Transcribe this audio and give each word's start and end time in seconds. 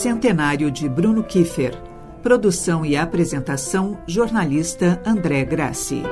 Centenário 0.00 0.70
de 0.70 0.88
Bruno 0.88 1.22
Kiefer. 1.22 1.76
Produção 2.22 2.86
e 2.86 2.96
apresentação, 2.96 3.98
jornalista 4.06 4.98
André 5.04 5.44
Grassi. 5.44 6.02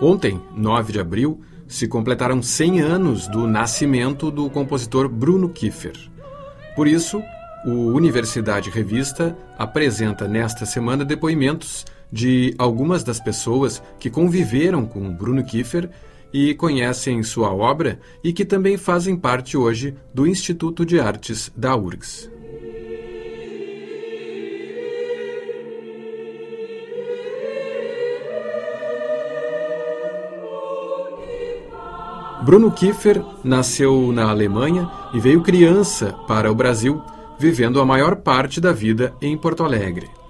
Ontem, 0.00 0.40
9 0.56 0.92
de 0.92 1.00
abril, 1.00 1.40
se 1.66 1.88
completaram 1.88 2.40
100 2.40 2.80
anos 2.80 3.26
do 3.26 3.48
nascimento 3.48 4.30
do 4.30 4.48
compositor 4.48 5.08
Bruno 5.08 5.48
Kiefer. 5.48 5.98
Por 6.76 6.86
isso, 6.86 7.20
o 7.66 7.88
Universidade 7.88 8.70
Revista 8.70 9.36
apresenta 9.58 10.28
nesta 10.28 10.64
semana 10.64 11.04
depoimentos 11.04 11.84
de 12.12 12.54
algumas 12.58 13.02
das 13.02 13.18
pessoas 13.18 13.82
que 13.98 14.10
conviveram 14.10 14.84
com 14.84 15.12
Bruno 15.12 15.42
Kiefer 15.42 15.88
e 16.32 16.54
conhecem 16.54 17.22
sua 17.22 17.52
obra 17.52 17.98
e 18.22 18.32
que 18.32 18.44
também 18.44 18.76
fazem 18.76 19.16
parte 19.16 19.56
hoje 19.56 19.94
do 20.12 20.26
Instituto 20.26 20.84
de 20.84 21.00
Artes 21.00 21.50
da 21.56 21.74
URGS. 21.74 22.30
Bruno 32.42 32.72
Kiefer 32.72 33.22
nasceu 33.44 34.10
na 34.10 34.28
Alemanha 34.28 34.90
e 35.14 35.20
veio 35.20 35.42
criança 35.42 36.12
para 36.26 36.50
o 36.50 36.54
Brasil, 36.54 37.00
vivendo 37.38 37.80
a 37.80 37.86
maior 37.86 38.16
parte 38.16 38.60
da 38.60 38.72
vida 38.72 39.14
em 39.22 39.38
Porto 39.38 39.62
Alegre. 39.62 40.21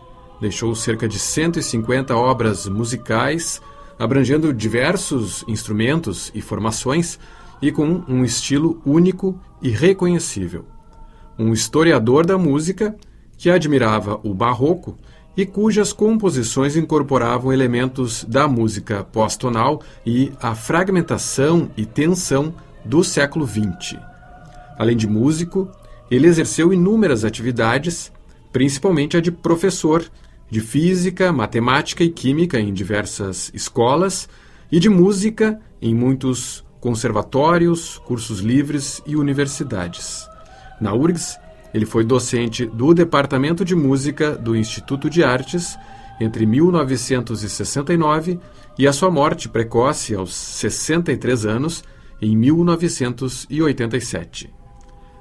Deixou 0.43 0.75
cerca 0.75 1.07
de 1.07 1.21
150 1.21 2.17
obras 2.17 2.67
musicais, 2.67 3.63
abrangendo 3.97 4.53
diversos 4.53 5.45
instrumentos 5.47 6.33
e 6.35 6.41
formações 6.41 7.17
e 7.63 7.71
com 7.71 8.03
um 8.09 8.25
estilo 8.25 8.83
único 8.85 9.39
e 9.63 9.71
reconhecível. 9.71 10.65
Um 11.39 11.53
historiador 11.53 12.27
da 12.27 12.37
música 12.37 12.97
que 13.39 13.51
admirava 13.51 14.19
o 14.25 14.35
barroco 14.35 14.99
e 15.37 15.47
cujas 15.47 15.93
composições 15.93 16.75
incorporavam 16.75 17.53
elementos 17.53 18.25
da 18.25 18.49
música 18.49 19.05
pós-tonal 19.05 19.81
e 20.05 20.33
a 20.43 20.57
fragmentação 20.57 21.71
e 21.77 21.87
tensão 21.87 22.53
do 22.85 23.05
século 23.05 23.47
XX. 23.47 23.97
Além 24.77 24.97
de 24.97 25.07
músico, 25.07 25.71
ele 26.11 26.27
exerceu 26.27 26.73
inúmeras 26.73 27.25
atividades, 27.25 28.11
principalmente 28.53 29.17
a 29.17 29.21
de 29.21 29.31
professor 29.31 30.05
de 30.53 30.61
física, 30.61 31.33
matemática 31.33 32.05
e 32.05 32.11
química 32.11 32.61
em 32.61 32.75
diversas 32.75 33.51
escolas 33.55 34.29
e 34.71 34.79
de 34.79 34.91
música 34.91 35.59
em 35.81 35.95
muitos 35.95 36.63
conservatórios, 36.79 37.97
cursos 38.05 38.41
livres 38.41 39.01
e 39.07 39.17
universidades. 39.17 40.29
Na 40.79 40.93
URGS, 40.93 41.39
ele 41.73 41.87
foi 41.87 42.05
docente 42.05 42.67
do 42.67 42.93
Departamento 42.93 43.65
de 43.65 43.75
Música 43.75 44.37
do 44.37 44.55
Instituto 44.55 45.09
de 45.09 45.25
Artes 45.25 45.79
entre 46.21 46.45
1969 46.45 48.39
e 48.79 48.87
a 48.87 48.93
sua 48.93 49.11
morte 49.11 49.49
precoce 49.49 50.15
aos 50.15 50.35
63 50.35 51.47
anos 51.47 51.83
em 52.21 52.37
1987. 52.37 54.53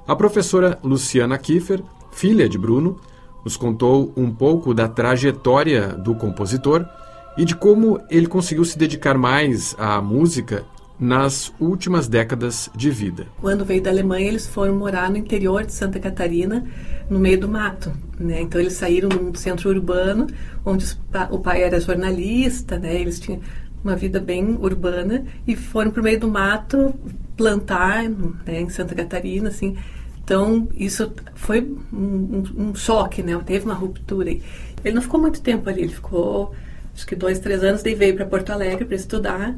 A 0.06 0.14
professora 0.14 0.78
Luciana 0.84 1.38
Kiefer, 1.38 1.82
filha 2.12 2.46
de 2.46 2.58
Bruno, 2.58 3.00
nos 3.44 3.56
contou 3.56 4.12
um 4.16 4.30
pouco 4.30 4.72
da 4.72 4.88
trajetória 4.88 5.88
do 5.88 6.14
compositor 6.14 6.86
e 7.36 7.44
de 7.44 7.54
como 7.54 8.00
ele 8.10 8.26
conseguiu 8.26 8.64
se 8.64 8.78
dedicar 8.78 9.16
mais 9.16 9.74
à 9.78 10.00
música 10.00 10.64
nas 11.02 11.52
últimas 11.58 12.06
décadas 12.06 12.70
de 12.76 12.88
vida. 12.88 13.26
Quando 13.40 13.64
veio 13.64 13.82
da 13.82 13.90
Alemanha, 13.90 14.28
eles 14.28 14.46
foram 14.46 14.76
morar 14.76 15.10
no 15.10 15.16
interior 15.16 15.64
de 15.64 15.72
Santa 15.72 15.98
Catarina, 15.98 16.64
no 17.10 17.18
meio 17.18 17.40
do 17.40 17.48
mato. 17.48 17.92
Né? 18.18 18.42
Então, 18.42 18.60
eles 18.60 18.74
saíram 18.74 19.08
num 19.08 19.34
centro 19.34 19.68
urbano, 19.70 20.28
onde 20.64 20.86
o 21.30 21.38
pai 21.40 21.62
era 21.62 21.80
jornalista, 21.80 22.78
né? 22.78 22.94
eles 22.94 23.18
tinham 23.18 23.40
uma 23.82 23.96
vida 23.96 24.20
bem 24.20 24.56
urbana, 24.60 25.24
e 25.44 25.56
foram 25.56 25.90
para 25.90 26.00
o 26.00 26.04
meio 26.04 26.20
do 26.20 26.28
mato 26.28 26.94
plantar 27.36 28.08
né, 28.08 28.60
em 28.60 28.68
Santa 28.68 28.94
Catarina, 28.94 29.48
assim. 29.48 29.76
Então, 30.24 30.68
isso 30.74 31.12
foi 31.34 31.60
um, 31.92 32.42
um, 32.56 32.74
choque, 32.74 33.22
né? 33.22 33.38
Teve 33.44 33.64
uma 33.64 33.74
ruptura. 33.74 34.30
Ele 34.30 34.94
não 34.94 35.02
ficou 35.02 35.20
muito 35.20 35.40
tempo 35.40 35.68
ali, 35.68 35.82
ele 35.82 35.92
ficou, 35.92 36.54
acho 36.94 37.06
que 37.06 37.16
dois, 37.16 37.38
três 37.38 37.62
anos, 37.62 37.82
daí 37.82 37.94
veio 37.94 38.14
para 38.14 38.26
Porto 38.26 38.50
Alegre 38.50 38.84
para 38.84 38.96
estudar. 38.96 39.56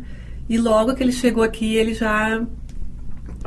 E 0.49 0.59
logo 0.59 0.95
que 0.95 1.03
ele 1.03 1.13
chegou 1.13 1.43
aqui, 1.43 1.77
ele 1.77 1.95
já 1.95 2.45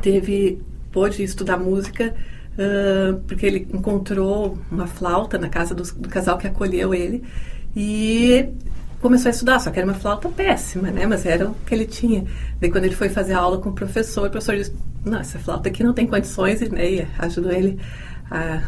teve 0.01 0.61
pôde 0.91 1.23
estudar 1.23 1.57
música 1.57 2.15
uh, 2.57 3.19
porque 3.27 3.45
ele 3.45 3.67
encontrou 3.73 4.57
uma 4.71 4.87
flauta 4.87 5.37
na 5.37 5.49
casa 5.49 5.75
do, 5.75 5.83
do, 5.83 6.09
casal 6.09 6.37
que 6.37 6.47
acolheu 6.47 6.93
ele 6.93 7.23
e 7.75 8.49
começou 9.01 9.29
a 9.29 9.31
estudar, 9.31 9.59
só 9.59 9.69
que 9.69 9.79
era 9.79 9.87
uma 9.87 9.95
flauta 9.95 10.27
péssima, 10.29 10.89
né? 10.89 11.05
Mas 11.05 11.25
era 11.25 11.49
o 11.49 11.55
que 11.65 11.73
ele 11.73 11.85
tinha. 11.85 12.25
Daí 12.59 12.71
quando 12.71 12.85
ele 12.85 12.95
foi 12.95 13.09
fazer 13.09 13.33
aula 13.33 13.59
com 13.59 13.69
o 13.69 13.73
professor, 13.73 14.27
o 14.27 14.31
professor 14.31 14.55
disse, 14.55 14.73
não, 15.05 15.19
essa 15.19 15.39
flauta 15.39 15.69
aqui 15.69 15.83
não 15.83 15.93
tem 15.93 16.07
condições, 16.07 16.61
e, 16.61 16.69
né, 16.69 16.91
e 16.91 17.07
ajudou 17.19 17.51
ele 17.51 17.79
a 18.29 18.63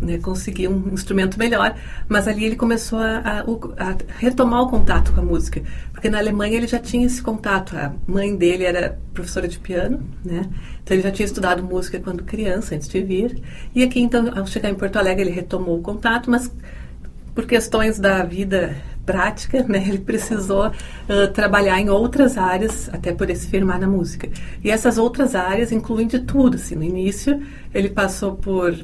né, 0.00 0.18
conseguir 0.18 0.68
um 0.68 0.92
instrumento 0.92 1.38
melhor, 1.38 1.74
mas 2.08 2.28
ali 2.28 2.44
ele 2.44 2.56
começou 2.56 2.98
a, 2.98 3.18
a, 3.18 3.40
a, 3.40 3.96
retomar 4.18 4.62
o 4.62 4.68
contato 4.68 5.12
com 5.12 5.20
a 5.20 5.24
música, 5.24 5.62
porque 5.92 6.10
na 6.10 6.18
Alemanha 6.18 6.56
ele 6.56 6.66
já 6.66 6.78
tinha 6.78 7.06
esse 7.06 7.22
contato. 7.22 7.76
A 7.76 7.92
mãe 8.06 8.36
dele 8.36 8.64
era 8.64 8.98
professora 9.12 9.48
de 9.48 9.58
piano, 9.58 10.02
né? 10.24 10.48
Então 10.82 10.96
ele 10.96 11.02
já 11.02 11.10
tinha 11.10 11.24
estudado 11.24 11.62
música 11.62 11.98
quando 11.98 12.22
criança, 12.24 12.74
antes 12.74 12.88
de 12.88 13.02
vir. 13.02 13.40
E 13.74 13.82
aqui 13.82 14.00
então, 14.00 14.30
ao 14.36 14.46
chegar 14.46 14.68
em 14.68 14.74
Porto 14.74 14.96
Alegre, 14.96 15.22
ele 15.22 15.30
retomou 15.30 15.78
o 15.78 15.82
contato, 15.82 16.30
mas 16.30 16.50
por 17.34 17.46
questões 17.46 17.98
da 17.98 18.22
vida 18.24 18.76
prática, 19.04 19.62
né, 19.64 19.84
ele 19.86 19.98
precisou 19.98 20.68
uh, 20.68 21.32
trabalhar 21.32 21.80
em 21.80 21.88
outras 21.88 22.36
áreas 22.36 22.88
até 22.92 23.12
poder 23.12 23.36
se 23.36 23.48
firmar 23.48 23.78
na 23.78 23.86
música. 23.86 24.28
E 24.62 24.70
essas 24.70 24.98
outras 24.98 25.34
áreas 25.34 25.72
incluem 25.72 26.06
de 26.06 26.20
tudo. 26.20 26.56
Assim, 26.56 26.74
no 26.74 26.82
início 26.82 27.40
ele 27.72 27.90
passou 27.90 28.36
por 28.36 28.74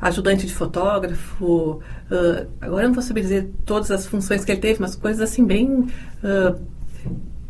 ajudante 0.00 0.46
de 0.46 0.54
fotógrafo. 0.54 1.80
Uh, 2.10 2.48
agora 2.60 2.84
eu 2.84 2.88
não 2.88 2.94
vou 2.94 3.02
saber 3.02 3.20
dizer 3.20 3.50
todas 3.64 3.90
as 3.90 4.06
funções 4.06 4.44
que 4.44 4.52
ele 4.52 4.60
teve, 4.60 4.80
mas 4.80 4.96
coisas 4.96 5.20
assim 5.20 5.44
bem 5.44 5.86
uh, 6.24 6.60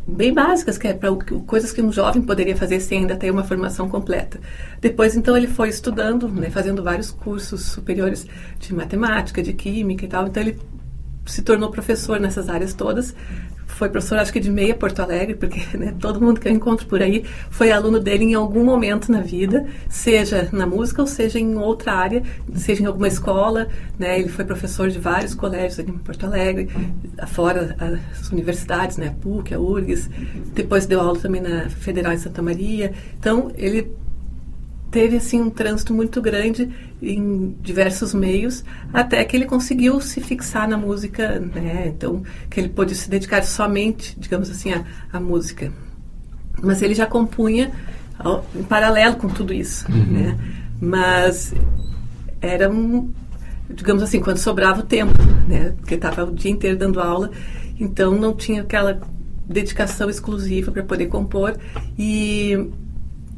bem 0.07 0.33
básicas, 0.33 0.77
que 0.77 0.87
é 0.87 0.93
para 0.93 1.09
coisas 1.45 1.71
que 1.71 1.81
um 1.81 1.91
jovem 1.91 2.21
poderia 2.21 2.55
fazer 2.55 2.79
sem 2.79 2.99
ainda 2.99 3.15
ter 3.15 3.31
uma 3.31 3.43
formação 3.43 3.87
completa. 3.89 4.39
Depois, 4.81 5.15
então, 5.15 5.35
ele 5.35 5.47
foi 5.47 5.69
estudando, 5.69 6.27
né, 6.27 6.49
fazendo 6.49 6.83
vários 6.83 7.09
cursos 7.11 7.61
superiores 7.63 8.27
de 8.59 8.73
matemática, 8.73 9.41
de 9.41 9.53
química 9.53 10.05
e 10.05 10.07
tal. 10.07 10.27
Então, 10.27 10.43
ele 10.43 10.59
se 11.25 11.41
tornou 11.41 11.69
professor 11.69 12.19
nessas 12.19 12.49
áreas 12.49 12.73
todas 12.73 13.13
foi 13.73 13.89
professor, 13.89 14.19
acho 14.19 14.31
que 14.31 14.39
de 14.39 14.51
meia 14.51 14.75
Porto 14.75 15.01
Alegre, 15.01 15.35
porque 15.35 15.61
né, 15.77 15.93
todo 15.99 16.21
mundo 16.21 16.39
que 16.39 16.47
eu 16.47 16.51
encontro 16.51 16.85
por 16.87 17.01
aí 17.01 17.25
foi 17.49 17.71
aluno 17.71 17.99
dele 17.99 18.23
em 18.23 18.33
algum 18.33 18.63
momento 18.63 19.11
na 19.11 19.19
vida, 19.19 19.65
seja 19.89 20.47
na 20.51 20.65
música 20.65 21.01
ou 21.01 21.07
seja 21.07 21.39
em 21.39 21.55
outra 21.55 21.93
área, 21.93 22.23
seja 22.55 22.83
em 22.83 22.85
alguma 22.85 23.07
escola. 23.07 23.67
Né, 23.97 24.19
ele 24.19 24.29
foi 24.29 24.45
professor 24.45 24.89
de 24.89 24.99
vários 24.99 25.33
colégios 25.33 25.79
aqui 25.79 25.91
em 25.91 25.97
Porto 25.97 26.25
Alegre, 26.25 26.69
fora 27.27 27.75
as 28.11 28.29
universidades, 28.29 28.97
né, 28.97 29.07
a 29.07 29.11
PUC, 29.11 29.53
a 29.53 29.59
URGS. 29.59 30.09
Depois 30.53 30.85
deu 30.85 31.01
aula 31.01 31.19
também 31.19 31.41
na 31.41 31.69
Federal 31.69 32.13
em 32.13 32.17
Santa 32.17 32.41
Maria. 32.41 32.93
Então, 33.19 33.51
ele 33.55 33.91
teve 34.93 35.17
assim 35.17 35.41
um 35.41 35.49
trânsito 35.49 35.91
muito 35.91 36.21
grande 36.21 36.69
em 37.01 37.57
diversos 37.61 38.13
meios 38.13 38.63
até 38.93 39.25
que 39.25 39.35
ele 39.35 39.45
conseguiu 39.45 39.99
se 39.99 40.21
fixar 40.21 40.69
na 40.69 40.77
música, 40.77 41.39
né? 41.39 41.87
Então 41.87 42.21
que 42.47 42.59
ele 42.59 42.69
pôde 42.69 42.93
se 42.93 43.09
dedicar 43.09 43.43
somente, 43.43 44.15
digamos 44.19 44.51
assim, 44.51 44.71
à, 44.71 44.85
à 45.11 45.19
música. 45.19 45.73
Mas 46.61 46.83
ele 46.83 46.93
já 46.93 47.07
compunha 47.07 47.71
em 48.55 48.63
paralelo 48.63 49.15
com 49.15 49.27
tudo 49.27 49.51
isso, 49.51 49.91
uhum. 49.91 50.05
né? 50.05 50.37
Mas 50.79 51.55
era 52.39 52.69
um, 52.69 53.11
digamos 53.67 54.03
assim, 54.03 54.19
quando 54.19 54.37
sobrava 54.37 54.81
o 54.81 54.83
tempo, 54.83 55.17
né? 55.47 55.73
Porque 55.79 55.95
estava 55.95 56.23
o 56.23 56.31
dia 56.31 56.51
inteiro 56.51 56.77
dando 56.77 56.99
aula, 56.99 57.31
então 57.79 58.11
não 58.11 58.35
tinha 58.35 58.61
aquela 58.61 59.01
dedicação 59.43 60.07
exclusiva 60.07 60.71
para 60.71 60.83
poder 60.83 61.07
compor 61.07 61.57
e 61.97 62.69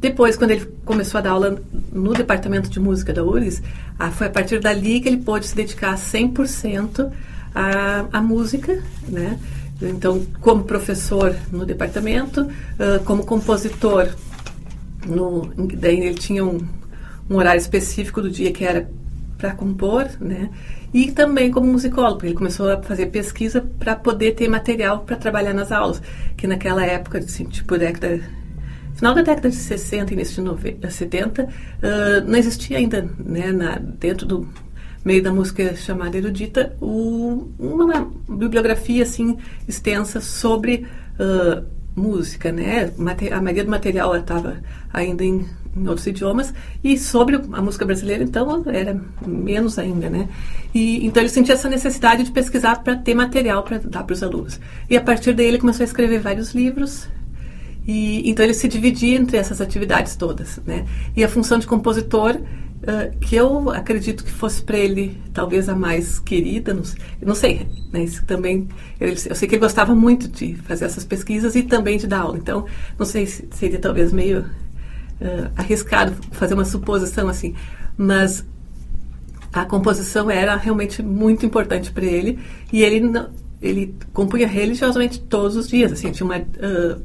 depois, 0.08 0.36
quando 0.36 0.52
ele 0.52 0.66
começou 0.84 1.18
a 1.18 1.20
dar 1.20 1.30
aula 1.30 1.60
no 1.92 2.12
departamento 2.12 2.70
de 2.70 2.78
música 2.78 3.12
da 3.12 3.24
URGS, 3.24 3.60
ah, 3.98 4.10
foi 4.10 4.28
a 4.28 4.30
partir 4.30 4.60
dali 4.60 5.00
que 5.00 5.08
ele 5.08 5.16
pôde 5.16 5.46
se 5.46 5.56
dedicar 5.56 5.96
100% 5.96 7.10
à, 7.52 8.06
à 8.12 8.22
música, 8.22 8.80
né? 9.08 9.36
Então, 9.82 10.24
como 10.40 10.62
professor 10.62 11.34
no 11.50 11.66
departamento, 11.66 12.42
uh, 12.42 13.02
como 13.04 13.26
compositor, 13.26 14.08
no, 15.06 15.52
daí 15.74 15.98
ele 16.00 16.14
tinha 16.14 16.44
um, 16.44 16.60
um 17.28 17.36
horário 17.36 17.58
específico 17.58 18.22
do 18.22 18.30
dia 18.30 18.52
que 18.52 18.64
era 18.64 18.88
para 19.36 19.52
compor, 19.54 20.08
né? 20.20 20.50
E 20.94 21.10
também 21.10 21.50
como 21.50 21.66
musicólogo, 21.66 22.24
ele 22.24 22.34
começou 22.34 22.70
a 22.70 22.80
fazer 22.80 23.06
pesquisa 23.06 23.60
para 23.60 23.96
poder 23.96 24.36
ter 24.36 24.48
material 24.48 25.00
para 25.00 25.16
trabalhar 25.16 25.52
nas 25.52 25.72
aulas, 25.72 26.00
que 26.36 26.46
naquela 26.46 26.86
época, 26.86 27.18
assim, 27.18 27.44
tipo 27.44 27.76
década 27.76 28.20
final 28.96 29.14
da 29.14 29.22
década 29.22 29.50
de 29.50 29.56
60 29.56 30.12
início 30.14 30.36
de 30.36 30.40
90, 30.42 30.90
70, 30.90 31.44
uh, 31.44 31.48
não 32.26 32.36
existia 32.36 32.78
ainda, 32.78 33.08
né, 33.18 33.52
na, 33.52 33.76
dentro 33.78 34.26
do 34.26 34.48
meio 35.04 35.22
da 35.22 35.32
música 35.32 35.76
chamada 35.76 36.16
erudita, 36.16 36.74
o, 36.80 37.48
uma 37.58 38.10
bibliografia 38.28 39.04
assim 39.04 39.38
extensa 39.68 40.20
sobre 40.20 40.86
uh, 41.20 41.64
música, 41.94 42.50
né? 42.50 42.92
A 43.32 43.40
maioria 43.40 43.64
do 43.64 43.70
material 43.70 44.16
estava 44.16 44.58
ainda 44.92 45.24
em, 45.24 45.46
em, 45.76 45.88
outros 45.88 46.06
idiomas 46.06 46.52
e 46.82 46.98
sobre 46.98 47.36
a 47.36 47.62
música 47.62 47.86
brasileira, 47.86 48.24
então 48.24 48.64
era 48.66 49.00
menos 49.24 49.78
ainda, 49.78 50.10
né? 50.10 50.28
E 50.74 51.06
então 51.06 51.22
ele 51.22 51.30
sentia 51.30 51.54
essa 51.54 51.68
necessidade 51.68 52.24
de 52.24 52.32
pesquisar 52.32 52.82
para 52.82 52.96
ter 52.96 53.14
material 53.14 53.62
para 53.62 53.78
dar 53.78 54.02
para 54.02 54.12
os 54.12 54.22
alunos. 54.22 54.60
E 54.90 54.96
a 54.96 55.00
partir 55.00 55.32
daí 55.34 55.46
ele 55.46 55.58
começou 55.58 55.84
a 55.84 55.86
escrever 55.86 56.18
vários 56.18 56.52
livros 56.52 57.08
e 57.86 58.28
então 58.28 58.44
ele 58.44 58.54
se 58.54 58.66
dividia 58.66 59.16
entre 59.16 59.36
essas 59.36 59.60
atividades 59.60 60.16
todas, 60.16 60.58
né? 60.66 60.84
E 61.16 61.22
a 61.22 61.28
função 61.28 61.58
de 61.58 61.66
compositor, 61.66 62.34
uh, 62.36 63.16
que 63.20 63.36
eu 63.36 63.70
acredito 63.70 64.24
que 64.24 64.30
fosse 64.30 64.60
para 64.60 64.76
ele 64.76 65.20
talvez 65.32 65.68
a 65.68 65.76
mais 65.76 66.18
querida, 66.18 66.74
não, 66.74 66.82
não 67.22 67.34
sei, 67.34 67.66
né? 67.92 68.02
Isso 68.02 68.24
também 68.24 68.66
eu, 68.98 69.08
eu, 69.08 69.34
sei 69.34 69.48
que 69.48 69.54
ele 69.54 69.60
gostava 69.60 69.94
muito 69.94 70.26
de 70.26 70.56
fazer 70.56 70.86
essas 70.86 71.04
pesquisas 71.04 71.54
e 71.54 71.62
também 71.62 71.96
de 71.96 72.08
dar 72.08 72.20
aula. 72.20 72.36
Então 72.36 72.66
não 72.98 73.06
sei 73.06 73.24
se 73.26 73.46
seria 73.52 73.78
talvez 73.78 74.12
meio 74.12 74.40
uh, 74.40 75.50
arriscado 75.56 76.12
fazer 76.32 76.54
uma 76.54 76.64
suposição 76.64 77.28
assim, 77.28 77.54
mas 77.96 78.44
a 79.52 79.64
composição 79.64 80.28
era 80.28 80.56
realmente 80.56 81.04
muito 81.04 81.46
importante 81.46 81.92
para 81.92 82.04
ele 82.04 82.38
e 82.72 82.82
ele 82.82 83.00
ele 83.62 83.94
compunha 84.12 84.46
religiosamente 84.46 85.18
todos 85.18 85.56
os 85.56 85.68
dias, 85.68 85.90
assim, 85.90 86.12
tinha 86.12 86.26
uma 86.26 86.38
uh, 86.38 87.00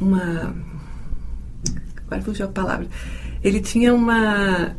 uma. 0.00 0.54
Agora 2.06 2.22
fugiu 2.22 2.46
a 2.46 2.48
palavra. 2.48 2.86
Ele 3.42 3.60
tinha 3.60 3.94
uma 3.94 4.74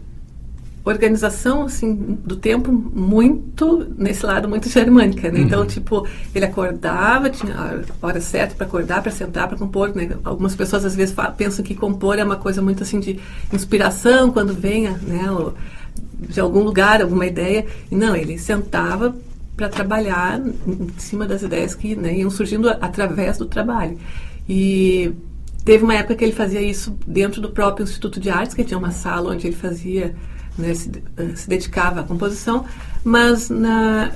organização 0.84 1.64
assim 1.64 1.94
do 1.94 2.36
tempo 2.36 2.72
muito 2.72 3.86
nesse 3.98 4.26
lado 4.26 4.48
muito 4.48 4.70
germânica 4.70 5.30
né? 5.32 5.42
então 5.42 5.62
uhum. 5.62 5.68
tipo 5.68 6.08
ele 6.34 6.46
acordava 6.46 7.30
tinha 7.30 7.54
a 8.02 8.06
hora 8.06 8.22
certa 8.22 8.56
para 8.56 8.66
acordar 8.66 9.02
para 9.02 9.12
sentar 9.12 9.48
para 9.48 9.58
compor 9.58 9.94
né? 9.94 10.18
algumas 10.24 10.56
pessoas 10.56 10.86
às 10.86 10.96
vezes 10.96 11.14
falam, 11.14 11.34
pensam 11.34 11.64
que 11.64 11.76
compor 11.76 12.18
é 12.18 12.24
uma 12.24 12.38
coisa 12.38 12.62
muito 12.62 12.84
assim 12.84 13.00
de 13.00 13.20
inspiração 13.52 14.32
quando 14.32 14.54
venha 14.54 14.92
né 15.04 15.26
de 16.18 16.40
algum 16.40 16.62
lugar 16.62 17.02
alguma 17.02 17.26
ideia 17.26 17.66
e 17.92 17.96
não 17.96 18.16
ele 18.16 18.38
sentava 18.38 19.16
para 19.56 19.68
trabalhar 19.68 20.40
em 20.40 20.90
cima 20.98 21.26
das 21.26 21.42
ideias 21.42 21.76
que 21.76 21.96
né, 21.96 22.18
iam 22.18 22.30
surgindo 22.30 22.70
através 22.70 23.38
do 23.38 23.46
trabalho 23.46 23.98
e 24.50 25.14
teve 25.64 25.84
uma 25.84 25.94
época 25.94 26.16
que 26.16 26.26
ele 26.26 26.34
fazia 26.34 26.60
isso 26.60 26.98
dentro 27.06 27.40
do 27.40 27.52
próprio 27.52 27.84
Instituto 27.84 28.20
de 28.20 28.32
Artes, 28.32 28.56
que 28.56 28.64
tinha 28.64 28.80
uma 28.80 28.92
sala 28.92 29.32
onde 29.32 29.46
ele 29.46 29.56
fazia, 29.56 30.16
né, 30.58 30.74
se, 30.74 30.92
eh, 31.16 31.36
se, 31.36 31.48
dedicava 31.48 32.00
à 32.00 32.04
composição, 32.04 32.66
mas 33.04 33.52
na, 33.52 34.12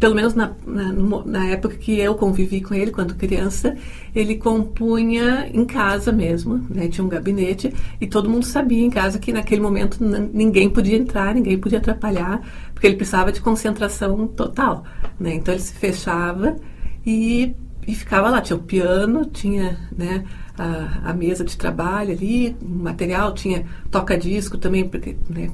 pelo 0.00 0.14
menos 0.14 0.34
na, 0.34 0.52
na, 0.66 0.92
na, 1.26 1.46
época 1.48 1.76
que 1.76 1.98
eu 1.98 2.14
convivi 2.14 2.62
com 2.62 2.72
ele, 2.72 2.90
quando 2.90 3.14
criança, 3.14 3.76
ele 4.14 4.36
compunha 4.36 5.46
em 5.52 5.66
casa 5.66 6.10
mesmo, 6.10 6.64
né? 6.70 6.88
tinha 6.88 7.04
um 7.04 7.08
gabinete 7.08 7.74
e 8.00 8.06
todo 8.06 8.30
mundo 8.30 8.46
sabia 8.46 8.82
em 8.82 8.90
casa 8.90 9.18
que 9.18 9.30
naquele 9.30 9.60
momento 9.60 9.98
ninguém 10.02 10.70
podia 10.70 10.96
entrar, 10.96 11.34
ninguém 11.34 11.58
podia 11.58 11.78
atrapalhar, 11.78 12.40
porque 12.72 12.86
ele 12.86 12.96
precisava 12.96 13.30
de 13.30 13.42
concentração 13.42 14.26
total. 14.26 14.84
Né? 15.20 15.34
Então 15.34 15.52
ele 15.52 15.62
se 15.62 15.74
fechava 15.74 16.56
e 17.04 17.54
e 17.86 17.94
ficava 17.94 18.28
lá, 18.28 18.40
tinha 18.40 18.56
o 18.56 18.62
piano, 18.62 19.26
tinha 19.26 19.78
né, 19.96 20.24
a, 20.58 21.10
a 21.10 21.14
mesa 21.14 21.44
de 21.44 21.56
trabalho 21.56 22.12
ali, 22.12 22.56
material, 22.60 23.32
tinha 23.32 23.64
toca-disco 23.90 24.58
também, 24.58 24.88
porque 24.88 25.16
né, 25.28 25.50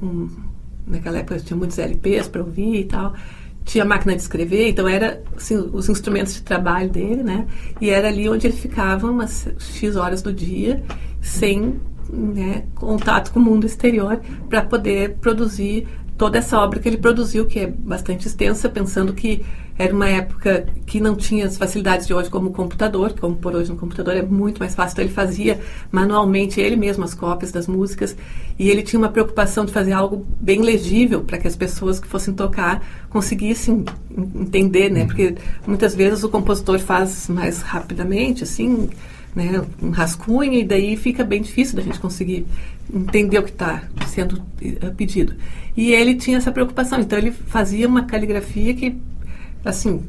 naquela 0.87 1.19
época 1.19 1.39
tinha 1.39 1.57
muitos 1.57 1.77
LPs 1.77 2.27
para 2.27 2.41
ouvir 2.41 2.81
e 2.81 2.85
tal, 2.85 3.13
tinha 3.63 3.85
máquina 3.85 4.15
de 4.15 4.21
escrever, 4.21 4.69
então 4.69 4.87
era 4.87 5.21
assim, 5.35 5.55
os 5.55 5.87
instrumentos 5.87 6.33
de 6.33 6.41
trabalho 6.41 6.89
dele, 6.89 7.23
né? 7.23 7.47
E 7.79 7.89
era 7.89 8.09
ali 8.09 8.27
onde 8.27 8.47
ele 8.47 8.55
ficava 8.55 9.09
umas 9.09 9.47
X 9.57 9.95
horas 9.95 10.21
do 10.21 10.33
dia, 10.33 10.83
sem 11.21 11.79
né, 12.09 12.65
contato 12.75 13.31
com 13.31 13.39
o 13.39 13.43
mundo 13.43 13.65
exterior, 13.65 14.19
para 14.49 14.61
poder 14.61 15.15
produzir 15.21 15.87
toda 16.17 16.37
essa 16.37 16.59
obra 16.59 16.79
que 16.79 16.87
ele 16.87 16.97
produziu, 16.97 17.45
que 17.45 17.59
é 17.59 17.67
bastante 17.67 18.27
extensa, 18.27 18.69
pensando 18.69 19.13
que 19.13 19.43
era 19.77 19.93
uma 19.93 20.07
época 20.07 20.67
que 20.85 20.99
não 20.99 21.15
tinha 21.15 21.45
as 21.47 21.57
facilidades 21.57 22.05
de 22.05 22.13
hoje 22.13 22.29
como 22.29 22.51
computador, 22.51 23.13
como 23.19 23.35
por 23.35 23.55
hoje 23.55 23.71
no 23.71 23.77
computador 23.77 24.15
é 24.15 24.21
muito 24.21 24.59
mais 24.59 24.75
fácil. 24.75 24.93
Então 24.93 25.05
ele 25.05 25.13
fazia 25.13 25.59
manualmente 25.91 26.61
ele 26.61 26.75
mesmo 26.75 27.03
as 27.03 27.15
cópias 27.15 27.51
das 27.51 27.67
músicas 27.67 28.15
e 28.59 28.69
ele 28.69 28.83
tinha 28.83 28.99
uma 28.99 29.09
preocupação 29.09 29.65
de 29.65 29.71
fazer 29.71 29.93
algo 29.93 30.25
bem 30.39 30.61
legível 30.61 31.23
para 31.23 31.39
que 31.39 31.47
as 31.47 31.55
pessoas 31.55 31.99
que 31.99 32.07
fossem 32.07 32.35
tocar 32.35 32.85
conseguissem 33.09 33.83
entender, 34.35 34.91
né? 34.91 35.05
Porque 35.05 35.35
muitas 35.65 35.95
vezes 35.95 36.23
o 36.23 36.29
compositor 36.29 36.77
faz 36.77 37.27
mais 37.27 37.61
rapidamente, 37.61 38.43
assim, 38.43 38.89
né, 39.35 39.63
um 39.81 39.89
rascunho 39.89 40.53
e 40.53 40.63
daí 40.63 40.95
fica 40.95 41.23
bem 41.23 41.41
difícil 41.41 41.75
da 41.75 41.81
gente 41.81 41.99
conseguir 41.99 42.45
entender 42.93 43.39
o 43.39 43.43
que 43.43 43.51
está 43.51 43.83
sendo 44.07 44.41
eh, 44.61 44.89
pedido. 44.95 45.33
E 45.75 45.91
ele 45.91 46.15
tinha 46.15 46.37
essa 46.37 46.51
preocupação, 46.51 46.99
então 46.99 47.17
ele 47.17 47.31
fazia 47.31 47.87
uma 47.87 48.03
caligrafia 48.03 48.73
que 48.73 48.95
assim, 49.65 50.03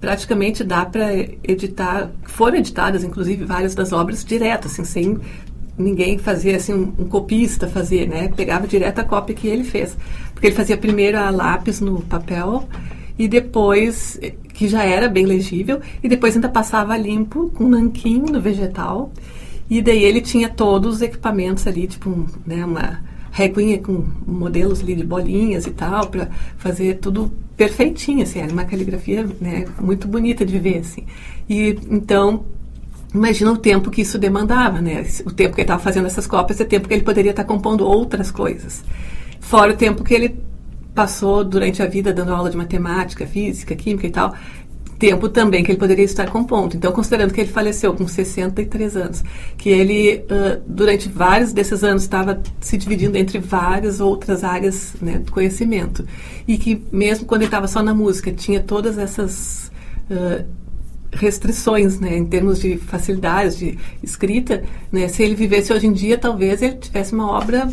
praticamente 0.00 0.64
dá 0.64 0.84
para 0.84 1.12
editar, 1.44 2.10
foram 2.24 2.56
editadas 2.56 3.04
inclusive 3.04 3.44
várias 3.44 3.74
das 3.74 3.92
obras 3.92 4.24
direto, 4.24 4.66
assim, 4.66 4.84
sem 4.84 5.18
ninguém 5.76 6.18
fazer 6.18 6.56
assim 6.56 6.74
um, 6.74 6.92
um, 6.98 7.08
copista 7.08 7.68
fazer, 7.68 8.08
né? 8.08 8.28
Pegava 8.36 8.66
direto 8.66 8.98
a 8.98 9.04
cópia 9.04 9.34
que 9.34 9.46
ele 9.46 9.62
fez, 9.62 9.96
porque 10.32 10.48
ele 10.48 10.56
fazia 10.56 10.76
primeiro 10.76 11.18
a 11.18 11.30
lápis 11.30 11.80
no 11.80 12.02
papel 12.02 12.68
e 13.18 13.26
depois 13.26 14.18
que 14.54 14.68
já 14.68 14.84
era 14.84 15.08
bem 15.08 15.26
legível 15.26 15.80
e 16.02 16.08
depois 16.08 16.34
ainda 16.34 16.48
passava 16.48 16.96
limpo 16.96 17.50
com 17.54 17.68
nanquim 17.68 18.20
no 18.20 18.40
vegetal 18.40 19.12
e 19.70 19.82
daí 19.82 20.02
ele 20.02 20.20
tinha 20.20 20.48
todos 20.48 20.96
os 20.96 21.02
equipamentos 21.02 21.66
ali, 21.66 21.86
tipo 21.86 22.08
um, 22.08 22.26
né, 22.46 22.64
uma 22.64 23.00
reguinha 23.30 23.78
com 23.78 24.04
modelos 24.26 24.80
ali 24.80 24.94
de 24.94 25.04
bolinhas 25.04 25.66
e 25.66 25.70
tal 25.70 26.06
para 26.06 26.28
fazer 26.56 26.98
tudo 26.98 27.30
perfeitinha, 27.56 28.24
assim, 28.24 28.40
era 28.40 28.52
uma 28.52 28.64
caligrafia 28.64 29.28
né, 29.40 29.66
muito 29.80 30.08
bonita 30.08 30.44
de 30.44 30.58
ver, 30.58 30.78
assim. 30.78 31.04
E 31.48 31.78
então, 31.90 32.46
imagina 33.14 33.52
o 33.52 33.56
tempo 33.56 33.90
que 33.90 34.02
isso 34.02 34.18
demandava, 34.18 34.80
né? 34.80 35.04
O 35.26 35.32
tempo 35.32 35.54
que 35.54 35.60
ele 35.60 35.64
estava 35.64 35.82
fazendo 35.82 36.06
essas 36.06 36.26
cópias 36.26 36.60
é 36.60 36.64
tempo 36.64 36.88
que 36.88 36.94
ele 36.94 37.02
poderia 37.02 37.30
estar 37.30 37.44
tá 37.44 37.48
compondo 37.48 37.86
outras 37.86 38.30
coisas. 38.30 38.84
Fora 39.40 39.72
o 39.72 39.76
tempo 39.76 40.04
que 40.04 40.14
ele 40.14 40.36
passou 40.98 41.44
durante 41.44 41.80
a 41.80 41.86
vida 41.86 42.12
dando 42.12 42.34
aula 42.34 42.50
de 42.50 42.56
matemática, 42.56 43.24
física, 43.24 43.76
química 43.76 44.04
e 44.04 44.10
tal, 44.10 44.34
tempo 44.98 45.28
também 45.28 45.62
que 45.62 45.70
ele 45.70 45.78
poderia 45.78 46.04
estar 46.04 46.28
compondo. 46.28 46.74
Então, 46.74 46.90
considerando 46.90 47.32
que 47.32 47.40
ele 47.40 47.52
faleceu 47.52 47.94
com 47.94 48.08
63 48.08 48.96
anos, 48.96 49.22
que 49.56 49.68
ele, 49.68 50.24
uh, 50.24 50.60
durante 50.66 51.08
vários 51.08 51.52
desses 51.52 51.84
anos, 51.84 52.02
estava 52.02 52.42
se 52.58 52.76
dividindo 52.76 53.16
entre 53.16 53.38
várias 53.38 54.00
outras 54.00 54.42
áreas 54.42 54.96
né, 55.00 55.18
do 55.18 55.30
conhecimento, 55.30 56.04
e 56.48 56.58
que 56.58 56.82
mesmo 56.90 57.26
quando 57.26 57.42
ele 57.42 57.46
estava 57.46 57.68
só 57.68 57.80
na 57.80 57.94
música, 57.94 58.32
tinha 58.32 58.58
todas 58.58 58.98
essas. 58.98 59.70
Uh, 60.10 60.58
restrições, 61.10 61.98
né, 61.98 62.18
em 62.18 62.26
termos 62.26 62.60
de 62.60 62.76
facilidades 62.76 63.56
de 63.56 63.78
escrita, 64.02 64.62
né, 64.92 65.08
se 65.08 65.22
ele 65.22 65.34
vivesse 65.34 65.72
hoje 65.72 65.86
em 65.86 65.92
dia, 65.92 66.18
talvez 66.18 66.60
ele 66.60 66.76
tivesse 66.76 67.14
uma 67.14 67.30
obra 67.30 67.70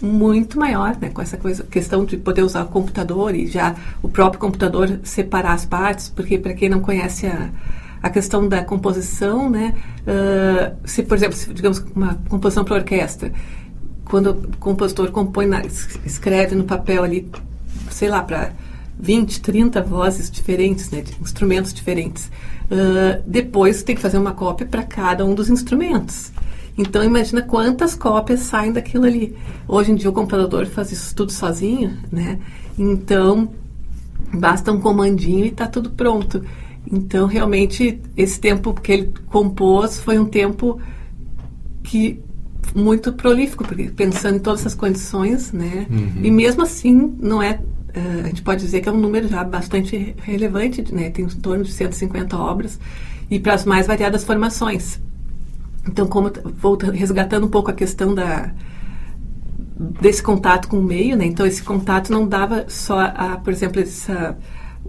muito 0.00 0.58
maior, 0.58 0.96
né, 1.00 1.08
com 1.08 1.20
essa 1.20 1.36
coisa, 1.36 1.64
questão 1.64 2.04
de 2.04 2.16
poder 2.16 2.42
usar 2.42 2.64
o 2.64 2.68
computador 2.68 3.34
e 3.34 3.46
já 3.46 3.74
o 4.02 4.08
próprio 4.08 4.40
computador 4.40 5.00
separar 5.02 5.54
as 5.54 5.64
partes, 5.64 6.08
porque 6.08 6.38
para 6.38 6.54
quem 6.54 6.68
não 6.68 6.80
conhece 6.80 7.26
a, 7.26 7.50
a 8.02 8.10
questão 8.10 8.48
da 8.48 8.62
composição, 8.64 9.50
né, 9.50 9.74
uh, 10.02 10.76
se 10.84 11.02
por 11.02 11.16
exemplo, 11.16 11.36
se, 11.36 11.52
digamos 11.52 11.84
uma 11.94 12.18
composição 12.28 12.64
para 12.64 12.76
orquestra, 12.76 13.32
quando 14.04 14.30
o 14.30 14.56
compositor 14.58 15.10
compõe, 15.10 15.46
na, 15.46 15.62
escreve 16.04 16.54
no 16.54 16.64
papel 16.64 17.02
ali, 17.02 17.28
sei 17.90 18.08
lá, 18.08 18.22
para 18.22 18.52
20, 18.98 19.40
30 19.40 19.82
vozes 19.82 20.30
diferentes, 20.30 20.90
né, 20.90 21.04
instrumentos 21.20 21.74
diferentes, 21.74 22.26
uh, 22.70 23.22
depois 23.26 23.82
tem 23.82 23.96
que 23.96 24.00
fazer 24.00 24.18
uma 24.18 24.32
cópia 24.32 24.66
para 24.66 24.82
cada 24.82 25.24
um 25.24 25.34
dos 25.34 25.50
instrumentos. 25.50 26.32
Então 26.78 27.02
imagina 27.02 27.42
quantas 27.42 27.96
cópias 27.96 28.40
saem 28.40 28.72
daquilo 28.72 29.04
ali. 29.04 29.36
Hoje 29.66 29.90
em 29.90 29.96
dia 29.96 30.08
o 30.08 30.12
computador 30.12 30.64
faz 30.66 30.92
isso 30.92 31.14
tudo 31.14 31.32
sozinho, 31.32 31.98
né? 32.10 32.38
Então 32.78 33.50
basta 34.32 34.70
um 34.70 34.80
comandinho 34.80 35.44
e 35.44 35.48
está 35.48 35.66
tudo 35.66 35.90
pronto. 35.90 36.44
Então 36.90 37.26
realmente 37.26 38.00
esse 38.16 38.40
tempo 38.40 38.72
que 38.72 38.92
ele 38.92 39.12
compôs 39.26 39.98
foi 39.98 40.20
um 40.20 40.24
tempo 40.24 40.80
que 41.82 42.20
muito 42.74 43.12
prolífico, 43.12 43.64
porque 43.64 43.90
pensando 43.90 44.36
em 44.36 44.40
todas 44.40 44.60
essas 44.60 44.74
condições, 44.74 45.52
né? 45.52 45.86
Uhum. 45.90 46.24
E 46.24 46.30
mesmo 46.30 46.62
assim, 46.62 47.16
não 47.20 47.42
é 47.42 47.60
Uh, 47.88 48.24
a 48.24 48.28
gente 48.28 48.42
pode 48.42 48.60
dizer 48.60 48.82
que 48.82 48.88
é 48.88 48.92
um 48.92 48.98
número 48.98 49.26
já 49.26 49.42
bastante 49.42 50.14
relevante, 50.22 50.94
né? 50.94 51.08
tem 51.08 51.24
em 51.24 51.28
torno 51.28 51.64
de 51.64 51.72
150 51.72 52.36
obras 52.36 52.78
e 53.30 53.40
para 53.40 53.54
as 53.54 53.64
mais 53.64 53.86
variadas 53.86 54.24
formações. 54.24 55.00
Então, 55.88 56.06
como 56.06 56.30
voltando, 56.56 56.92
resgatando 56.92 57.46
um 57.46 57.50
pouco 57.50 57.70
a 57.70 57.74
questão 57.74 58.14
da 58.14 58.52
desse 60.00 60.22
contato 60.22 60.68
com 60.68 60.78
o 60.78 60.82
meio, 60.82 61.16
né? 61.16 61.24
Então 61.24 61.46
esse 61.46 61.62
contato 61.62 62.10
não 62.10 62.26
dava 62.26 62.64
só 62.68 62.98
a, 62.98 63.36
por 63.36 63.52
exemplo, 63.52 63.80
esse 63.80 64.10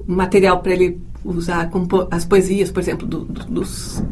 material 0.07 0.61
para 0.61 0.73
ele 0.73 0.99
usar 1.23 1.69
as 2.09 2.25
poesias, 2.25 2.71
por 2.71 2.79
exemplo, 2.79 3.05
do, 3.05 3.25
do, 3.25 3.45
dos 3.45 4.03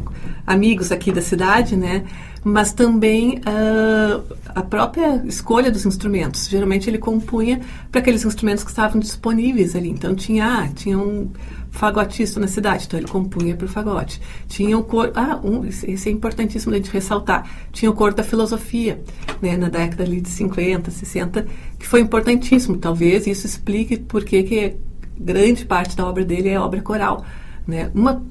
amigos 0.45 0.91
aqui 0.91 1.11
da 1.11 1.21
cidade, 1.21 1.75
né? 1.75 2.03
Mas 2.43 2.73
também 2.73 3.39
uh, 3.39 4.23
a 4.53 4.61
própria 4.61 5.23
escolha 5.25 5.71
dos 5.71 5.85
instrumentos. 5.85 6.47
Geralmente 6.47 6.89
ele 6.89 6.99
compunha 6.99 7.59
para 7.91 7.99
aqueles 7.99 8.23
instrumentos 8.23 8.63
que 8.63 8.69
estavam 8.69 8.99
disponíveis 8.99 9.75
ali. 9.75 9.89
Então 9.89 10.13
tinha, 10.13 10.59
ah, 10.59 10.67
tinha 10.67 10.97
um 10.97 11.29
fagotista 11.77 12.39
na 12.39 12.47
cidade, 12.47 12.85
então 12.87 12.99
ele 12.99 13.07
compunha 13.07 13.55
para 13.55 13.65
o 13.65 13.69
fagote. 13.69 14.19
Tinha 14.47 14.77
o 14.77 14.83
cor, 14.83 15.11
ah, 15.15 15.39
um, 15.43 15.63
esse 15.63 16.09
é 16.09 16.11
importantíssimo 16.11 16.73
a 16.73 16.77
gente 16.77 16.89
ressaltar. 16.89 17.47
Tinha 17.71 17.91
o 17.91 17.93
coro 17.93 18.15
da 18.15 18.23
filosofia, 18.23 19.01
né, 19.41 19.55
na 19.55 19.69
década 19.69 20.03
ali 20.03 20.19
de 20.19 20.29
50, 20.29 20.89
60, 20.89 21.45
que 21.77 21.87
foi 21.87 22.01
importantíssimo. 22.01 22.77
Talvez 22.77 23.27
isso 23.27 23.45
explique 23.45 23.97
por 23.97 24.23
que 24.23 24.75
grande 25.19 25.65
parte 25.65 25.95
da 25.95 26.05
obra 26.05 26.25
dele 26.25 26.49
é 26.49 26.59
obra 26.59 26.81
coral, 26.81 27.23
né? 27.67 27.91
Uma 27.93 28.23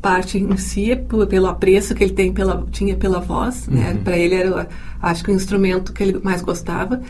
parte 0.00 0.38
em 0.38 0.56
si 0.56 0.92
é 0.92 0.96
pelo 0.96 1.46
apreço 1.46 1.94
que 1.94 2.04
ele 2.04 2.12
tem 2.12 2.32
pela 2.32 2.64
tinha 2.70 2.96
pela 2.96 3.20
voz, 3.20 3.66
né? 3.68 3.92
Uhum. 3.92 4.04
Para 4.04 4.16
ele 4.16 4.34
era, 4.34 4.68
acho 5.00 5.24
que 5.24 5.30
o 5.30 5.34
instrumento 5.34 5.92
que 5.92 6.02
ele 6.02 6.20
mais 6.22 6.42
gostava 6.42 7.00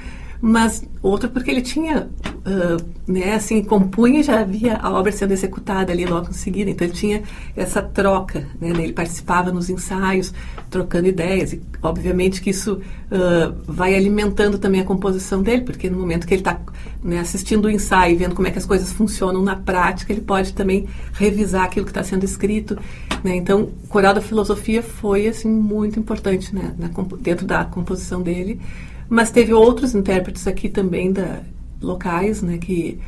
mas 0.40 0.84
outra 1.02 1.28
porque 1.28 1.50
ele 1.50 1.62
tinha, 1.62 2.08
uh, 2.26 2.84
né, 3.06 3.34
assim, 3.34 3.62
compunha 3.62 4.20
e 4.20 4.22
já 4.22 4.40
havia 4.40 4.76
a 4.76 4.90
obra 4.90 5.10
sendo 5.10 5.32
executada 5.32 5.92
ali 5.92 6.04
logo 6.04 6.30
em 6.30 6.32
seguida, 6.32 6.70
então 6.70 6.86
ele 6.86 6.94
tinha 6.94 7.22
essa 7.56 7.82
troca, 7.82 8.46
né, 8.60 8.70
ele 8.70 8.92
participava 8.92 9.50
nos 9.52 9.68
ensaios, 9.68 10.32
trocando 10.70 11.08
ideias, 11.08 11.52
e 11.52 11.62
obviamente 11.82 12.40
que 12.40 12.50
isso 12.50 12.74
uh, 12.74 13.54
vai 13.66 13.94
alimentando 13.94 14.58
também 14.58 14.80
a 14.80 14.84
composição 14.84 15.42
dele, 15.42 15.62
porque 15.62 15.90
no 15.90 15.98
momento 15.98 16.26
que 16.26 16.34
ele 16.34 16.40
está 16.40 16.60
né, 17.02 17.18
assistindo 17.18 17.66
o 17.66 17.70
ensaio, 17.70 18.18
vendo 18.18 18.34
como 18.34 18.46
é 18.46 18.50
que 18.50 18.58
as 18.58 18.66
coisas 18.66 18.92
funcionam 18.92 19.42
na 19.42 19.56
prática, 19.56 20.12
ele 20.12 20.20
pode 20.22 20.52
também 20.52 20.86
revisar 21.12 21.64
aquilo 21.64 21.84
que 21.84 21.90
está 21.90 22.04
sendo 22.04 22.24
escrito, 22.24 22.78
né, 23.24 23.34
então 23.34 23.70
Coral 23.88 24.14
da 24.14 24.20
Filosofia 24.20 24.82
foi, 24.82 25.26
assim, 25.26 25.48
muito 25.48 25.98
importante, 25.98 26.54
né, 26.54 26.74
na, 26.78 26.88
dentro 27.20 27.46
da 27.46 27.64
composição 27.64 28.22
dele, 28.22 28.60
mas 29.08 29.30
teve 29.30 29.52
outros 29.52 29.94
intérpretes 29.94 30.46
aqui 30.46 30.68
também 30.68 31.12
da 31.12 31.40
locais, 31.80 32.42
né, 32.42 32.58
que 32.58 32.98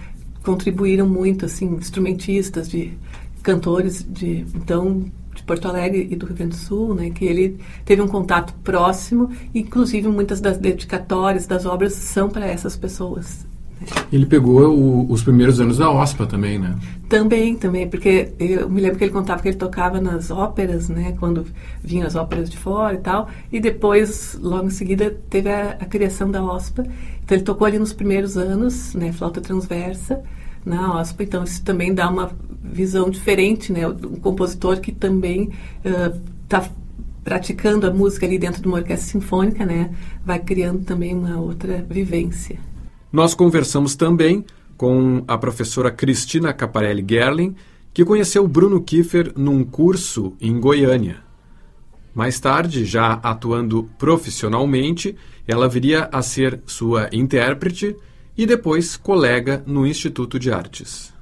contribuíram 0.42 1.08
muito, 1.08 1.44
assim, 1.44 1.66
instrumentistas, 1.74 2.68
de 2.68 2.92
cantores 3.42 4.06
de 4.08 4.46
então 4.54 5.10
de 5.34 5.42
Porto 5.44 5.66
Alegre 5.68 6.08
e 6.10 6.16
do 6.16 6.26
Rio 6.26 6.36
Grande 6.36 6.56
do 6.56 6.60
Sul, 6.60 6.94
né, 6.94 7.10
que 7.10 7.24
ele 7.24 7.58
teve 7.84 8.02
um 8.02 8.08
contato 8.08 8.52
próximo, 8.64 9.30
inclusive 9.54 10.08
muitas 10.08 10.40
das 10.40 10.58
dedicatórias 10.58 11.46
das 11.46 11.66
obras 11.66 11.94
são 11.94 12.28
para 12.28 12.46
essas 12.46 12.76
pessoas. 12.76 13.46
Ele 14.12 14.26
pegou 14.26 14.76
o, 14.76 15.10
os 15.10 15.22
primeiros 15.22 15.60
anos 15.60 15.78
da 15.78 15.90
OSPA 15.90 16.26
também, 16.26 16.58
né? 16.58 16.76
Também, 17.08 17.56
também, 17.56 17.88
porque 17.88 18.32
eu 18.38 18.68
me 18.68 18.80
lembro 18.80 18.98
que 18.98 19.04
ele 19.04 19.12
contava 19.12 19.42
que 19.42 19.48
ele 19.48 19.56
tocava 19.56 20.00
nas 20.00 20.30
óperas, 20.30 20.88
né? 20.88 21.14
Quando 21.18 21.46
vinham 21.82 22.06
as 22.06 22.14
óperas 22.14 22.50
de 22.50 22.56
fora 22.56 22.94
e 22.94 22.98
tal. 22.98 23.28
E 23.50 23.58
depois, 23.58 24.38
logo 24.40 24.66
em 24.66 24.70
seguida, 24.70 25.16
teve 25.28 25.48
a, 25.48 25.70
a 25.80 25.84
criação 25.86 26.30
da 26.30 26.42
OSPA. 26.42 26.86
Então 27.24 27.36
ele 27.36 27.44
tocou 27.44 27.66
ali 27.66 27.78
nos 27.78 27.92
primeiros 27.92 28.36
anos, 28.36 28.94
né? 28.94 29.12
Flauta 29.12 29.40
transversa 29.40 30.20
na 30.64 31.00
OSPA. 31.00 31.22
Então 31.22 31.44
isso 31.44 31.62
também 31.62 31.94
dá 31.94 32.08
uma 32.08 32.30
visão 32.62 33.08
diferente, 33.08 33.72
né? 33.72 33.88
Um 33.88 34.16
compositor 34.20 34.78
que 34.80 34.92
também 34.92 35.50
está 36.44 36.60
uh, 36.60 36.70
praticando 37.24 37.86
a 37.86 37.90
música 37.90 38.26
ali 38.26 38.38
dentro 38.38 38.60
de 38.60 38.68
uma 38.68 38.78
orquestra 38.78 39.08
sinfônica, 39.08 39.64
né? 39.64 39.90
Vai 40.24 40.38
criando 40.38 40.84
também 40.84 41.14
uma 41.14 41.40
outra 41.40 41.84
vivência. 41.88 42.58
Nós 43.12 43.34
conversamos 43.34 43.96
também 43.96 44.44
com 44.76 45.24
a 45.26 45.36
professora 45.36 45.90
Cristina 45.90 46.52
Caparelli 46.52 47.04
Gerling, 47.06 47.56
que 47.92 48.04
conheceu 48.04 48.46
Bruno 48.46 48.80
Kiefer 48.80 49.32
num 49.36 49.64
curso 49.64 50.36
em 50.40 50.60
Goiânia. 50.60 51.22
Mais 52.14 52.38
tarde, 52.38 52.84
já 52.84 53.14
atuando 53.14 53.90
profissionalmente, 53.98 55.16
ela 55.46 55.68
viria 55.68 56.08
a 56.12 56.22
ser 56.22 56.62
sua 56.66 57.08
intérprete 57.12 57.96
e 58.36 58.46
depois 58.46 58.96
colega 58.96 59.62
no 59.66 59.84
Instituto 59.84 60.38
de 60.38 60.52
Artes. 60.52 61.12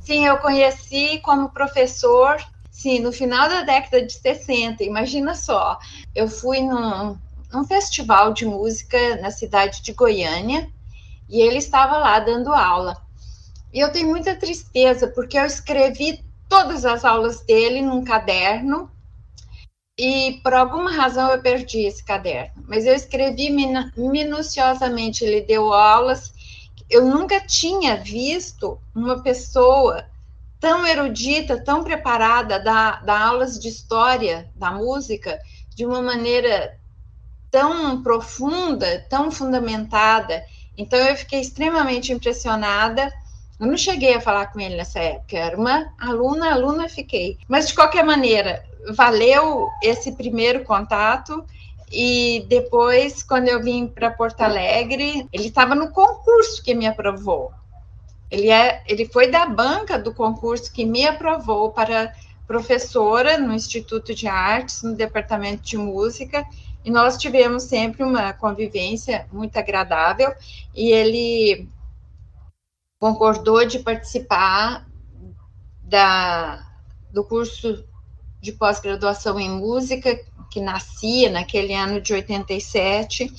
Sim, 0.00 0.26
eu 0.26 0.38
conheci 0.38 1.20
como 1.22 1.48
professor, 1.50 2.36
sim, 2.72 2.98
no 2.98 3.12
final 3.12 3.48
da 3.48 3.62
década 3.62 4.04
de 4.04 4.12
60. 4.12 4.82
Imagina 4.82 5.34
só, 5.34 5.78
eu 6.12 6.28
fui 6.28 6.60
num, 6.60 7.16
num 7.52 7.64
festival 7.64 8.32
de 8.32 8.44
música 8.44 9.16
na 9.20 9.30
cidade 9.30 9.80
de 9.80 9.92
Goiânia 9.92 10.68
e 11.28 11.40
ele 11.40 11.58
estava 11.58 11.98
lá 11.98 12.18
dando 12.18 12.52
aula. 12.52 12.96
E 13.72 13.80
eu 13.80 13.92
tenho 13.92 14.08
muita 14.08 14.34
tristeza, 14.34 15.08
porque 15.08 15.38
eu 15.38 15.44
escrevi 15.44 16.24
todas 16.48 16.84
as 16.84 17.04
aulas 17.04 17.40
dele 17.40 17.82
num 17.82 18.04
caderno, 18.04 18.90
e 19.98 20.40
por 20.42 20.52
alguma 20.52 20.92
razão 20.92 21.30
eu 21.30 21.40
perdi 21.40 21.86
esse 21.86 22.04
caderno. 22.04 22.64
Mas 22.68 22.84
eu 22.84 22.94
escrevi 22.94 23.50
minuciosamente, 23.96 25.24
ele 25.24 25.40
deu 25.40 25.72
aulas. 25.72 26.34
Eu 26.90 27.06
nunca 27.06 27.40
tinha 27.40 27.96
visto 27.96 28.78
uma 28.94 29.22
pessoa 29.22 30.04
tão 30.60 30.86
erudita, 30.86 31.62
tão 31.62 31.82
preparada, 31.82 32.60
dar, 32.60 33.04
dar 33.04 33.22
aulas 33.22 33.58
de 33.58 33.68
história 33.68 34.50
da 34.54 34.70
música 34.70 35.40
de 35.74 35.86
uma 35.86 36.02
maneira 36.02 36.78
tão 37.50 38.02
profunda, 38.02 39.06
tão 39.08 39.30
fundamentada. 39.30 40.44
Então 40.76 40.98
eu 40.98 41.16
fiquei 41.16 41.40
extremamente 41.40 42.12
impressionada. 42.12 43.12
Eu 43.58 43.66
não 43.66 43.76
cheguei 43.76 44.14
a 44.14 44.20
falar 44.20 44.46
com 44.46 44.60
ele 44.60 44.76
nessa 44.76 44.98
época, 44.98 45.36
era 45.36 45.56
uma 45.56 45.92
aluna, 45.98 46.52
aluna 46.52 46.88
fiquei. 46.88 47.38
Mas 47.48 47.68
de 47.68 47.74
qualquer 47.74 48.04
maneira, 48.04 48.62
valeu 48.94 49.68
esse 49.82 50.12
primeiro 50.12 50.64
contato. 50.64 51.44
E 51.90 52.44
depois, 52.48 53.22
quando 53.22 53.48
eu 53.48 53.62
vim 53.62 53.86
para 53.86 54.10
Porto 54.10 54.40
Alegre, 54.40 55.26
ele 55.32 55.48
estava 55.48 55.74
no 55.74 55.90
concurso 55.90 56.62
que 56.62 56.74
me 56.74 56.86
aprovou. 56.86 57.52
Ele, 58.30 58.50
é, 58.50 58.82
ele 58.86 59.06
foi 59.06 59.28
da 59.30 59.46
banca 59.46 59.98
do 59.98 60.12
concurso 60.12 60.72
que 60.72 60.84
me 60.84 61.06
aprovou 61.06 61.70
para 61.70 62.12
professora 62.46 63.38
no 63.38 63.52
Instituto 63.52 64.14
de 64.14 64.26
Artes, 64.26 64.82
no 64.82 64.94
departamento 64.94 65.62
de 65.62 65.76
música, 65.76 66.44
e 66.86 66.90
nós 66.90 67.16
tivemos 67.16 67.64
sempre 67.64 68.04
uma 68.04 68.32
convivência 68.32 69.26
muito 69.32 69.56
agradável 69.56 70.32
e 70.72 70.92
ele 70.92 71.68
concordou 72.96 73.66
de 73.66 73.80
participar 73.80 74.86
da, 75.82 76.64
do 77.12 77.24
curso 77.24 77.84
de 78.40 78.52
pós-graduação 78.52 79.40
em 79.40 79.50
música 79.50 80.16
que 80.48 80.60
nascia 80.60 81.28
naquele 81.28 81.74
ano 81.74 82.00
de 82.00 82.14
87, 82.14 83.32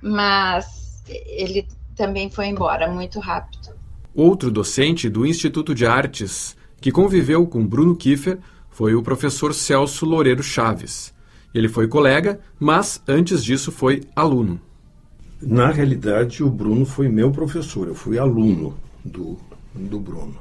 mas 0.00 1.04
ele 1.06 1.68
também 1.94 2.30
foi 2.30 2.46
embora 2.46 2.90
muito 2.90 3.20
rápido. 3.20 3.74
Outro 4.14 4.50
docente 4.50 5.06
do 5.10 5.26
Instituto 5.26 5.74
de 5.74 5.84
Artes 5.84 6.56
que 6.80 6.90
conviveu 6.90 7.46
com 7.46 7.66
Bruno 7.66 7.94
Kiefer 7.94 8.38
foi 8.70 8.94
o 8.94 9.02
professor 9.02 9.52
Celso 9.52 10.06
Loureiro 10.06 10.42
Chaves. 10.42 11.12
Ele 11.54 11.68
foi 11.68 11.88
colega, 11.88 12.38
mas 12.58 13.02
antes 13.08 13.42
disso 13.42 13.72
foi 13.72 14.02
aluno. 14.14 14.60
Na 15.42 15.70
realidade, 15.70 16.44
o 16.44 16.50
Bruno 16.50 16.84
foi 16.84 17.08
meu 17.08 17.30
professor, 17.30 17.88
eu 17.88 17.94
fui 17.94 18.18
aluno 18.18 18.76
do, 19.04 19.38
do 19.74 19.98
Bruno. 19.98 20.36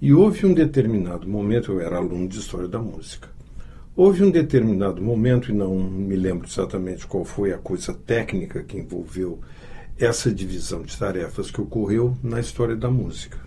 E 0.00 0.14
houve 0.14 0.46
um 0.46 0.54
determinado 0.54 1.28
momento, 1.28 1.72
eu 1.72 1.80
era 1.80 1.96
aluno 1.96 2.26
de 2.26 2.38
História 2.38 2.66
da 2.66 2.78
Música, 2.78 3.28
houve 3.94 4.24
um 4.24 4.30
determinado 4.30 5.02
momento, 5.02 5.50
e 5.50 5.54
não 5.54 5.74
me 5.78 6.16
lembro 6.16 6.48
exatamente 6.48 7.06
qual 7.06 7.24
foi 7.24 7.52
a 7.52 7.58
coisa 7.58 7.92
técnica 7.92 8.62
que 8.62 8.78
envolveu 8.78 9.38
essa 9.98 10.32
divisão 10.32 10.82
de 10.82 10.96
tarefas 10.96 11.50
que 11.50 11.60
ocorreu 11.60 12.16
na 12.22 12.40
história 12.40 12.74
da 12.74 12.90
música. 12.90 13.38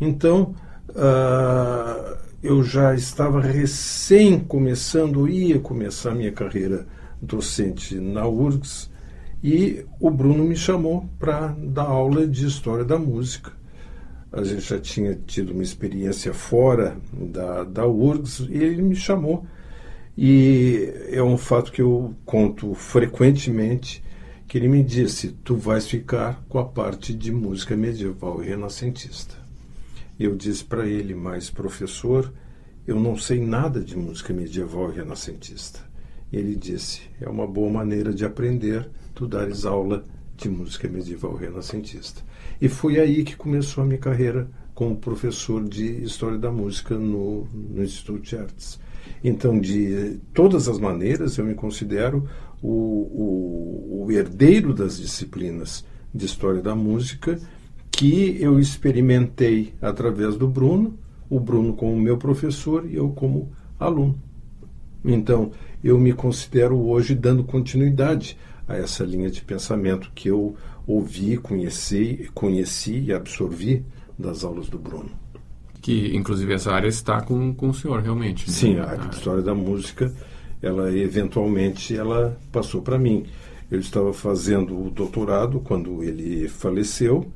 Então, 0.00 0.54
uh, 0.88 2.16
eu 2.42 2.62
já 2.62 2.94
estava 2.94 3.40
recém 3.40 4.40
começando, 4.40 5.28
ia 5.28 5.58
começar 5.58 6.14
minha 6.14 6.32
carreira 6.32 6.86
docente 7.20 7.96
na 7.96 8.26
URGS, 8.26 8.90
e 9.42 9.84
o 9.98 10.10
Bruno 10.10 10.44
me 10.44 10.56
chamou 10.56 11.06
para 11.18 11.48
dar 11.58 11.84
aula 11.84 12.26
de 12.26 12.46
História 12.46 12.84
da 12.84 12.98
Música. 12.98 13.52
A 14.32 14.42
gente 14.42 14.62
já 14.62 14.78
tinha 14.78 15.14
tido 15.14 15.52
uma 15.52 15.62
experiência 15.62 16.32
fora 16.32 16.96
da, 17.12 17.64
da 17.64 17.86
URGS, 17.86 18.46
e 18.48 18.56
ele 18.56 18.82
me 18.82 18.96
chamou. 18.96 19.44
E 20.16 20.92
é 21.08 21.22
um 21.22 21.36
fato 21.36 21.72
que 21.72 21.82
eu 21.82 22.14
conto 22.24 22.74
frequentemente 22.74 24.02
que 24.46 24.58
ele 24.58 24.68
me 24.68 24.82
disse: 24.82 25.28
"Tu 25.44 25.56
vais 25.56 25.86
ficar 25.86 26.42
com 26.48 26.58
a 26.58 26.64
parte 26.64 27.14
de 27.14 27.32
música 27.32 27.76
medieval 27.76 28.42
e 28.42 28.48
renascentista". 28.48 29.39
Eu 30.20 30.36
disse 30.36 30.62
para 30.62 30.86
ele: 30.86 31.14
"Mas 31.14 31.48
professor, 31.48 32.30
eu 32.86 33.00
não 33.00 33.16
sei 33.16 33.40
nada 33.40 33.80
de 33.80 33.96
música 33.96 34.34
medieval 34.34 34.92
e 34.92 34.96
renascentista". 34.96 35.80
Ele 36.30 36.54
disse: 36.54 37.00
"É 37.18 37.26
uma 37.26 37.46
boa 37.46 37.72
maneira 37.72 38.12
de 38.12 38.22
aprender, 38.22 38.86
tu 39.14 39.26
dares 39.26 39.64
aula 39.64 40.04
de 40.36 40.50
música 40.50 40.86
medieval 40.86 41.38
e 41.38 41.46
renascentista". 41.46 42.22
E 42.60 42.68
foi 42.68 43.00
aí 43.00 43.24
que 43.24 43.34
começou 43.34 43.82
a 43.82 43.86
minha 43.86 43.98
carreira 43.98 44.46
como 44.74 44.94
professor 44.94 45.66
de 45.66 46.02
História 46.04 46.36
da 46.36 46.52
Música 46.52 46.98
no, 46.98 47.46
no 47.54 47.82
Instituto 47.82 48.20
de 48.20 48.36
Artes. 48.36 48.78
Então, 49.24 49.58
de 49.58 50.20
todas 50.34 50.68
as 50.68 50.78
maneiras, 50.78 51.38
eu 51.38 51.46
me 51.46 51.54
considero 51.54 52.28
o, 52.62 52.68
o, 52.68 54.04
o 54.04 54.12
herdeiro 54.12 54.74
das 54.74 54.98
disciplinas 54.98 55.82
de 56.14 56.26
História 56.26 56.60
da 56.60 56.74
Música 56.74 57.40
que 57.90 58.36
eu 58.40 58.58
experimentei 58.58 59.74
através 59.80 60.36
do 60.36 60.48
Bruno, 60.48 60.98
o 61.28 61.38
Bruno 61.38 61.74
como 61.74 61.96
meu 61.96 62.16
professor 62.16 62.88
e 62.88 62.96
eu 62.96 63.10
como 63.10 63.50
aluno. 63.78 64.18
Então, 65.04 65.50
eu 65.82 65.98
me 65.98 66.12
considero 66.12 66.78
hoje 66.78 67.14
dando 67.14 67.42
continuidade 67.44 68.36
a 68.68 68.76
essa 68.76 69.04
linha 69.04 69.30
de 69.30 69.42
pensamento 69.42 70.12
que 70.14 70.28
eu 70.28 70.56
ouvi, 70.86 71.36
conheci, 71.36 72.30
conheci 72.34 73.00
e 73.00 73.12
absorvi 73.12 73.84
das 74.18 74.44
aulas 74.44 74.68
do 74.68 74.78
Bruno. 74.78 75.10
Que, 75.80 76.14
inclusive, 76.14 76.52
essa 76.52 76.72
área 76.72 76.88
está 76.88 77.22
com, 77.22 77.54
com 77.54 77.70
o 77.70 77.74
senhor, 77.74 78.02
realmente. 78.02 78.46
Né? 78.46 78.52
Sim, 78.52 78.78
a 78.78 78.90
área 78.90 79.08
de 79.08 79.16
História 79.16 79.42
da 79.42 79.54
Música, 79.54 80.12
ela 80.60 80.94
eventualmente, 80.94 81.96
ela 81.96 82.38
passou 82.52 82.82
para 82.82 82.98
mim. 82.98 83.24
Eu 83.70 83.80
estava 83.80 84.12
fazendo 84.12 84.86
o 84.86 84.90
doutorado 84.90 85.60
quando 85.60 86.02
ele 86.02 86.48
faleceu 86.48 87.32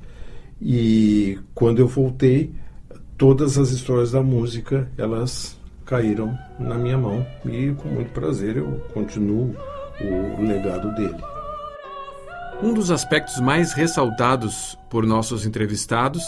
e 0.61 1.39
quando 1.55 1.79
eu 1.79 1.89
voltei, 1.89 2.53
todas 3.17 3.59
as 3.59 3.71
histórias 3.71 4.13
da 4.13 4.23
música, 4.23 4.91
elas 4.97 5.59
caíram 5.85 6.39
na 6.59 6.77
minha 6.77 6.97
mão 6.97 7.27
e 7.45 7.73
com 7.73 7.89
muito 7.89 8.13
prazer 8.13 8.57
eu 8.57 8.81
continuo 8.93 9.55
o 10.01 10.43
legado 10.43 10.95
dele. 10.95 11.23
Um 12.63 12.73
dos 12.73 12.91
aspectos 12.91 13.41
mais 13.41 13.73
ressaltados 13.73 14.79
por 14.89 15.05
nossos 15.05 15.45
entrevistados 15.45 16.23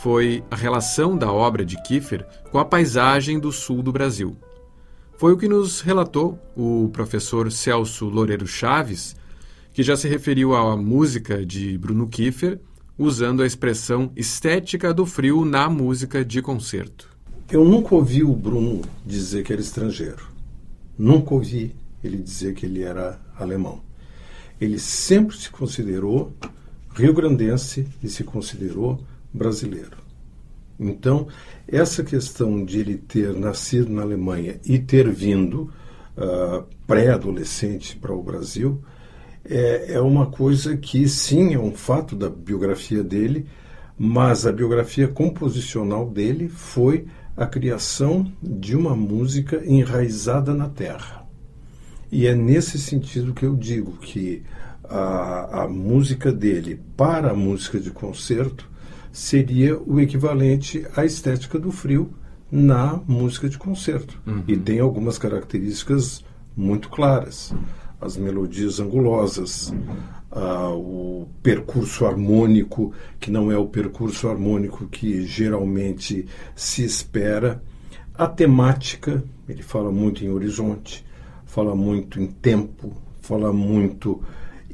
foi 0.00 0.44
a 0.50 0.56
relação 0.56 1.16
da 1.16 1.32
obra 1.32 1.64
de 1.64 1.80
Kiefer 1.82 2.26
com 2.50 2.58
a 2.58 2.64
paisagem 2.64 3.38
do 3.38 3.50
sul 3.50 3.82
do 3.82 3.92
Brasil. 3.92 4.36
Foi 5.16 5.32
o 5.32 5.38
que 5.38 5.48
nos 5.48 5.80
relatou 5.80 6.38
o 6.56 6.90
professor 6.92 7.50
Celso 7.50 8.08
Loureiro 8.08 8.46
Chaves, 8.46 9.16
que 9.72 9.82
já 9.82 9.96
se 9.96 10.08
referiu 10.08 10.54
à 10.54 10.76
música 10.76 11.46
de 11.46 11.78
Bruno 11.78 12.08
Kiefer 12.08 12.60
usando 12.98 13.42
a 13.42 13.46
expressão 13.46 14.10
estética 14.14 14.94
do 14.94 15.04
frio 15.04 15.44
na 15.44 15.68
música 15.68 16.24
de 16.24 16.40
concerto. 16.40 17.08
Eu 17.50 17.64
nunca 17.64 17.94
ouvi 17.94 18.22
o 18.22 18.34
Bruno 18.34 18.82
dizer 19.04 19.44
que 19.44 19.52
era 19.52 19.60
estrangeiro. 19.60 20.28
Nunca 20.96 21.34
ouvi 21.34 21.74
ele 22.02 22.18
dizer 22.18 22.54
que 22.54 22.66
ele 22.66 22.82
era 22.82 23.20
alemão. 23.36 23.80
Ele 24.60 24.78
sempre 24.78 25.36
se 25.36 25.50
considerou 25.50 26.32
rio-grandense 26.94 27.86
e 28.02 28.08
se 28.08 28.22
considerou 28.22 29.00
brasileiro. 29.32 29.98
Então, 30.78 31.28
essa 31.66 32.02
questão 32.02 32.64
de 32.64 32.80
ele 32.80 32.96
ter 32.96 33.32
nascido 33.34 33.90
na 33.90 34.02
Alemanha 34.02 34.60
e 34.64 34.78
ter 34.78 35.08
vindo 35.10 35.72
uh, 36.16 36.64
pré-adolescente 36.86 37.96
para 37.96 38.14
o 38.14 38.22
Brasil 38.22 38.80
é, 39.44 39.94
é 39.94 40.00
uma 40.00 40.26
coisa 40.26 40.76
que, 40.76 41.08
sim, 41.08 41.54
é 41.54 41.58
um 41.58 41.72
fato 41.72 42.16
da 42.16 42.28
biografia 42.28 43.02
dele, 43.02 43.46
mas 43.98 44.46
a 44.46 44.52
biografia 44.52 45.06
composicional 45.06 46.08
dele 46.08 46.48
foi 46.48 47.06
a 47.36 47.46
criação 47.46 48.30
de 48.42 48.76
uma 48.76 48.94
música 48.94 49.62
enraizada 49.64 50.54
na 50.54 50.68
terra. 50.68 51.26
E 52.10 52.26
é 52.26 52.34
nesse 52.34 52.78
sentido 52.78 53.34
que 53.34 53.44
eu 53.44 53.56
digo 53.56 53.92
que 53.98 54.42
a, 54.84 55.62
a 55.62 55.68
música 55.68 56.32
dele 56.32 56.80
para 56.96 57.30
a 57.30 57.34
música 57.34 57.80
de 57.80 57.90
concerto 57.90 58.70
seria 59.12 59.78
o 59.78 60.00
equivalente 60.00 60.86
à 60.96 61.04
estética 61.04 61.58
do 61.58 61.72
frio 61.72 62.10
na 62.50 63.00
música 63.06 63.48
de 63.48 63.58
concerto. 63.58 64.20
Uhum. 64.26 64.44
E 64.46 64.56
tem 64.56 64.78
algumas 64.80 65.18
características 65.18 66.24
muito 66.56 66.88
claras. 66.88 67.52
As 68.04 68.18
melodias 68.18 68.80
angulosas, 68.80 69.72
uh, 70.30 70.74
o 70.76 71.26
percurso 71.42 72.04
harmônico, 72.04 72.92
que 73.18 73.30
não 73.30 73.50
é 73.50 73.56
o 73.56 73.66
percurso 73.66 74.28
harmônico 74.28 74.86
que 74.88 75.26
geralmente 75.26 76.26
se 76.54 76.84
espera, 76.84 77.62
a 78.14 78.26
temática, 78.26 79.24
ele 79.48 79.62
fala 79.62 79.90
muito 79.90 80.22
em 80.22 80.28
horizonte, 80.28 81.02
fala 81.46 81.74
muito 81.74 82.20
em 82.20 82.26
tempo, 82.26 82.92
fala 83.22 83.54
muito 83.54 84.22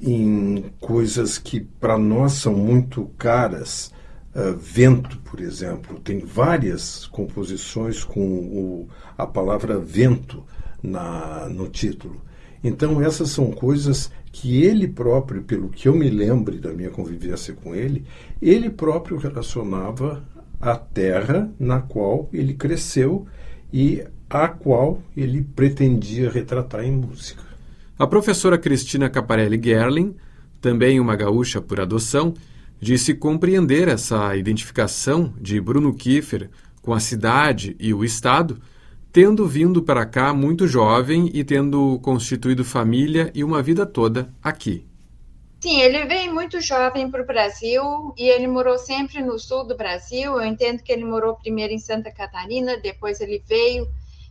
em 0.03 0.65
coisas 0.81 1.39
que 1.39 1.61
para 1.61 1.97
nós 1.97 2.33
são 2.33 2.55
muito 2.55 3.09
caras, 3.17 3.93
Uh, 4.33 4.57
vento, 4.57 5.19
por 5.25 5.41
exemplo, 5.41 5.99
tem 5.99 6.21
várias 6.21 7.05
composições 7.05 8.05
com 8.05 8.21
o, 8.23 8.89
a 9.19 9.27
palavra 9.27 9.77
vento 9.77 10.45
na, 10.81 11.49
no 11.49 11.67
título. 11.69 12.23
Então, 12.63 13.01
essas 13.03 13.31
são 13.31 13.51
coisas 13.51 14.11
que 14.33 14.63
ele 14.63 14.87
próprio, 14.87 15.43
pelo 15.43 15.69
que 15.69 15.89
eu 15.89 15.95
me 15.95 16.11
lembre 16.11 16.59
da 16.59 16.73
minha 16.73 16.91
convivência 16.91 17.55
com 17.55 17.75
ele, 17.75 18.05
ele 18.41 18.71
próprio 18.71 19.17
relacionava 19.17 20.23
à 20.61 20.77
terra 20.77 21.51
na 21.59 21.81
qual 21.81 22.29
ele 22.33 22.55
cresceu 22.55 23.27
e 23.73 24.05
a 24.29 24.47
qual 24.47 25.03
ele 25.17 25.43
pretendia 25.43 26.31
retratar 26.31 26.85
em 26.85 26.93
música. 26.93 27.43
A 27.99 28.07
professora 28.07 28.57
Cristina 28.57 29.11
Caparelli 29.11 29.61
Gerling, 29.63 30.15
também 30.61 31.01
uma 31.01 31.17
gaúcha 31.17 31.61
por 31.61 31.81
adoção, 31.81 32.35
disse 32.81 33.15
compreender 33.15 33.89
essa 33.89 34.37
identificação 34.37 35.35
de 35.41 35.61
Bruno 35.61 35.93
Kiefer 35.93 36.49
com 36.81 36.95
a 36.95 37.01
cidade 37.01 37.77
e 37.79 37.93
o 37.93 38.05
Estado, 38.05 38.59
tendo 39.13 39.47
vindo 39.47 39.83
para 39.83 40.07
cá 40.07 40.33
muito 40.33 40.67
jovem 40.67 41.31
e 41.35 41.43
tendo 41.43 41.99
constituído 42.01 42.65
família 42.65 43.31
e 43.35 43.43
uma 43.43 43.63
vida 43.63 43.85
toda 43.85 44.33
aqui. 44.43 44.87
Sim, 45.61 45.81
ele 45.81 46.07
veio 46.07 46.33
muito 46.33 46.61
jovem 46.61 47.11
para 47.11 47.23
o 47.23 47.27
Brasil 47.27 48.15
e 48.17 48.29
ele 48.29 48.47
morou 48.47 48.79
sempre 48.79 49.23
no 49.23 49.39
sul 49.39 49.65
do 49.65 49.77
Brasil. 49.77 50.41
Eu 50.41 50.45
entendo 50.45 50.83
que 50.83 50.93
ele 50.93 51.05
morou 51.05 51.35
primeiro 51.37 51.73
em 51.73 51.79
Santa 51.79 52.11
Catarina, 52.11 52.79
depois 52.79 53.21
ele 53.21 53.43
veio 53.47 53.87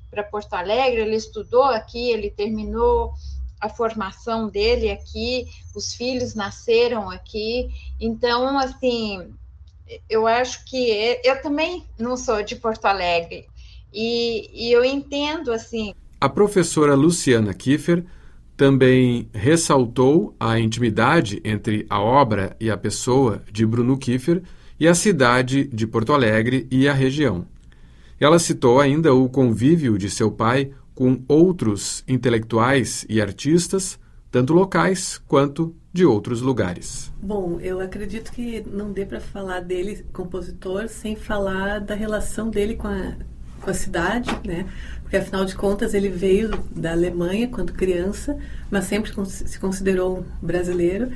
para 0.10 0.24
Porto 0.24 0.54
Alegre, 0.54 1.02
ele 1.02 1.16
estudou 1.16 1.66
aqui, 1.66 2.10
ele 2.10 2.32
terminou 2.32 3.14
a 3.62 3.70
formação 3.70 4.50
dele 4.50 4.90
aqui, 4.90 5.46
os 5.76 5.94
filhos 5.94 6.34
nasceram 6.34 7.10
aqui. 7.10 7.70
Então, 8.00 8.58
assim, 8.58 9.32
eu 10.10 10.26
acho 10.26 10.66
que 10.66 11.20
eu 11.24 11.42
também 11.44 11.86
não 12.00 12.18
sou 12.18 12.42
de 12.42 12.56
Porto 12.56 12.86
Alegre 12.86 13.46
e, 13.94 14.50
e 14.54 14.72
eu 14.72 14.84
entendo 14.84 15.52
assim. 15.52 15.94
A 16.20 16.28
professora 16.28 16.96
Luciana 16.96 17.54
Kiefer 17.54 18.04
também 18.58 19.30
ressaltou 19.34 20.36
a 20.40 20.60
intimidade 20.60 21.42
entre 21.46 21.86
a 21.90 22.02
obra 22.02 22.56
e 22.60 22.70
a 22.70 22.76
pessoa 22.76 23.42
de 23.52 23.66
Bruno 23.66 23.98
Kiefer 23.98 24.42
e 24.78 24.88
a 24.88 24.94
cidade 24.94 25.66
de 25.66 25.88
Porto 25.88 26.14
Alegre 26.14 26.68
e 26.70 26.88
a 26.88 26.94
região. 26.94 27.46
Ela 28.20 28.38
citou 28.38 28.82
ainda 28.82 29.14
o 29.14 29.30
convívio 29.30 29.98
de 29.98 30.10
seu 30.10 30.30
pai 30.30 30.72
com 30.94 31.22
outros 31.30 32.04
intelectuais 32.06 33.06
e 33.08 33.22
artistas, 33.22 33.98
tanto 34.30 34.54
locais 34.54 35.18
quanto 35.26 35.74
de 35.94 36.06
outros 36.06 36.42
lugares. 36.42 37.12
Bom, 37.22 37.60
eu 37.62 37.80
acredito 37.80 38.32
que 38.32 38.62
não 38.70 38.92
dê 38.92 39.06
para 39.06 39.22
falar 39.22 39.62
dele 39.62 40.06
compositor 40.12 40.90
sem 40.90 41.16
falar 41.16 41.80
da 41.80 41.96
relação 41.96 42.50
dele 42.50 42.76
com 42.76 42.90
a, 42.90 43.14
com 43.60 43.70
a 43.70 43.74
cidade, 43.74 44.30
né? 44.46 44.66
Porque 45.02 45.18
afinal 45.18 45.44
de 45.44 45.56
contas 45.56 45.94
ele 45.94 46.10
veio 46.10 46.52
da 46.76 46.92
Alemanha 46.92 47.48
quando 47.48 47.74
criança, 47.74 48.38
mas 48.70 48.86
sempre 48.86 49.12
se 49.26 49.60
considerou 49.60 50.24
brasileiro 50.42 51.10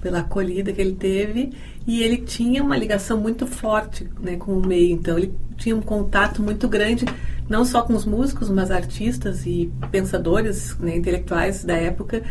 pela 0.00 0.20
acolhida 0.20 0.72
que 0.72 0.80
ele 0.80 0.94
teve 0.94 1.52
e 1.86 2.02
ele 2.02 2.18
tinha 2.18 2.62
uma 2.62 2.76
ligação 2.76 3.20
muito 3.20 3.46
forte 3.46 4.08
né, 4.20 4.36
com 4.36 4.52
o 4.52 4.66
meio. 4.66 4.92
Então 4.92 5.18
ele 5.18 5.34
tinha 5.56 5.76
um 5.76 5.82
contato 5.82 6.42
muito 6.42 6.68
grande 6.68 7.04
não 7.48 7.64
só 7.64 7.82
com 7.82 7.94
os 7.94 8.04
músicos, 8.04 8.48
mas 8.48 8.70
artistas 8.70 9.44
e 9.44 9.70
pensadores 9.90 10.76
né, 10.78 10.96
intelectuais 10.96 11.64
da 11.64 11.74
época 11.74 12.22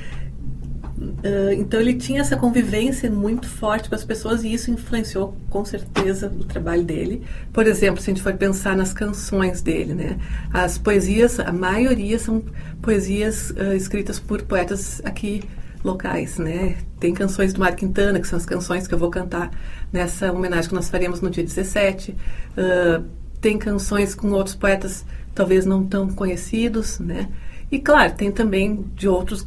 Uh, 1.00 1.54
então 1.54 1.80
ele 1.80 1.94
tinha 1.94 2.20
essa 2.20 2.36
convivência 2.36 3.10
muito 3.10 3.48
forte 3.48 3.88
com 3.88 3.96
as 3.96 4.04
pessoas 4.04 4.44
e 4.44 4.54
isso 4.54 4.70
influenciou 4.70 5.34
com 5.50 5.64
certeza 5.64 6.28
o 6.28 6.44
trabalho 6.44 6.84
dele. 6.84 7.24
Por 7.54 7.66
exemplo, 7.66 8.02
se 8.02 8.10
a 8.10 8.14
gente 8.14 8.22
for 8.22 8.34
pensar 8.34 8.76
nas 8.76 8.92
canções 8.92 9.62
dele, 9.62 9.94
né? 9.94 10.18
As 10.54 10.78
poesias, 10.78 11.40
a 11.40 11.54
maioria 11.54 12.20
são 12.20 12.44
poesias 12.82 13.52
uh, 13.52 13.74
escritas 13.74 14.20
por 14.20 14.42
poetas 14.42 15.02
aqui 15.06 15.42
locais, 15.84 16.38
né? 16.38 16.76
Tem 17.00 17.14
canções 17.14 17.54
do 17.54 17.62
Mar 17.62 17.76
Quintana, 17.76 18.20
que 18.20 18.28
são 18.28 18.38
as 18.38 18.46
canções 18.46 18.86
que 18.86 18.94
eu 18.94 19.00
vou 19.00 19.10
cantar 19.10 19.52
nessa 19.94 20.34
homenagem 20.34 20.68
que 20.68 20.76
nós 20.76 20.90
faremos 20.90 21.22
no 21.22 21.30
dia 21.30 21.44
17. 21.44 22.12
Uh, 22.12 23.06
tem 23.40 23.58
canções 23.58 24.14
com 24.14 24.32
outros 24.32 24.56
poetas 24.56 25.06
talvez 25.34 25.66
não 25.66 25.86
tão 25.86 26.10
conhecidos, 26.10 27.00
né? 27.00 27.30
E 27.72 27.80
claro, 27.80 28.14
tem 28.14 28.32
também 28.32 28.86
de 28.96 29.08
outros 29.08 29.46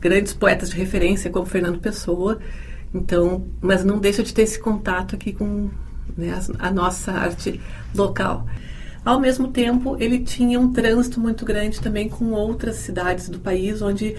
grandes 0.00 0.32
poetas 0.32 0.70
de 0.70 0.76
referência, 0.76 1.30
como 1.30 1.46
Fernando 1.46 1.78
Pessoa. 1.78 2.38
Então, 2.94 3.46
mas 3.60 3.84
não 3.84 3.98
deixa 3.98 4.22
de 4.22 4.32
ter 4.32 4.42
esse 4.42 4.58
contato 4.58 5.14
aqui 5.14 5.32
com 5.32 5.68
né, 6.16 6.38
a 6.58 6.70
nossa 6.70 7.12
arte 7.12 7.60
local. 7.94 8.46
Ao 9.04 9.20
mesmo 9.20 9.48
tempo, 9.48 9.96
ele 10.00 10.20
tinha 10.20 10.58
um 10.58 10.72
trânsito 10.72 11.20
muito 11.20 11.44
grande 11.44 11.80
também 11.80 12.08
com 12.08 12.32
outras 12.32 12.76
cidades 12.76 13.28
do 13.28 13.38
país, 13.38 13.80
onde 13.80 14.16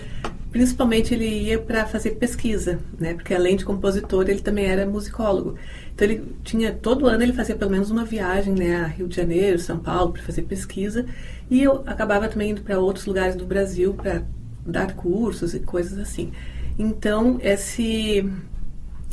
principalmente 0.51 1.13
ele 1.13 1.27
ia 1.27 1.59
para 1.59 1.85
fazer 1.85 2.11
pesquisa, 2.11 2.79
né? 2.99 3.13
Porque 3.13 3.33
além 3.33 3.55
de 3.55 3.65
compositor, 3.65 4.27
ele 4.27 4.39
também 4.39 4.65
era 4.65 4.85
musicólogo. 4.85 5.55
Então 5.93 6.07
ele 6.07 6.35
tinha 6.43 6.71
todo 6.71 7.05
ano 7.05 7.21
ele 7.21 7.33
fazia 7.33 7.55
pelo 7.55 7.69
menos 7.69 7.91
uma 7.91 8.03
viagem, 8.03 8.55
né, 8.55 8.77
a 8.77 8.87
Rio 8.87 9.07
de 9.07 9.15
Janeiro, 9.15 9.59
São 9.59 9.77
Paulo 9.77 10.13
para 10.13 10.23
fazer 10.23 10.43
pesquisa, 10.43 11.05
e 11.49 11.63
eu 11.63 11.83
acabava 11.85 12.27
também 12.27 12.51
indo 12.51 12.61
para 12.61 12.79
outros 12.79 13.05
lugares 13.05 13.35
do 13.35 13.45
Brasil 13.45 13.93
para 13.93 14.23
dar 14.65 14.93
cursos 14.95 15.53
e 15.53 15.59
coisas 15.59 15.97
assim. 15.97 16.31
Então 16.77 17.39
esse 17.41 18.29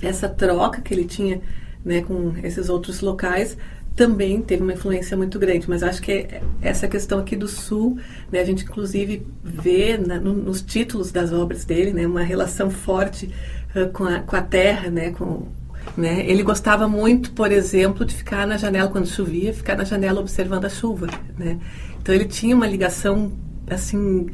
essa 0.03 0.29
troca 0.29 0.81
que 0.81 0.93
ele 0.93 1.05
tinha, 1.05 1.41
né, 1.85 2.03
com 2.03 2.35
esses 2.43 2.69
outros 2.69 3.01
locais 3.01 3.57
também 3.95 4.43
teve 4.43 4.63
uma 4.63 4.75
influência 4.75 5.17
muito 5.17 5.39
grande, 5.39 5.69
mas 5.71 5.83
acho 5.83 6.03
que 6.03 6.13
é 6.13 6.43
essa 6.61 6.87
questão 6.87 7.19
aqui 7.19 7.35
do 7.35 7.49
Sul, 7.49 7.99
né, 8.31 8.41
a 8.41 8.45
gente 8.45 8.63
inclusive 8.63 9.27
vê 9.43 9.97
na, 9.97 10.21
no, 10.21 10.35
nos 10.35 10.61
títulos 10.61 11.11
das 11.11 11.33
obras 11.33 11.65
dele, 11.65 11.95
né, 11.95 12.07
uma 12.07 12.23
relação 12.23 12.71
forte 12.71 13.33
uh, 13.75 13.89
com, 13.93 14.05
a, 14.05 14.21
com 14.21 14.37
a 14.37 14.43
terra, 14.43 14.91
né, 14.91 15.13
com, 15.13 15.49
né, 15.97 16.29
ele 16.29 16.43
gostava 16.43 16.87
muito, 16.87 17.33
por 17.33 17.51
exemplo, 17.51 18.05
de 18.05 18.15
ficar 18.15 18.47
na 18.47 18.59
janela 18.59 18.91
quando 18.91 19.07
chovia, 19.07 19.55
ficar 19.55 19.79
na 19.79 19.85
janela 19.85 20.21
observando 20.21 20.67
a 20.67 20.69
chuva, 20.69 21.07
né. 21.39 21.59
Então 22.07 22.15
ele 22.15 22.27
tinha 22.27 22.55
uma 22.55 22.69
ligação 22.69 23.33
assim 23.69 24.29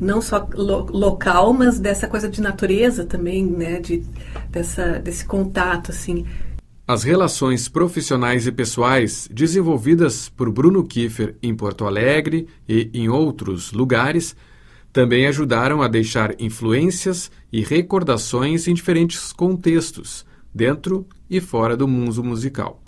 não 0.00 0.20
só 0.20 0.48
lo, 0.52 0.86
local, 0.90 1.52
mas 1.52 1.78
dessa 1.78 2.08
coisa 2.08 2.28
de 2.28 2.40
natureza 2.40 3.04
também, 3.04 3.46
né, 3.46 3.78
de 3.78 4.02
dessa 4.50 4.98
desse 4.98 5.24
contato 5.24 5.92
assim 5.92 6.26
as 6.84 7.04
relações 7.04 7.68
profissionais 7.68 8.48
e 8.48 8.50
pessoais 8.50 9.28
desenvolvidas 9.32 10.28
por 10.28 10.50
Bruno 10.50 10.84
Kiefer 10.84 11.36
em 11.40 11.54
Porto 11.54 11.86
Alegre 11.86 12.48
e 12.68 12.90
em 12.92 13.08
outros 13.08 13.70
lugares 13.70 14.34
também 14.92 15.28
ajudaram 15.28 15.82
a 15.82 15.86
deixar 15.86 16.34
influências 16.40 17.30
e 17.52 17.62
recordações 17.62 18.66
em 18.66 18.74
diferentes 18.74 19.32
contextos, 19.32 20.26
dentro 20.52 21.06
e 21.30 21.40
fora 21.40 21.76
do 21.76 21.86
mundo 21.86 22.24
musical. 22.24 22.82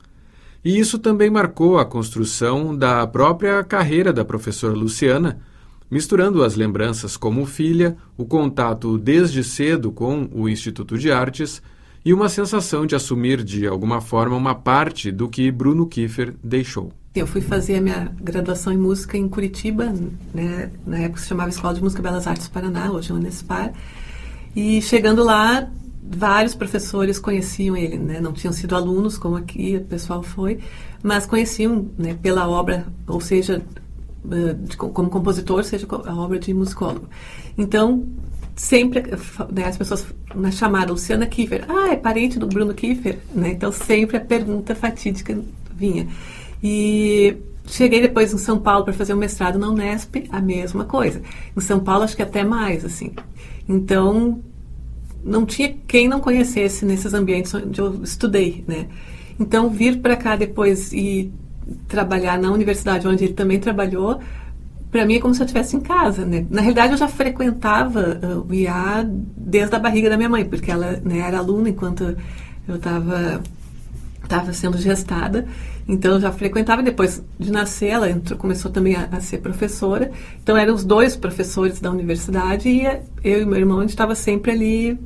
E 0.65 0.79
isso 0.79 0.99
também 0.99 1.29
marcou 1.29 1.79
a 1.79 1.85
construção 1.85 2.75
da 2.75 3.07
própria 3.07 3.63
carreira 3.63 4.13
da 4.13 4.25
professora 4.25 4.73
Luciana, 4.73 5.39
misturando 5.91 6.43
as 6.43 6.55
lembranças 6.55 7.17
como 7.17 7.45
filha, 7.45 7.97
o 8.17 8.25
contato 8.25 8.97
desde 8.97 9.45
cedo 9.45 9.93
com 9.93 10.27
o 10.33 10.49
Instituto 10.49 10.97
de 10.97 11.13
Artes 11.13 11.63
e 12.05 12.15
uma 12.15 12.29
sensação 12.29 12.87
de 12.87 12.95
assumir 12.95 13.43
de 13.45 13.67
alguma 13.67 14.01
forma 14.01 14.37
uma 14.37 14.55
parte 14.55 15.13
do 15.13 15.29
que 15.29 15.51
Bruno 15.51 15.87
Kiefer 15.87 16.35
deixou. 16.43 16.93
Eu 17.15 17.27
fui 17.27 17.41
fazer 17.41 17.77
a 17.77 17.81
minha 17.81 18.13
graduação 18.21 18.73
em 18.73 18.79
música 18.79 19.17
em 19.17 19.29
Curitiba, 19.29 19.95
né? 20.35 20.71
na 20.87 20.99
época 20.99 21.21
se 21.21 21.29
chamava 21.29 21.51
Escola 21.51 21.75
de 21.75 21.83
Música 21.83 22.03
Belas 22.03 22.27
Artes 22.27 22.49
Paraná, 22.49 22.91
hoje 22.91 23.13
é 23.13 23.15
Unespar. 23.15 23.73
E 24.57 24.83
chegando 24.83 25.23
lá, 25.23 25.69
vários 26.07 26.55
professores 26.55 27.19
conheciam 27.19 27.77
ele, 27.77 27.97
né? 27.97 28.21
Não 28.21 28.33
tinham 28.33 28.53
sido 28.53 28.77
alunos, 28.77 29.17
como 29.17 29.37
aqui 29.37 29.77
o 29.77 29.85
pessoal 29.85 30.23
foi, 30.23 30.59
mas 31.03 31.25
conheciam 31.25 31.89
né, 31.97 32.15
pela 32.21 32.49
obra, 32.49 32.87
ou 33.07 33.21
seja, 33.21 33.63
eh, 34.31 34.53
de, 34.53 34.77
como 34.77 35.09
compositor, 35.09 35.65
seja 35.65 35.87
a 35.91 36.15
obra 36.15 36.39
de 36.39 36.53
musicólogo. 36.53 37.09
Então, 37.57 38.07
sempre 38.55 39.03
né, 39.53 39.65
as 39.67 39.77
pessoas 39.77 40.07
na 40.35 40.51
chamada 40.51 40.93
Luciana 40.93 41.27
Kiefer, 41.27 41.65
ah, 41.69 41.93
é 41.93 41.97
parente 41.97 42.39
do 42.39 42.47
Bruno 42.47 42.75
Kiefer, 42.75 43.19
né? 43.35 43.51
Então 43.51 43.73
sempre 43.73 44.17
a 44.17 44.21
pergunta 44.21 44.75
fatídica 44.75 45.39
vinha. 45.75 46.07
E 46.63 47.37
cheguei 47.67 48.01
depois 48.01 48.33
em 48.33 48.39
São 48.39 48.59
Paulo 48.59 48.85
para 48.85 48.93
fazer 48.93 49.15
um 49.15 49.19
mestrado 49.19 49.59
na 49.59 49.69
Unesp, 49.69 50.29
a 50.31 50.41
mesma 50.41 50.85
coisa. 50.85 51.23
Em 51.57 51.61
São 51.61 51.81
Paulo 51.81 52.05
acho 52.05 52.17
que 52.17 52.23
até 52.23 52.45
mais, 52.45 52.85
assim. 52.85 53.13
Então 53.69 54.41
não 55.25 55.47
tinha 55.47 55.75
quem 55.87 56.07
não 56.09 56.21
conhecesse 56.21 56.85
nesses 56.85 57.15
ambientes 57.15 57.53
onde 57.55 57.81
eu 57.81 58.03
estudei, 58.03 58.65
né? 58.67 58.87
Então 59.39 59.71
vir 59.71 60.01
para 60.01 60.17
cá 60.17 60.37
depois 60.37 60.93
e 60.93 61.33
trabalhar 61.89 62.39
na 62.39 62.51
universidade 62.51 63.09
onde 63.09 63.25
ele 63.25 63.33
também 63.33 63.59
trabalhou 63.59 64.21
para 64.95 65.05
mim 65.05 65.17
é 65.17 65.21
como 65.21 65.35
se 65.35 65.43
eu 65.43 65.45
estivesse 65.45 65.75
em 65.75 65.81
casa, 65.81 66.25
né? 66.25 66.47
Na 66.49 66.61
realidade, 66.61 66.93
eu 66.93 66.97
já 66.97 67.09
frequentava 67.09 68.21
uh, 68.23 68.47
o 68.49 68.55
IA 68.55 69.05
desde 69.37 69.75
a 69.75 69.79
barriga 69.81 70.09
da 70.09 70.17
minha 70.17 70.29
mãe, 70.29 70.45
porque 70.45 70.71
ela 70.71 71.01
né, 71.05 71.19
era 71.19 71.39
aluna 71.39 71.69
enquanto 71.69 72.17
eu 72.69 72.77
estava 72.77 73.43
estava 74.23 74.53
sendo 74.53 74.79
gestada, 74.79 75.47
então 75.89 76.13
eu 76.13 76.21
já 76.21 76.31
frequentava. 76.31 76.81
Depois 76.81 77.21
de 77.39 77.51
nascer, 77.51 77.89
ela 77.89 78.09
entrou, 78.09 78.39
começou 78.39 78.71
também 78.71 78.95
a, 78.95 79.09
a, 79.11 79.21
ser 79.21 79.39
professora. 79.39 80.13
Então 80.41 80.57
eram 80.57 80.73
os 80.73 80.85
dois 80.85 81.17
professores 81.17 81.81
da 81.81 81.91
universidade 81.91 82.69
e 82.69 82.85
eu 83.25 83.43
e 83.43 83.45
meu 83.45 83.59
irmão 83.59 83.79
a 83.79 83.81
gente 83.81 83.91
estava 83.91 84.15
sempre 84.15 84.53
ali 84.53 84.99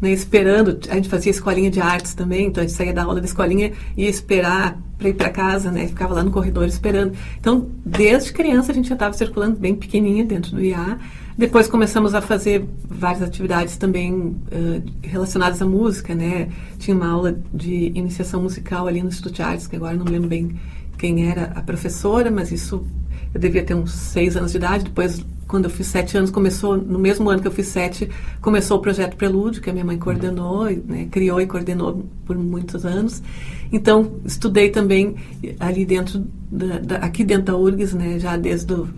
né, 0.00 0.10
esperando. 0.10 0.78
A 0.88 0.94
gente 0.94 1.08
fazia 1.08 1.30
escolinha 1.30 1.70
de 1.70 1.80
artes 1.80 2.14
também, 2.14 2.46
então 2.46 2.62
a 2.62 2.66
gente 2.66 2.76
saía 2.76 2.92
da 2.92 3.02
aula 3.02 3.20
da 3.20 3.26
escolinha 3.26 3.72
e 3.96 4.04
ia 4.04 4.10
esperar 4.10 4.78
para 4.98 5.08
ir 5.08 5.14
para 5.14 5.28
casa, 5.30 5.70
né? 5.70 5.86
Ficava 5.88 6.14
lá 6.14 6.22
no 6.22 6.30
corredor 6.30 6.66
esperando. 6.66 7.16
Então, 7.38 7.68
desde 7.84 8.32
criança 8.32 8.72
a 8.72 8.74
gente 8.74 8.88
já 8.88 8.94
estava 8.94 9.12
circulando 9.14 9.56
bem 9.58 9.74
pequenininha 9.74 10.24
dentro 10.24 10.52
do 10.52 10.62
IA. 10.62 10.98
Depois 11.36 11.68
começamos 11.68 12.14
a 12.14 12.22
fazer 12.22 12.64
várias 12.88 13.22
atividades 13.22 13.76
também 13.76 14.14
uh, 14.14 14.82
relacionadas 15.02 15.60
à 15.60 15.66
música, 15.66 16.14
né? 16.14 16.48
Tinha 16.78 16.96
uma 16.96 17.08
aula 17.08 17.38
de 17.52 17.92
iniciação 17.94 18.42
musical 18.42 18.86
ali 18.86 19.02
no 19.02 19.08
Instituto 19.08 19.34
de 19.34 19.42
Artes, 19.42 19.66
que 19.66 19.76
agora 19.76 19.94
não 19.94 20.06
lembro 20.06 20.28
bem 20.28 20.58
quem 20.96 21.28
era 21.28 21.52
a 21.54 21.60
professora, 21.60 22.30
mas 22.30 22.50
isso 22.50 22.86
eu 23.36 23.40
devia 23.40 23.62
ter 23.62 23.74
uns 23.74 23.92
seis 23.92 24.34
anos 24.34 24.52
de 24.52 24.56
idade. 24.56 24.84
Depois 24.84 25.22
quando 25.46 25.64
eu 25.64 25.70
fiz 25.70 25.86
sete 25.86 26.16
anos, 26.16 26.30
começou, 26.30 26.76
no 26.76 26.98
mesmo 26.98 27.30
ano 27.30 27.40
que 27.40 27.46
eu 27.46 27.52
fiz 27.52 27.68
sete, 27.68 28.10
começou 28.40 28.78
o 28.78 28.80
projeto 28.80 29.16
Prelúdio, 29.16 29.62
que 29.62 29.70
a 29.70 29.72
minha 29.72 29.84
mãe 29.84 29.96
coordenou, 29.96 30.64
né, 30.64 31.06
criou 31.10 31.40
e 31.40 31.46
coordenou 31.46 32.04
por 32.24 32.36
muitos 32.36 32.84
anos. 32.84 33.22
Então, 33.70 34.14
estudei 34.24 34.70
também 34.70 35.14
ali 35.60 35.84
dentro, 35.84 36.26
da, 36.50 36.78
da, 36.78 36.96
aqui 36.96 37.22
dentro 37.22 37.44
da 37.44 37.56
URGS, 37.56 37.92
né, 37.94 38.18
já 38.18 38.36
desde 38.36 38.66
do, 38.66 38.88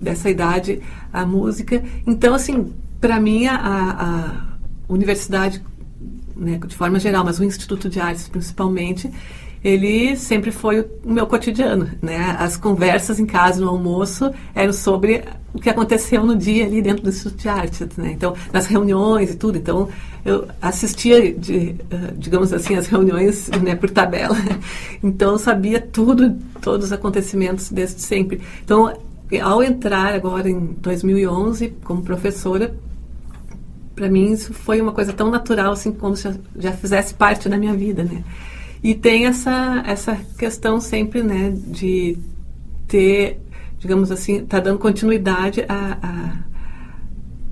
dessa 0.00 0.30
idade, 0.30 0.80
a 1.12 1.26
música. 1.26 1.82
Então, 2.06 2.34
assim, 2.34 2.72
para 3.00 3.18
mim, 3.18 3.46
a, 3.46 3.56
a 3.56 4.92
universidade, 4.92 5.60
né, 6.36 6.60
de 6.64 6.76
forma 6.76 7.00
geral, 7.00 7.24
mas 7.24 7.40
o 7.40 7.44
Instituto 7.44 7.88
de 7.88 7.98
Artes 7.98 8.28
principalmente, 8.28 9.10
ele 9.66 10.14
sempre 10.14 10.52
foi 10.52 10.78
o 10.80 10.88
meu 11.04 11.26
cotidiano, 11.26 11.90
né? 12.00 12.36
As 12.38 12.56
conversas 12.56 13.18
em 13.18 13.26
casa 13.26 13.60
no 13.60 13.68
almoço 13.68 14.30
eram 14.54 14.72
sobre 14.72 15.24
o 15.52 15.58
que 15.58 15.68
aconteceu 15.68 16.24
no 16.24 16.36
dia 16.36 16.64
ali 16.64 16.80
dentro 16.80 17.02
do 17.02 17.08
Instituto 17.08 17.40
de 17.40 17.48
Artes, 17.48 17.96
né? 17.96 18.12
Então, 18.12 18.32
nas 18.52 18.66
reuniões 18.66 19.32
e 19.32 19.36
tudo. 19.36 19.58
Então, 19.58 19.88
eu 20.24 20.46
assistia, 20.62 21.32
de, 21.34 21.74
uh, 21.92 22.14
digamos 22.16 22.52
assim, 22.52 22.76
as 22.76 22.86
reuniões 22.86 23.48
né, 23.60 23.74
por 23.74 23.90
tabela. 23.90 24.36
Então, 25.02 25.32
eu 25.32 25.38
sabia 25.38 25.80
tudo, 25.80 26.36
todos 26.62 26.86
os 26.86 26.92
acontecimentos 26.92 27.68
desde 27.68 28.00
sempre. 28.00 28.40
Então, 28.64 28.96
ao 29.42 29.64
entrar 29.64 30.14
agora 30.14 30.48
em 30.48 30.76
2011 30.78 31.74
como 31.82 32.02
professora, 32.02 32.72
para 33.96 34.08
mim 34.08 34.30
isso 34.30 34.54
foi 34.54 34.80
uma 34.80 34.92
coisa 34.92 35.12
tão 35.12 35.28
natural 35.30 35.72
assim 35.72 35.90
como 35.90 36.14
se 36.14 36.38
já 36.56 36.70
fizesse 36.72 37.14
parte 37.14 37.48
da 37.48 37.56
minha 37.56 37.74
vida, 37.74 38.04
né? 38.04 38.22
E 38.86 38.94
tem 38.94 39.26
essa, 39.26 39.82
essa 39.84 40.14
questão 40.38 40.80
sempre, 40.80 41.20
né, 41.20 41.50
de 41.50 42.16
ter, 42.86 43.40
digamos 43.80 44.12
assim, 44.12 44.46
tá 44.46 44.60
dando 44.60 44.78
continuidade 44.78 45.64
a, 45.68 45.98
a 46.00 46.36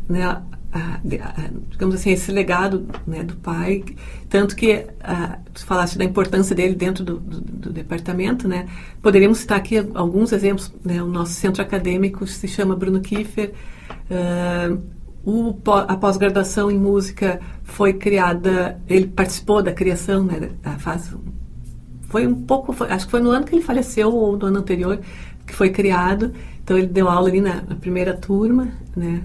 né, 0.08 0.22
a, 0.22 0.42
a, 0.72 1.00
digamos 1.68 1.96
assim, 1.96 2.12
esse 2.12 2.30
legado 2.30 2.86
né, 3.04 3.24
do 3.24 3.34
pai. 3.34 3.82
Tanto 4.28 4.54
que, 4.54 4.86
a, 5.02 5.40
tu 5.52 5.66
falaste 5.66 5.98
da 5.98 6.04
importância 6.04 6.54
dele 6.54 6.76
dentro 6.76 7.02
do, 7.02 7.18
do, 7.18 7.40
do, 7.40 7.72
departamento, 7.72 8.46
né? 8.46 8.68
Poderíamos 9.02 9.38
citar 9.38 9.58
aqui 9.58 9.78
alguns 9.92 10.30
exemplos. 10.30 10.72
Né? 10.84 11.02
O 11.02 11.08
nosso 11.08 11.32
centro 11.32 11.60
acadêmico 11.60 12.24
se 12.28 12.46
chama 12.46 12.76
Bruno 12.76 13.00
Kiefer. 13.00 13.52
Uh, 14.08 14.80
o, 15.24 15.56
a 15.66 15.96
pós-graduação 15.96 16.70
em 16.70 16.78
música 16.78 17.40
foi 17.62 17.94
criada, 17.94 18.80
ele 18.88 19.06
participou 19.06 19.62
da 19.62 19.72
criação, 19.72 20.24
né? 20.24 20.50
Faz, 20.78 21.14
foi 22.08 22.26
um 22.26 22.34
pouco, 22.34 22.72
foi, 22.72 22.88
acho 22.90 23.06
que 23.06 23.10
foi 23.10 23.20
no 23.20 23.30
ano 23.30 23.46
que 23.46 23.54
ele 23.54 23.62
faleceu 23.62 24.12
ou 24.12 24.36
no 24.36 24.46
ano 24.46 24.58
anterior 24.58 25.00
que 25.46 25.54
foi 25.54 25.70
criado. 25.70 26.32
Então 26.62 26.76
ele 26.76 26.86
deu 26.86 27.08
aula 27.08 27.28
ali 27.28 27.40
na, 27.40 27.62
na 27.62 27.74
primeira 27.74 28.14
turma, 28.14 28.68
né? 28.94 29.22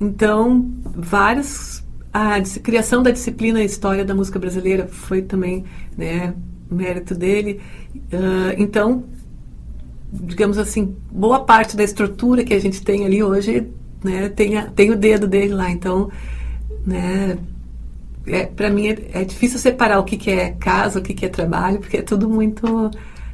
Então 0.00 0.70
vários 0.84 1.82
a 2.12 2.40
criação 2.62 3.02
da 3.02 3.10
disciplina 3.10 3.64
História 3.64 4.04
da 4.04 4.14
Música 4.14 4.38
Brasileira 4.38 4.86
foi 4.86 5.22
também, 5.22 5.64
né, 5.96 6.34
mérito 6.70 7.14
dele. 7.14 7.60
Uh, 7.94 8.52
então, 8.58 9.04
digamos 10.12 10.58
assim, 10.58 10.94
boa 11.10 11.40
parte 11.40 11.74
da 11.74 11.82
estrutura 11.82 12.44
que 12.44 12.52
a 12.52 12.60
gente 12.60 12.82
tem 12.82 13.06
ali 13.06 13.22
hoje 13.22 13.66
né? 14.02 14.28
Tem, 14.28 14.56
a, 14.56 14.66
tem 14.66 14.90
o 14.90 14.96
dedo 14.96 15.26
dele 15.26 15.54
lá, 15.54 15.70
então, 15.70 16.10
né? 16.86 17.38
É, 18.26 18.46
para 18.46 18.70
mim 18.70 18.88
é, 18.88 19.20
é, 19.20 19.24
difícil 19.24 19.58
separar 19.58 19.98
o 19.98 20.04
que, 20.04 20.16
que 20.16 20.30
é 20.30 20.52
casa, 20.52 21.00
o 21.00 21.02
que, 21.02 21.12
que 21.12 21.26
é 21.26 21.28
trabalho, 21.28 21.80
porque 21.80 21.96
é 21.96 22.02
tudo 22.02 22.28
muito 22.28 22.90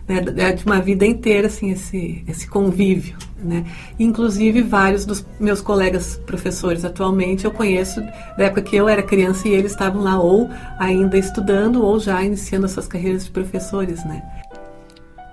né, 0.08 0.24
é 0.38 0.52
de 0.52 0.64
uma 0.64 0.80
vida 0.80 1.04
inteira 1.04 1.48
assim 1.48 1.70
esse 1.70 2.24
esse 2.26 2.48
convívio, 2.48 3.14
né? 3.38 3.66
Inclusive 3.98 4.62
vários 4.62 5.04
dos 5.04 5.24
meus 5.38 5.60
colegas 5.60 6.18
professores 6.24 6.86
atualmente 6.86 7.44
eu 7.44 7.50
conheço 7.50 8.00
da 8.38 8.44
época 8.44 8.62
que 8.62 8.76
eu 8.76 8.88
era 8.88 9.02
criança 9.02 9.46
e 9.46 9.52
eles 9.52 9.72
estavam 9.72 10.02
lá 10.02 10.18
ou 10.18 10.48
ainda 10.78 11.18
estudando 11.18 11.84
ou 11.84 12.00
já 12.00 12.22
iniciando 12.22 12.64
as 12.64 12.72
suas 12.72 12.88
carreiras 12.88 13.26
de 13.26 13.30
professores, 13.30 14.02
né? 14.06 14.22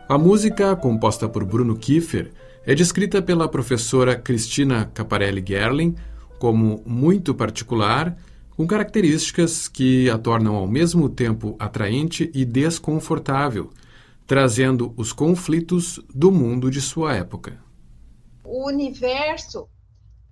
A 0.10 0.18
música 0.18 0.76
composta 0.76 1.30
por 1.30 1.46
Bruno 1.46 1.76
Kiefer 1.78 2.32
é 2.66 2.74
descrita 2.74 3.22
pela 3.22 3.48
professora 3.48 4.16
Cristina 4.16 4.86
Caparelli 4.86 5.44
Gerling 5.46 5.96
como 6.40 6.82
muito 6.86 7.34
particular, 7.34 8.18
com 8.58 8.66
características 8.66 9.68
que 9.68 10.10
a 10.10 10.18
tornam 10.18 10.56
ao 10.56 10.68
mesmo 10.68 11.08
tempo 11.08 11.56
atraente 11.60 12.32
e 12.34 12.44
desconfortável, 12.44 13.72
trazendo 14.26 14.94
os 14.98 15.14
conflitos 15.14 16.00
do 16.14 16.32
mundo 16.32 16.72
de 16.72 16.82
sua 16.82 17.14
época. 17.14 17.60
O 18.44 18.68
universo 18.68 19.68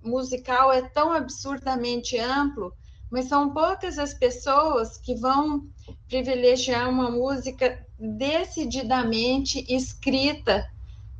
musical 0.02 0.72
é 0.72 0.82
tão 0.82 1.12
absurdamente 1.12 2.18
amplo, 2.18 2.72
mas 3.10 3.26
são 3.26 3.52
poucas 3.52 3.98
as 3.98 4.12
pessoas 4.12 4.98
que 4.98 5.14
vão 5.14 5.68
privilegiar 6.08 6.90
uma 6.90 7.10
música 7.10 7.78
decididamente 7.98 9.64
escrita 9.68 10.68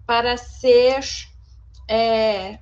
para 0.07 0.37
ser, 0.37 1.01
é, 1.89 2.59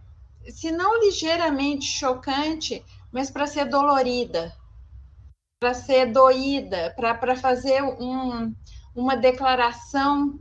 se 0.49 0.71
não 0.71 1.01
ligeiramente 1.05 1.87
chocante, 1.87 2.85
mas 3.11 3.31
para 3.31 3.47
ser 3.47 3.67
dolorida, 3.67 4.55
para 5.61 5.75
ser 5.75 6.07
doída, 6.13 6.95
para 6.97 7.37
fazer 7.37 7.83
um, 7.83 8.55
uma 8.95 9.17
declaração 9.17 10.39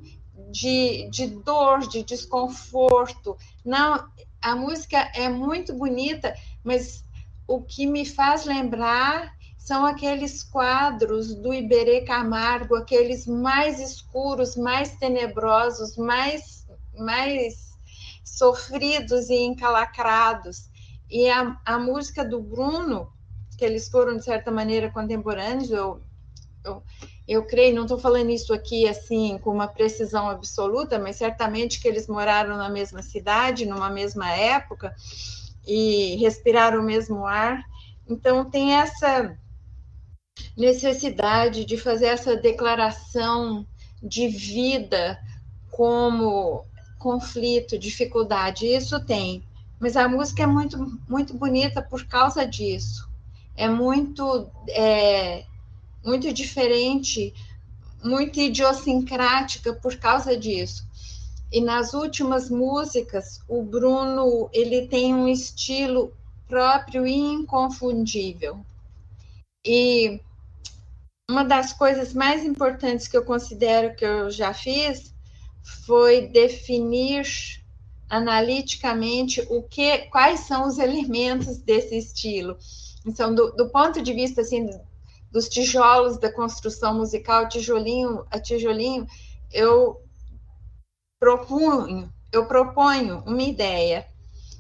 de, 0.49 1.09
de 1.09 1.27
dor, 1.27 1.87
de 1.87 2.03
desconforto. 2.03 3.37
Não, 3.63 4.07
a 4.41 4.55
música 4.55 5.11
é 5.13 5.29
muito 5.29 5.73
bonita, 5.73 6.35
mas 6.63 7.05
o 7.47 7.61
que 7.61 7.85
me 7.85 8.05
faz 8.05 8.45
lembrar 8.45 9.31
são 9.57 9.85
aqueles 9.85 10.41
quadros 10.41 11.35
do 11.35 11.53
Iberê 11.53 12.01
Camargo, 12.01 12.75
aqueles 12.75 13.27
mais 13.27 13.79
escuros, 13.79 14.55
mais 14.55 14.95
tenebrosos, 14.95 15.95
mais 15.97 16.60
mais 17.01 17.71
sofridos 18.23 19.29
e 19.29 19.35
encalacrados. 19.35 20.69
E 21.09 21.29
a, 21.29 21.59
a 21.65 21.77
música 21.77 22.23
do 22.23 22.41
Bruno, 22.41 23.11
que 23.57 23.65
eles 23.65 23.89
foram, 23.89 24.17
de 24.17 24.23
certa 24.23 24.49
maneira, 24.49 24.89
contemporâneos, 24.89 25.69
eu, 25.69 26.01
eu, 26.63 26.83
eu 27.27 27.45
creio, 27.45 27.75
não 27.75 27.83
estou 27.83 27.99
falando 27.99 28.29
isso 28.29 28.53
aqui 28.53 28.87
assim 28.87 29.37
com 29.39 29.51
uma 29.51 29.67
precisão 29.67 30.29
absoluta, 30.29 30.97
mas 30.97 31.17
certamente 31.17 31.81
que 31.81 31.87
eles 31.87 32.07
moraram 32.07 32.55
na 32.55 32.69
mesma 32.69 33.01
cidade, 33.01 33.65
numa 33.65 33.89
mesma 33.89 34.31
época, 34.31 34.95
e 35.67 36.15
respiraram 36.15 36.79
o 36.79 36.85
mesmo 36.85 37.25
ar. 37.25 37.61
Então, 38.07 38.49
tem 38.49 38.73
essa 38.73 39.37
necessidade 40.57 41.65
de 41.65 41.77
fazer 41.77 42.07
essa 42.07 42.35
declaração 42.35 43.65
de 44.01 44.27
vida 44.27 45.19
como 45.69 46.65
conflito, 47.01 47.79
dificuldade, 47.79 48.67
isso 48.67 49.03
tem. 49.03 49.43
Mas 49.79 49.97
a 49.97 50.07
música 50.07 50.43
é 50.43 50.47
muito, 50.47 50.77
muito 51.09 51.33
bonita 51.33 51.81
por 51.81 52.05
causa 52.05 52.45
disso. 52.45 53.09
É 53.57 53.67
muito, 53.67 54.49
é, 54.69 55.43
muito 56.05 56.31
diferente, 56.31 57.33
muito 58.03 58.39
idiosincrática 58.39 59.73
por 59.73 59.97
causa 59.97 60.37
disso. 60.37 60.87
E 61.51 61.59
nas 61.59 61.93
últimas 61.93 62.49
músicas, 62.49 63.41
o 63.47 63.63
Bruno 63.63 64.49
ele 64.53 64.87
tem 64.87 65.13
um 65.13 65.27
estilo 65.27 66.13
próprio 66.47 67.05
e 67.07 67.15
inconfundível. 67.15 68.63
E 69.65 70.21
uma 71.29 71.43
das 71.43 71.73
coisas 71.73 72.13
mais 72.13 72.45
importantes 72.45 73.07
que 73.07 73.17
eu 73.17 73.25
considero 73.25 73.95
que 73.95 74.05
eu 74.05 74.29
já 74.29 74.53
fiz 74.53 75.11
foi 75.63 76.27
definir 76.27 77.25
analiticamente 78.09 79.45
o 79.49 79.63
que, 79.63 79.99
quais 80.09 80.41
são 80.41 80.67
os 80.67 80.77
elementos 80.77 81.57
desse 81.57 81.97
estilo. 81.97 82.57
Então, 83.05 83.33
do, 83.33 83.51
do 83.51 83.69
ponto 83.69 84.01
de 84.01 84.13
vista 84.13 84.41
assim 84.41 84.69
dos 85.31 85.47
tijolos 85.47 86.17
da 86.17 86.31
construção 86.31 86.93
musical, 86.93 87.47
tijolinho 87.47 88.25
a 88.29 88.39
tijolinho, 88.39 89.07
eu 89.51 90.01
propunho, 91.19 92.11
eu 92.31 92.45
proponho 92.45 93.23
uma 93.25 93.43
ideia 93.43 94.05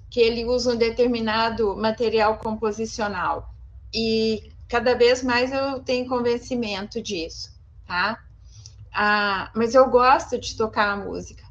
que 0.09 0.19
ele 0.19 0.45
usa 0.45 0.73
um 0.73 0.77
determinado 0.77 1.75
material 1.75 2.37
composicional 2.37 3.53
e 3.93 4.51
cada 4.69 4.93
vez 4.93 5.21
mais 5.23 5.51
eu 5.51 5.79
tenho 5.81 6.07
convencimento 6.07 7.01
disso, 7.01 7.51
tá? 7.85 8.17
Ah, 8.93 9.51
mas 9.55 9.73
eu 9.73 9.89
gosto 9.89 10.37
de 10.39 10.55
tocar 10.55 10.91
a 10.91 10.97
música. 10.97 11.43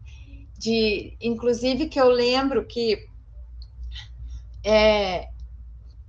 De, 0.58 1.16
inclusive 1.20 1.88
que 1.88 2.00
eu 2.00 2.08
lembro 2.08 2.64
que 2.66 3.08
é, 4.64 5.28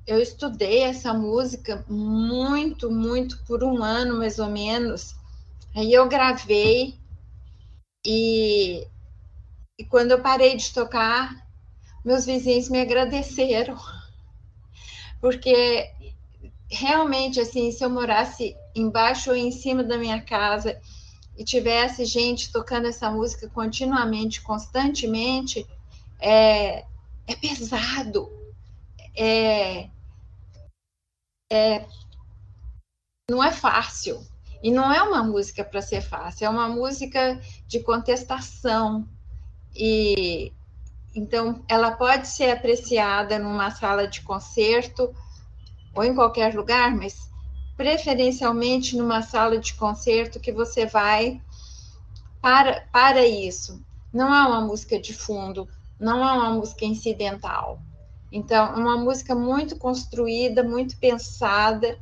eu 0.05 0.19
estudei 0.19 0.83
essa 0.83 1.13
música 1.13 1.85
muito, 1.87 2.91
muito 2.91 3.43
por 3.45 3.63
um 3.63 3.81
ano 3.83 4.17
mais 4.17 4.39
ou 4.39 4.49
menos. 4.49 5.15
Aí 5.75 5.93
eu 5.93 6.07
gravei 6.09 6.99
e, 8.05 8.87
e 9.77 9.85
quando 9.85 10.11
eu 10.11 10.21
parei 10.21 10.55
de 10.57 10.73
tocar, 10.73 11.33
meus 12.03 12.25
vizinhos 12.25 12.69
me 12.69 12.81
agradeceram, 12.81 13.77
porque 15.19 15.89
realmente 16.69 17.39
assim, 17.39 17.71
se 17.71 17.83
eu 17.83 17.89
morasse 17.89 18.55
embaixo 18.75 19.29
ou 19.29 19.35
em 19.35 19.51
cima 19.51 19.83
da 19.83 19.97
minha 19.97 20.21
casa 20.21 20.79
e 21.41 21.43
tivesse 21.43 22.05
gente 22.05 22.51
tocando 22.51 22.85
essa 22.85 23.09
música 23.09 23.49
continuamente, 23.49 24.41
constantemente, 24.41 25.65
é, 26.19 26.85
é 27.25 27.35
pesado, 27.35 28.31
é, 29.17 29.89
é, 31.51 31.87
não 33.27 33.43
é 33.43 33.51
fácil. 33.51 34.23
E 34.61 34.69
não 34.69 34.93
é 34.93 35.01
uma 35.01 35.23
música 35.23 35.63
para 35.63 35.81
ser 35.81 36.01
fácil, 36.01 36.45
é 36.45 36.49
uma 36.49 36.69
música 36.69 37.41
de 37.65 37.79
contestação. 37.79 39.09
E 39.75 40.53
então 41.15 41.65
ela 41.67 41.89
pode 41.89 42.27
ser 42.27 42.51
apreciada 42.51 43.39
numa 43.39 43.71
sala 43.71 44.07
de 44.07 44.21
concerto 44.21 45.11
ou 45.95 46.03
em 46.03 46.13
qualquer 46.13 46.53
lugar, 46.53 46.95
mas 46.95 47.30
preferencialmente 47.81 48.95
numa 48.95 49.23
sala 49.23 49.57
de 49.57 49.73
concerto 49.73 50.39
que 50.39 50.51
você 50.51 50.85
vai 50.85 51.41
para, 52.39 52.81
para 52.91 53.25
isso. 53.25 53.81
Não 54.13 54.31
é 54.31 54.45
uma 54.45 54.61
música 54.61 54.99
de 54.99 55.15
fundo, 55.15 55.67
não 55.99 56.19
é 56.19 56.31
uma 56.31 56.51
música 56.51 56.85
incidental. 56.85 57.81
Então, 58.31 58.67
é 58.67 58.75
uma 58.75 58.97
música 58.97 59.33
muito 59.33 59.75
construída, 59.77 60.61
muito 60.61 60.95
pensada. 60.97 61.97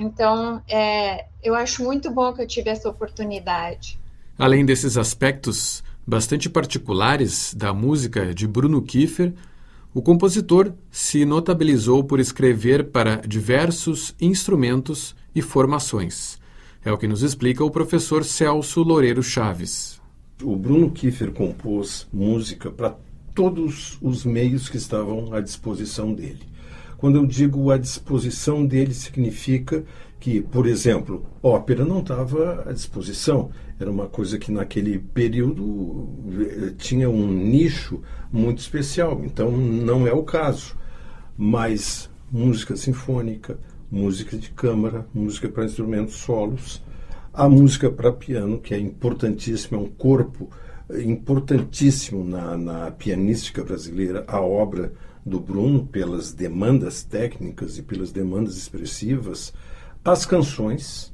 Então, 0.00 0.62
é, 0.66 1.26
eu 1.42 1.54
acho 1.54 1.84
muito 1.84 2.10
bom 2.10 2.32
que 2.32 2.40
eu 2.40 2.46
tive 2.46 2.70
essa 2.70 2.88
oportunidade. 2.88 4.00
Além 4.38 4.64
desses 4.64 4.96
aspectos 4.96 5.84
bastante 6.06 6.48
particulares 6.48 7.52
da 7.52 7.74
música 7.74 8.34
de 8.34 8.48
Bruno 8.48 8.80
Kiefer, 8.80 9.34
o 9.94 10.00
compositor 10.00 10.72
se 10.90 11.24
notabilizou 11.24 12.02
por 12.02 12.18
escrever 12.18 12.90
para 12.90 13.16
diversos 13.16 14.14
instrumentos 14.20 15.14
e 15.34 15.42
formações. 15.42 16.38
É 16.84 16.90
o 16.90 16.96
que 16.96 17.06
nos 17.06 17.22
explica 17.22 17.62
o 17.62 17.70
professor 17.70 18.24
Celso 18.24 18.82
Loureiro 18.82 19.22
Chaves. 19.22 20.00
O 20.42 20.56
Bruno 20.56 20.90
Kiefer 20.90 21.30
compôs 21.30 22.08
música 22.12 22.70
para 22.70 22.96
todos 23.34 23.98
os 24.00 24.24
meios 24.24 24.68
que 24.68 24.76
estavam 24.76 25.32
à 25.32 25.40
disposição 25.40 26.12
dele. 26.12 26.40
Quando 26.96 27.16
eu 27.16 27.26
digo 27.26 27.70
à 27.70 27.76
disposição 27.76 28.64
dele, 28.64 28.94
significa 28.94 29.84
que, 30.22 30.40
por 30.40 30.68
exemplo, 30.68 31.26
ópera 31.42 31.84
não 31.84 31.98
estava 31.98 32.62
à 32.64 32.72
disposição. 32.72 33.50
Era 33.76 33.90
uma 33.90 34.06
coisa 34.06 34.38
que 34.38 34.52
naquele 34.52 35.00
período 35.00 36.08
eh, 36.40 36.74
tinha 36.78 37.10
um 37.10 37.26
nicho 37.26 38.00
muito 38.32 38.60
especial. 38.60 39.20
Então 39.24 39.50
não 39.50 40.06
é 40.06 40.12
o 40.12 40.22
caso. 40.22 40.76
Mas 41.36 42.08
música 42.30 42.76
sinfônica, 42.76 43.58
música 43.90 44.36
de 44.36 44.50
câmara, 44.50 45.04
música 45.12 45.48
para 45.48 45.64
instrumentos 45.64 46.14
solos, 46.14 46.80
a 47.34 47.48
música 47.48 47.90
para 47.90 48.12
piano, 48.12 48.60
que 48.60 48.74
é 48.74 48.78
importantíssima, 48.78 49.76
é 49.76 49.82
um 49.82 49.88
corpo 49.88 50.48
importantíssimo 51.04 52.22
na, 52.22 52.56
na 52.56 52.90
pianística 52.92 53.64
brasileira, 53.64 54.24
a 54.28 54.40
obra 54.40 54.92
do 55.26 55.40
Bruno, 55.40 55.84
pelas 55.84 56.32
demandas 56.32 57.02
técnicas 57.02 57.76
e 57.76 57.82
pelas 57.82 58.12
demandas 58.12 58.56
expressivas, 58.56 59.52
as 60.04 60.26
canções. 60.26 61.12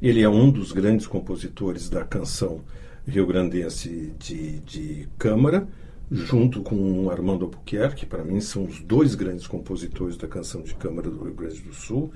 Ele 0.00 0.22
é 0.22 0.28
um 0.28 0.50
dos 0.50 0.72
grandes 0.72 1.06
compositores 1.06 1.88
da 1.88 2.04
canção 2.04 2.60
rio-grandense 3.06 4.12
de, 4.18 4.60
de 4.60 5.08
câmara, 5.18 5.68
junto 6.10 6.62
com 6.62 7.10
Armando 7.10 7.44
Albuquerque, 7.46 8.00
que 8.00 8.06
para 8.06 8.24
mim 8.24 8.40
são 8.40 8.64
os 8.64 8.80
dois 8.80 9.14
grandes 9.14 9.46
compositores 9.46 10.16
da 10.16 10.26
canção 10.26 10.62
de 10.62 10.74
câmara 10.74 11.10
do 11.10 11.24
Rio 11.24 11.34
Grande 11.34 11.60
do 11.60 11.72
Sul. 11.72 12.12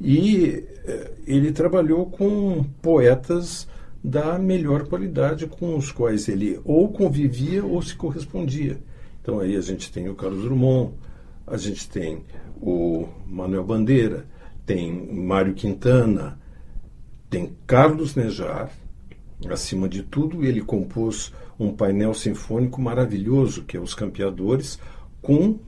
E 0.00 0.64
eh, 0.84 1.12
ele 1.26 1.52
trabalhou 1.52 2.06
com 2.06 2.64
poetas 2.82 3.66
da 4.02 4.38
melhor 4.38 4.86
qualidade 4.86 5.46
com 5.46 5.76
os 5.76 5.90
quais 5.90 6.28
ele 6.28 6.60
ou 6.64 6.92
convivia 6.92 7.64
ou 7.64 7.80
se 7.80 7.94
correspondia. 7.94 8.78
Então 9.22 9.40
aí 9.40 9.56
a 9.56 9.60
gente 9.60 9.90
tem 9.90 10.08
o 10.08 10.14
Carlos 10.14 10.42
Drummond, 10.42 10.92
a 11.46 11.56
gente 11.56 11.88
tem 11.88 12.22
o 12.60 13.08
Manuel 13.26 13.64
Bandeira, 13.64 14.26
tem 14.66 14.92
Mário 15.12 15.54
Quintana, 15.54 16.38
tem 17.28 17.54
Carlos 17.66 18.14
Nejar. 18.14 18.70
Acima 19.50 19.88
de 19.88 20.02
tudo, 20.02 20.44
ele 20.44 20.60
compôs 20.60 21.32
um 21.58 21.72
painel 21.72 22.14
sinfônico 22.14 22.80
maravilhoso, 22.80 23.64
que 23.64 23.76
é 23.76 23.80
Os 23.80 23.94
Campeadores, 23.94 24.78
com 25.20 25.58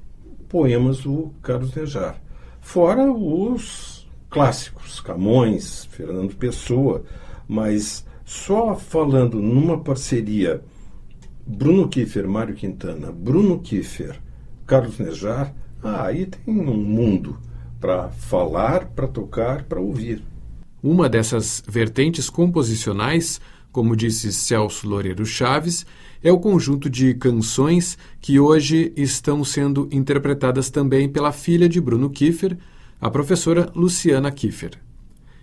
poemas 0.48 1.00
do 1.00 1.32
Carlos 1.42 1.74
Nejar. 1.74 2.20
Fora 2.60 3.10
os 3.12 4.08
clássicos, 4.30 5.00
Camões, 5.00 5.84
Fernando 5.86 6.34
Pessoa, 6.34 7.04
mas 7.46 8.04
só 8.24 8.74
falando 8.74 9.40
numa 9.40 9.78
parceria 9.78 10.62
Bruno 11.46 11.88
Kiefer, 11.88 12.26
Mário 12.26 12.54
Quintana, 12.54 13.12
Bruno 13.12 13.60
Kiefer, 13.60 14.20
Carlos 14.66 14.98
Nejar, 14.98 15.54
ah, 15.82 16.06
aí 16.06 16.26
tem 16.26 16.52
um 16.52 16.76
mundo 16.76 17.38
para 17.80 18.08
falar, 18.08 18.86
para 18.86 19.06
tocar, 19.06 19.64
para 19.64 19.80
ouvir. 19.80 20.22
Uma 20.82 21.08
dessas 21.08 21.62
vertentes 21.68 22.30
composicionais, 22.30 23.40
como 23.72 23.96
disse 23.96 24.32
Celso 24.32 24.88
Loureiro 24.88 25.26
Chaves, 25.26 25.84
é 26.22 26.32
o 26.32 26.38
conjunto 26.38 26.88
de 26.88 27.14
canções 27.14 27.98
que 28.20 28.40
hoje 28.40 28.92
estão 28.96 29.44
sendo 29.44 29.88
interpretadas 29.92 30.70
também 30.70 31.08
pela 31.08 31.32
filha 31.32 31.68
de 31.68 31.80
Bruno 31.80 32.10
Kiefer, 32.10 32.56
a 33.00 33.10
professora 33.10 33.70
Luciana 33.74 34.30
Kiefer. 34.30 34.72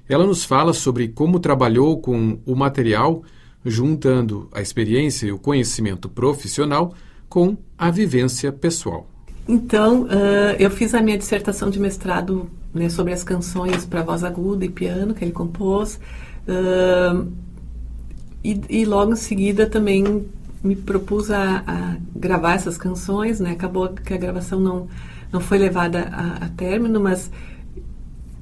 Ela 0.07 0.25
nos 0.25 0.43
fala 0.43 0.73
sobre 0.73 1.07
como 1.07 1.39
trabalhou 1.39 1.99
com 1.99 2.39
o 2.45 2.55
material, 2.55 3.23
juntando 3.63 4.49
a 4.51 4.61
experiência 4.61 5.27
e 5.27 5.31
o 5.31 5.39
conhecimento 5.39 6.09
profissional 6.09 6.93
com 7.29 7.57
a 7.77 7.89
vivência 7.89 8.51
pessoal. 8.51 9.12
Então, 9.47 10.03
uh, 10.03 10.55
eu 10.57 10.69
fiz 10.71 10.93
a 10.93 11.01
minha 11.01 11.17
dissertação 11.17 11.69
de 11.69 11.79
mestrado 11.79 12.49
né, 12.73 12.89
sobre 12.89 13.13
as 13.13 13.23
canções 13.23 13.85
para 13.85 14.01
voz 14.01 14.23
aguda 14.23 14.65
e 14.65 14.69
piano 14.69 15.13
que 15.13 15.23
ele 15.23 15.31
compôs. 15.31 15.99
Uh, 16.47 17.31
e, 18.43 18.59
e, 18.69 18.85
logo 18.85 19.13
em 19.13 19.17
seguida 19.17 19.65
também 19.65 20.25
me 20.63 20.75
propus 20.75 21.31
a, 21.31 21.63
a, 21.65 21.95
gravar 22.15 22.53
essas 22.53 22.77
canções. 22.77 23.39
Né? 23.39 23.51
Acabou 23.51 23.89
que 23.89 24.13
a 24.13 24.17
gravação 24.17 24.59
não, 24.59 24.87
não 25.31 25.39
foi 25.39 25.57
levada 25.57 26.09
a, 26.11 26.45
a 26.45 26.49
término, 26.49 26.99
mas 26.99 27.29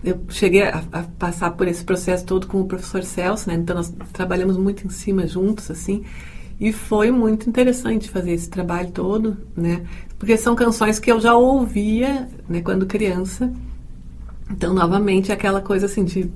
eu 0.04 0.20
cheguei 0.30 0.64
a, 0.64 0.84
a, 0.92 1.04
passar 1.04 1.52
por 1.52 1.68
esse 1.68 1.84
processo 1.84 2.26
todo 2.26 2.48
com 2.48 2.62
o 2.62 2.66
professor 2.66 3.04
Celso, 3.04 3.48
né? 3.48 3.56
Então 3.56 3.76
nós 3.76 3.94
trabalhamos 4.12 4.58
muito 4.58 4.86
em 4.86 4.90
cima 4.90 5.28
juntos, 5.28 5.70
assim, 5.70 6.04
e 6.62 6.72
foi 6.72 7.10
muito 7.10 7.50
interessante 7.50 8.08
fazer 8.08 8.34
esse 8.34 8.48
trabalho 8.48 8.92
todo, 8.92 9.36
né? 9.58 9.82
Porque 10.20 10.38
são 10.38 10.54
canções 10.54 11.00
que 11.00 11.12
eu 11.12 11.20
já 11.20 11.34
ouvia, 11.34 12.30
né? 12.48 12.62
Quando 12.62 12.86
criança. 12.86 13.52
Então, 14.48 14.72
novamente, 14.72 15.32
aquela 15.32 15.60
coisa 15.60 15.88
assim 15.88 16.06
de 16.06 16.30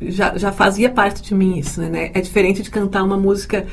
já, 0.00 0.36
já 0.36 0.50
fazia 0.50 0.90
parte 0.90 1.22
de 1.22 1.32
mim 1.36 1.56
isso, 1.56 1.80
né? 1.82 2.10
É 2.12 2.20
diferente 2.20 2.62
de 2.62 2.70
cantar 2.70 3.04
uma 3.04 3.16
música 3.16 3.64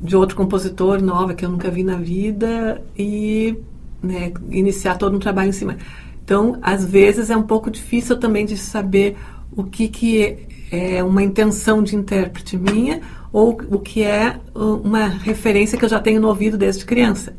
de 0.00 0.16
outro 0.16 0.34
compositor 0.34 1.02
nova 1.02 1.34
que 1.34 1.44
eu 1.44 1.50
nunca 1.50 1.70
vi 1.70 1.84
na 1.84 1.96
vida 1.96 2.82
e 2.98 3.58
né, 4.02 4.32
iniciar 4.50 4.96
todo 4.96 5.16
um 5.16 5.20
trabalho 5.20 5.50
em 5.50 5.52
cima. 5.52 5.76
Então, 6.24 6.58
às 6.62 6.82
vezes 6.82 7.28
é 7.28 7.36
um 7.36 7.42
pouco 7.42 7.70
difícil 7.70 8.16
também 8.18 8.46
de 8.46 8.56
saber 8.56 9.18
o 9.54 9.64
que, 9.64 9.88
que 9.88 10.46
é 10.72 11.04
uma 11.04 11.22
intenção 11.22 11.82
de 11.82 11.94
intérprete 11.94 12.56
minha 12.56 13.02
ou 13.36 13.60
o 13.70 13.78
que 13.78 14.02
é 14.02 14.40
uh, 14.54 14.80
uma 14.82 15.08
referência 15.08 15.76
que 15.76 15.84
eu 15.84 15.90
já 15.90 16.00
tenho 16.00 16.18
no 16.18 16.28
ouvido 16.28 16.56
desde 16.56 16.86
criança. 16.86 17.34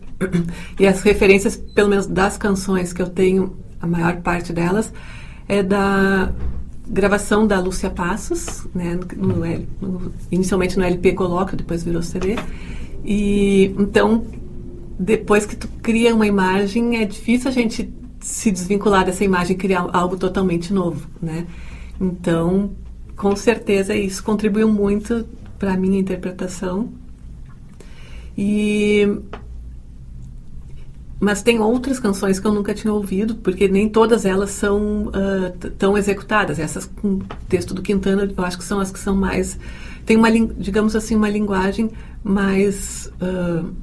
E 0.80 0.86
as 0.86 1.02
referências, 1.02 1.56
pelo 1.56 1.90
menos 1.90 2.06
das 2.06 2.38
canções 2.38 2.94
que 2.94 3.02
eu 3.02 3.10
tenho, 3.10 3.58
a 3.82 3.88
maior 3.88 4.18
parte 4.18 4.54
delas, 4.54 4.94
é 5.48 5.64
da 5.64 6.32
gravação 6.88 7.48
da 7.48 7.60
Lúcia 7.60 7.90
Passos, 7.90 8.68
né, 8.76 9.00
no, 9.16 9.38
no, 9.82 10.12
inicialmente 10.32 10.78
no 10.78 10.86
LP 10.86 11.14
Colóquio, 11.14 11.58
depois 11.58 11.84
virou 11.84 12.04
CD. 12.04 12.36
E 13.04 13.74
então, 13.80 14.24
depois 15.00 15.48
que 15.48 15.56
tu 15.56 15.68
cria 15.82 16.14
uma 16.14 16.28
imagem, 16.28 16.98
é 17.02 17.06
difícil 17.06 17.50
a 17.50 17.52
gente 17.52 17.92
se 18.20 18.52
desvincular 18.52 19.04
dessa 19.04 19.24
imagem 19.24 19.56
e 19.56 19.58
criar 19.58 19.90
algo 19.92 20.16
totalmente 20.16 20.72
novo, 20.72 21.08
né? 21.20 21.48
Então, 22.00 22.70
com 23.16 23.36
certeza 23.36 23.96
isso 23.96 24.24
contribuiu 24.24 24.72
muito 24.72 25.26
para 25.58 25.74
a 25.74 25.78
minha 25.78 26.00
interpretação. 26.00 26.90
E 28.38 29.08
mas 31.20 31.42
tem 31.42 31.60
outras 31.60 32.00
canções 32.00 32.40
que 32.40 32.46
eu 32.46 32.54
nunca 32.54 32.76
tinha 32.76 32.94
ouvido, 32.94 33.36
porque 33.38 33.68
nem 33.68 33.90
todas 33.90 34.24
elas 34.24 34.52
são 34.52 35.08
uh, 35.08 35.70
tão 35.78 35.98
executadas. 35.98 36.60
Essas 36.60 36.86
com 36.86 37.20
texto 37.50 37.74
do 37.74 37.82
Quintana, 37.82 38.32
eu 38.38 38.46
acho 38.46 38.58
que 38.58 38.64
são 38.64 38.80
as 38.80 38.92
que 38.92 39.00
são 39.00 39.16
mais 39.16 39.58
tem 40.06 40.16
uma 40.16 40.32
digamos 40.32 40.96
assim 40.96 41.16
uma 41.16 41.30
linguagem 41.30 41.92
mais 42.24 43.12
uh, 43.22 43.74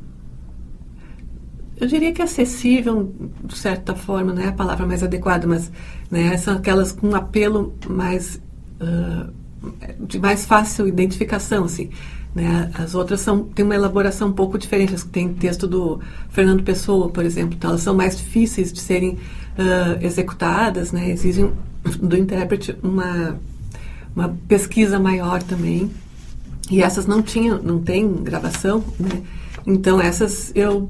eu 1.76 1.88
diria 1.88 2.12
que 2.12 2.22
acessível, 2.22 3.12
de 3.42 3.56
certa 3.56 3.94
forma, 3.94 4.32
não 4.32 4.42
é 4.42 4.48
a 4.48 4.52
palavra 4.52 4.86
mais 4.86 5.02
adequada, 5.02 5.46
mas 5.46 5.70
né, 6.10 6.36
são 6.36 6.56
aquelas 6.56 6.92
com 6.92 7.08
um 7.08 7.14
apelo 7.16 7.74
mais 7.88 8.40
uh, 8.80 9.32
de 9.98 10.18
mais 10.18 10.44
fácil 10.44 10.86
identificação, 10.86 11.64
assim. 11.64 11.90
Né? 12.34 12.70
As 12.74 12.94
outras 12.94 13.20
são 13.20 13.44
têm 13.44 13.64
uma 13.64 13.74
elaboração 13.74 14.28
um 14.28 14.32
pouco 14.32 14.58
diferente. 14.58 15.04
Tem 15.06 15.32
texto 15.32 15.66
do 15.66 16.00
Fernando 16.30 16.62
Pessoa, 16.62 17.08
por 17.08 17.24
exemplo, 17.24 17.54
então 17.56 17.70
elas 17.70 17.82
são 17.82 17.94
mais 17.94 18.16
difíceis 18.16 18.72
de 18.72 18.80
serem 18.80 19.10
uh, 19.12 20.04
executadas, 20.04 20.90
né? 20.90 21.10
exigem 21.10 21.52
do 22.00 22.16
intérprete 22.16 22.76
uma 22.82 23.38
uma 24.14 24.36
pesquisa 24.46 24.98
maior 24.98 25.42
também. 25.42 25.90
E 26.70 26.82
essas 26.82 27.06
não 27.06 27.20
tinham, 27.20 27.60
não 27.60 27.80
tem 27.80 28.22
gravação, 28.22 28.84
né? 28.98 29.22
Então 29.66 30.00
essas 30.00 30.52
eu 30.54 30.88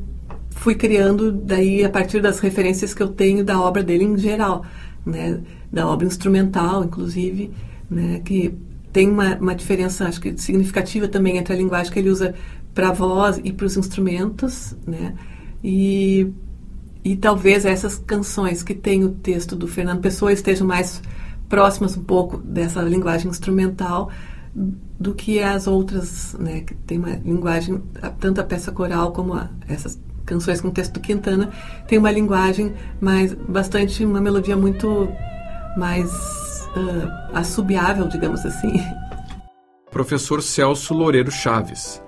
fui 0.50 0.74
criando 0.74 1.32
daí 1.32 1.84
a 1.84 1.90
partir 1.90 2.20
das 2.20 2.38
referências 2.38 2.94
que 2.94 3.02
eu 3.02 3.08
tenho 3.08 3.44
da 3.44 3.60
obra 3.60 3.82
dele 3.82 4.04
em 4.04 4.16
geral, 4.16 4.64
né, 5.04 5.40
da 5.72 5.86
obra 5.86 6.06
instrumental, 6.06 6.84
inclusive, 6.84 7.50
né, 7.90 8.20
que 8.24 8.54
tem 8.94 9.10
uma, 9.10 9.34
uma 9.34 9.54
diferença, 9.56 10.06
acho 10.06 10.20
que 10.20 10.40
significativa 10.40 11.08
também 11.08 11.36
entre 11.36 11.52
a 11.52 11.56
linguagem 11.56 11.92
que 11.92 11.98
ele 11.98 12.08
usa 12.08 12.32
para 12.72 12.90
a 12.90 12.92
voz 12.92 13.40
e 13.42 13.52
para 13.52 13.66
os 13.66 13.76
instrumentos, 13.76 14.76
né, 14.86 15.14
e, 15.62 16.32
e 17.04 17.16
talvez 17.16 17.64
essas 17.64 17.98
canções 17.98 18.62
que 18.62 18.72
tem 18.72 19.02
o 19.02 19.10
texto 19.10 19.56
do 19.56 19.66
Fernando 19.66 20.00
Pessoa 20.00 20.32
estejam 20.32 20.64
mais 20.64 21.02
próximas 21.48 21.96
um 21.96 22.04
pouco 22.04 22.36
dessa 22.38 22.80
linguagem 22.82 23.28
instrumental 23.28 24.12
do 24.54 25.12
que 25.12 25.40
as 25.40 25.66
outras, 25.66 26.36
né, 26.38 26.60
que 26.60 26.74
tem 26.74 26.96
uma 26.96 27.16
linguagem, 27.16 27.82
tanto 28.20 28.40
a 28.40 28.44
peça 28.44 28.70
coral 28.70 29.10
como 29.10 29.34
a, 29.34 29.50
essas 29.68 30.00
canções 30.24 30.60
com 30.60 30.70
texto 30.70 30.92
do 30.92 31.00
Quintana, 31.00 31.50
tem 31.88 31.98
uma 31.98 32.12
linguagem 32.12 32.72
mais 33.00 33.34
bastante 33.34 34.04
uma 34.04 34.20
melodia 34.20 34.56
muito 34.56 35.08
mais 35.76 36.53
uh, 36.76 37.36
assobiável, 37.36 38.08
digamos 38.08 38.44
assim. 38.44 38.74
Professor 39.90 40.42
Celso 40.42 40.92
Loureiro 40.92 41.30
Chaves. 41.30 42.02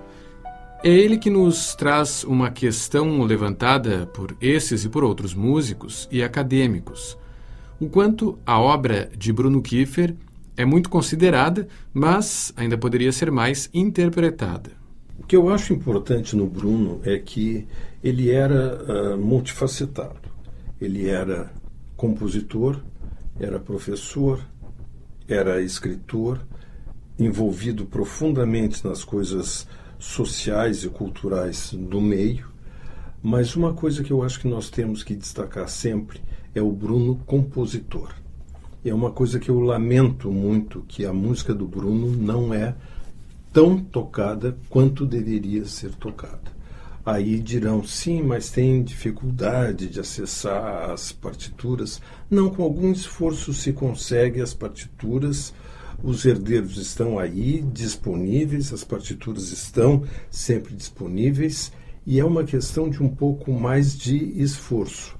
É 0.83 0.89
ele 0.89 1.17
que 1.17 1.29
nos 1.29 1.73
traz 1.73 2.23
uma 2.23 2.51
questão 2.51 3.23
levantada 3.23 4.05
por 4.07 4.35
esses 4.39 4.85
e 4.85 4.89
por 4.89 5.03
outros 5.03 5.33
músicos 5.33 6.07
e 6.11 6.21
acadêmicos. 6.21 7.17
O 7.79 7.89
quanto 7.89 8.37
a 8.45 8.59
obra 8.59 9.09
de 9.17 9.33
Bruno 9.33 9.61
Kiefer 9.61 10.15
é 10.55 10.65
muito 10.65 10.89
considerada, 10.89 11.67
mas 11.93 12.51
ainda 12.55 12.77
poderia 12.77 13.11
ser 13.11 13.31
mais 13.31 13.69
interpretada. 13.73 14.71
O 15.19 15.25
que 15.25 15.35
eu 15.35 15.49
acho 15.49 15.73
importante 15.73 16.35
no 16.35 16.47
Bruno 16.47 16.99
é 17.03 17.17
que 17.17 17.67
ele 18.03 18.31
era 18.31 18.77
uh, 18.83 19.17
multifacetado. 19.17 20.29
Ele 20.79 21.09
era 21.09 21.51
compositor, 21.95 22.79
era 23.39 23.59
professor, 23.59 24.39
era 25.27 25.61
escritor, 25.61 26.39
envolvido 27.19 27.85
profundamente 27.85 28.85
nas 28.87 29.03
coisas 29.03 29.67
sociais 29.99 30.83
e 30.83 30.89
culturais 30.89 31.73
do 31.73 31.99
meio. 31.99 32.47
Mas 33.21 33.55
uma 33.55 33.73
coisa 33.73 34.03
que 34.03 34.11
eu 34.11 34.23
acho 34.23 34.39
que 34.39 34.47
nós 34.47 34.69
temos 34.69 35.03
que 35.03 35.15
destacar 35.15 35.67
sempre 35.67 36.21
é 36.53 36.61
o 36.61 36.71
Bruno 36.71 37.15
compositor. 37.25 38.13
É 38.85 38.93
uma 38.93 39.11
coisa 39.11 39.39
que 39.39 39.49
eu 39.49 39.59
lamento 39.59 40.31
muito 40.31 40.85
que 40.87 41.05
a 41.05 41.11
música 41.11 41.53
do 41.53 41.67
Bruno 41.67 42.11
não 42.11 42.53
é 42.53 42.73
tão 43.51 43.77
tocada 43.79 44.57
quanto 44.69 45.05
deveria 45.05 45.65
ser 45.65 45.93
tocada. 45.95 46.56
Aí 47.07 47.39
dirão, 47.39 47.85
sim, 47.85 48.21
mas 48.21 48.49
tem 48.49 48.83
dificuldade 48.83 49.87
de 49.87 49.97
acessar 49.97 50.91
as 50.91 51.13
partituras. 51.13 52.01
Não, 52.29 52.49
com 52.49 52.61
algum 52.61 52.91
esforço 52.91 53.53
se 53.53 53.71
consegue 53.71 54.41
as 54.41 54.53
partituras. 54.53 55.53
Os 56.03 56.25
herdeiros 56.25 56.75
estão 56.75 57.17
aí 57.17 57.61
disponíveis, 57.61 58.73
as 58.73 58.83
partituras 58.83 59.53
estão 59.53 60.03
sempre 60.29 60.75
disponíveis 60.75 61.71
e 62.05 62.19
é 62.19 62.25
uma 62.25 62.43
questão 62.43 62.89
de 62.89 63.01
um 63.01 63.07
pouco 63.07 63.53
mais 63.53 63.97
de 63.97 64.17
esforço. 64.41 65.15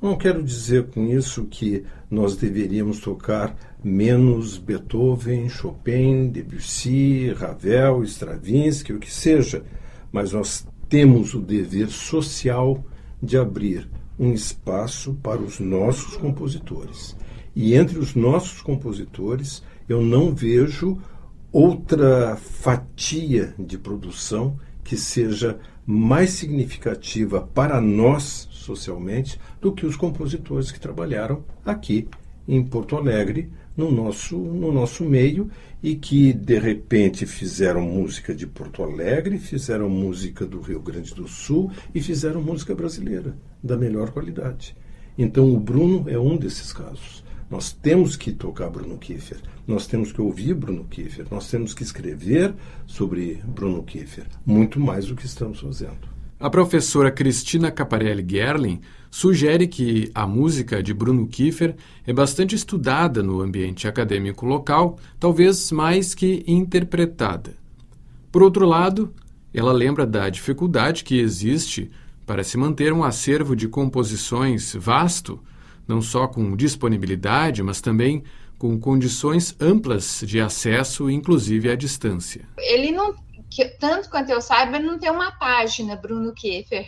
Não 0.00 0.16
quero 0.16 0.40
dizer 0.40 0.84
com 0.84 1.04
isso 1.08 1.46
que 1.46 1.84
nós 2.08 2.36
deveríamos 2.36 3.00
tocar 3.00 3.56
menos 3.82 4.56
Beethoven, 4.56 5.48
Chopin, 5.48 6.28
Debussy, 6.28 7.32
Ravel, 7.32 8.04
Stravinsky, 8.04 8.92
o 8.92 9.00
que 9.00 9.12
seja, 9.12 9.64
mas 10.12 10.30
nós 10.30 10.64
temos 10.94 11.34
o 11.34 11.40
dever 11.40 11.88
social 11.88 12.80
de 13.20 13.36
abrir 13.36 13.90
um 14.16 14.32
espaço 14.32 15.14
para 15.14 15.40
os 15.40 15.58
nossos 15.58 16.16
compositores. 16.16 17.16
E 17.52 17.74
entre 17.74 17.98
os 17.98 18.14
nossos 18.14 18.62
compositores, 18.62 19.60
eu 19.88 20.00
não 20.00 20.32
vejo 20.32 20.96
outra 21.50 22.36
fatia 22.36 23.56
de 23.58 23.76
produção 23.76 24.56
que 24.84 24.96
seja 24.96 25.58
mais 25.84 26.30
significativa 26.30 27.40
para 27.40 27.80
nós 27.80 28.46
socialmente 28.52 29.40
do 29.60 29.72
que 29.72 29.84
os 29.84 29.96
compositores 29.96 30.70
que 30.70 30.78
trabalharam 30.78 31.42
aqui 31.66 32.06
em 32.46 32.62
Porto 32.62 32.96
Alegre 32.96 33.50
no 33.76 33.90
nosso, 33.90 34.36
no 34.36 34.72
nosso 34.72 35.04
meio 35.04 35.50
e 35.82 35.96
que 35.96 36.32
de 36.32 36.58
repente 36.58 37.26
fizeram 37.26 37.82
música 37.82 38.34
de 38.34 38.46
Porto 38.46 38.82
Alegre, 38.82 39.38
fizeram 39.38 39.88
música 39.88 40.46
do 40.46 40.60
Rio 40.60 40.80
Grande 40.80 41.14
do 41.14 41.26
Sul 41.26 41.70
e 41.94 42.00
fizeram 42.00 42.40
música 42.40 42.74
brasileira 42.74 43.36
da 43.62 43.76
melhor 43.76 44.10
qualidade. 44.10 44.76
Então 45.16 45.52
o 45.52 45.58
Bruno 45.58 46.08
é 46.08 46.18
um 46.18 46.36
desses 46.36 46.72
casos. 46.72 47.24
Nós 47.50 47.72
temos 47.72 48.16
que 48.16 48.32
tocar 48.32 48.70
Bruno 48.70 48.96
Kiefer, 48.98 49.38
nós 49.66 49.86
temos 49.86 50.10
que 50.10 50.20
ouvir 50.20 50.54
Bruno 50.54 50.84
Kiefer, 50.84 51.26
nós 51.30 51.50
temos 51.50 51.74
que 51.74 51.82
escrever 51.82 52.54
sobre 52.86 53.40
Bruno 53.46 53.82
Kiefer, 53.82 54.26
muito 54.46 54.80
mais 54.80 55.06
do 55.06 55.14
que 55.14 55.26
estamos 55.26 55.60
fazendo. 55.60 56.13
A 56.44 56.50
professora 56.50 57.10
Cristina 57.10 57.70
Caparelli 57.70 58.22
Gerling 58.28 58.82
sugere 59.10 59.66
que 59.66 60.10
a 60.14 60.26
música 60.26 60.82
de 60.82 60.92
Bruno 60.92 61.26
Kiefer 61.26 61.74
é 62.06 62.12
bastante 62.12 62.54
estudada 62.54 63.22
no 63.22 63.40
ambiente 63.40 63.88
acadêmico 63.88 64.44
local, 64.44 64.98
talvez 65.18 65.72
mais 65.72 66.14
que 66.14 66.44
interpretada. 66.46 67.56
Por 68.30 68.42
outro 68.42 68.66
lado, 68.66 69.14
ela 69.54 69.72
lembra 69.72 70.04
da 70.04 70.28
dificuldade 70.28 71.02
que 71.02 71.18
existe 71.18 71.90
para 72.26 72.44
se 72.44 72.58
manter 72.58 72.92
um 72.92 73.04
acervo 73.04 73.56
de 73.56 73.66
composições 73.66 74.74
vasto, 74.74 75.40
não 75.88 76.02
só 76.02 76.26
com 76.26 76.54
disponibilidade, 76.54 77.62
mas 77.62 77.80
também 77.80 78.22
com 78.58 78.78
condições 78.78 79.56
amplas 79.58 80.22
de 80.26 80.42
acesso, 80.42 81.08
inclusive 81.08 81.70
à 81.70 81.74
distância. 81.74 82.46
Ele 82.58 82.92
não, 82.92 83.14
tanto 83.78 84.08
quanto 84.08 84.30
eu 84.30 84.40
saiba, 84.40 84.78
não 84.78 84.98
tem 84.98 85.10
uma 85.10 85.32
página 85.32 85.96
Bruno 85.96 86.32
Kiefer 86.32 86.86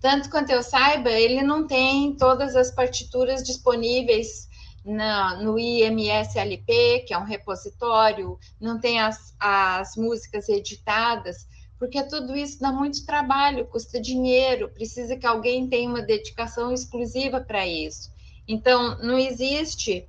tanto 0.00 0.30
quanto 0.30 0.50
eu 0.50 0.62
saiba, 0.62 1.10
ele 1.10 1.42
não 1.42 1.66
tem 1.66 2.14
todas 2.14 2.54
as 2.54 2.70
partituras 2.70 3.42
disponíveis 3.42 4.48
na, 4.84 5.42
no 5.42 5.58
IMSLP, 5.58 7.04
que 7.06 7.12
é 7.12 7.18
um 7.18 7.24
repositório, 7.24 8.38
não 8.60 8.78
tem 8.78 9.00
as, 9.00 9.34
as 9.38 9.96
músicas 9.96 10.48
editadas, 10.48 11.46
porque 11.78 12.02
tudo 12.04 12.36
isso 12.36 12.60
dá 12.60 12.72
muito 12.72 13.04
trabalho, 13.04 13.66
custa 13.66 14.00
dinheiro, 14.00 14.68
precisa 14.70 15.16
que 15.16 15.26
alguém 15.26 15.68
tenha 15.68 15.88
uma 15.88 16.02
dedicação 16.02 16.72
exclusiva 16.72 17.40
para 17.40 17.66
isso. 17.66 18.10
Então, 18.46 18.98
não 18.98 19.18
existe 19.18 20.08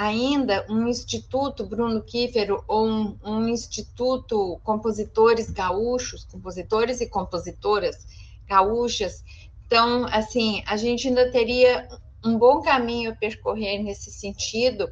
ainda 0.00 0.64
um 0.66 0.88
instituto 0.88 1.66
Bruno 1.66 2.02
Kiefer 2.02 2.48
ou 2.66 2.88
um, 2.88 3.18
um 3.22 3.48
instituto 3.48 4.58
compositores 4.64 5.50
gaúchos, 5.50 6.24
compositores 6.24 7.02
e 7.02 7.06
compositoras 7.06 8.06
gaúchas. 8.46 9.22
Então, 9.66 10.06
assim, 10.06 10.62
a 10.66 10.78
gente 10.78 11.06
ainda 11.06 11.30
teria 11.30 11.86
um 12.24 12.38
bom 12.38 12.62
caminho 12.62 13.10
a 13.10 13.14
percorrer 13.14 13.82
nesse 13.82 14.10
sentido. 14.10 14.90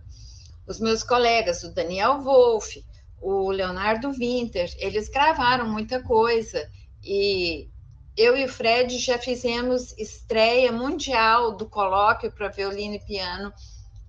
Os 0.66 0.78
meus 0.78 1.02
colegas, 1.02 1.62
o 1.62 1.72
Daniel 1.72 2.20
Wolff, 2.20 2.84
o 3.18 3.50
Leonardo 3.50 4.12
Winter, 4.12 4.70
eles 4.76 5.08
gravaram 5.08 5.66
muita 5.66 6.02
coisa 6.02 6.70
e 7.02 7.66
eu 8.14 8.36
e 8.36 8.44
o 8.44 8.48
Fred 8.48 8.98
já 8.98 9.18
fizemos 9.18 9.96
estreia 9.96 10.70
mundial 10.70 11.56
do 11.56 11.64
colóquio 11.64 12.30
para 12.30 12.48
violino 12.48 12.96
e 12.96 13.00
piano 13.00 13.50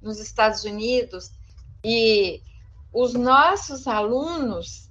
nos 0.01 0.19
Estados 0.19 0.63
Unidos 0.63 1.31
e 1.83 2.41
os 2.93 3.13
nossos 3.13 3.87
alunos 3.87 4.89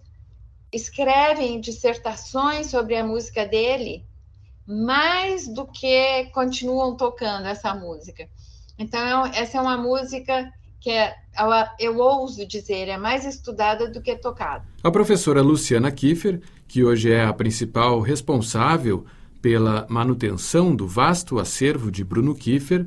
escrevem 0.72 1.60
dissertações 1.60 2.68
sobre 2.68 2.96
a 2.96 3.04
música 3.04 3.46
dele 3.46 4.06
mais 4.66 5.48
do 5.48 5.66
que 5.66 6.26
continuam 6.26 6.94
tocando 6.94 7.46
essa 7.46 7.74
música. 7.74 8.28
Então, 8.78 9.24
essa 9.26 9.56
é 9.56 9.60
uma 9.60 9.78
música 9.78 10.52
que 10.78 10.90
é, 10.90 11.14
eu 11.80 11.98
ouso 11.98 12.46
dizer, 12.46 12.88
é 12.88 12.98
mais 12.98 13.24
estudada 13.24 13.90
do 13.90 14.00
que 14.00 14.14
tocada. 14.16 14.64
A 14.82 14.90
professora 14.90 15.40
Luciana 15.40 15.90
Kiefer, 15.90 16.40
que 16.68 16.84
hoje 16.84 17.10
é 17.10 17.24
a 17.24 17.32
principal 17.32 18.00
responsável 18.00 19.06
pela 19.40 19.86
manutenção 19.88 20.76
do 20.76 20.86
vasto 20.86 21.38
acervo 21.38 21.90
de 21.90 22.04
Bruno 22.04 22.34
Kiefer, 22.34 22.86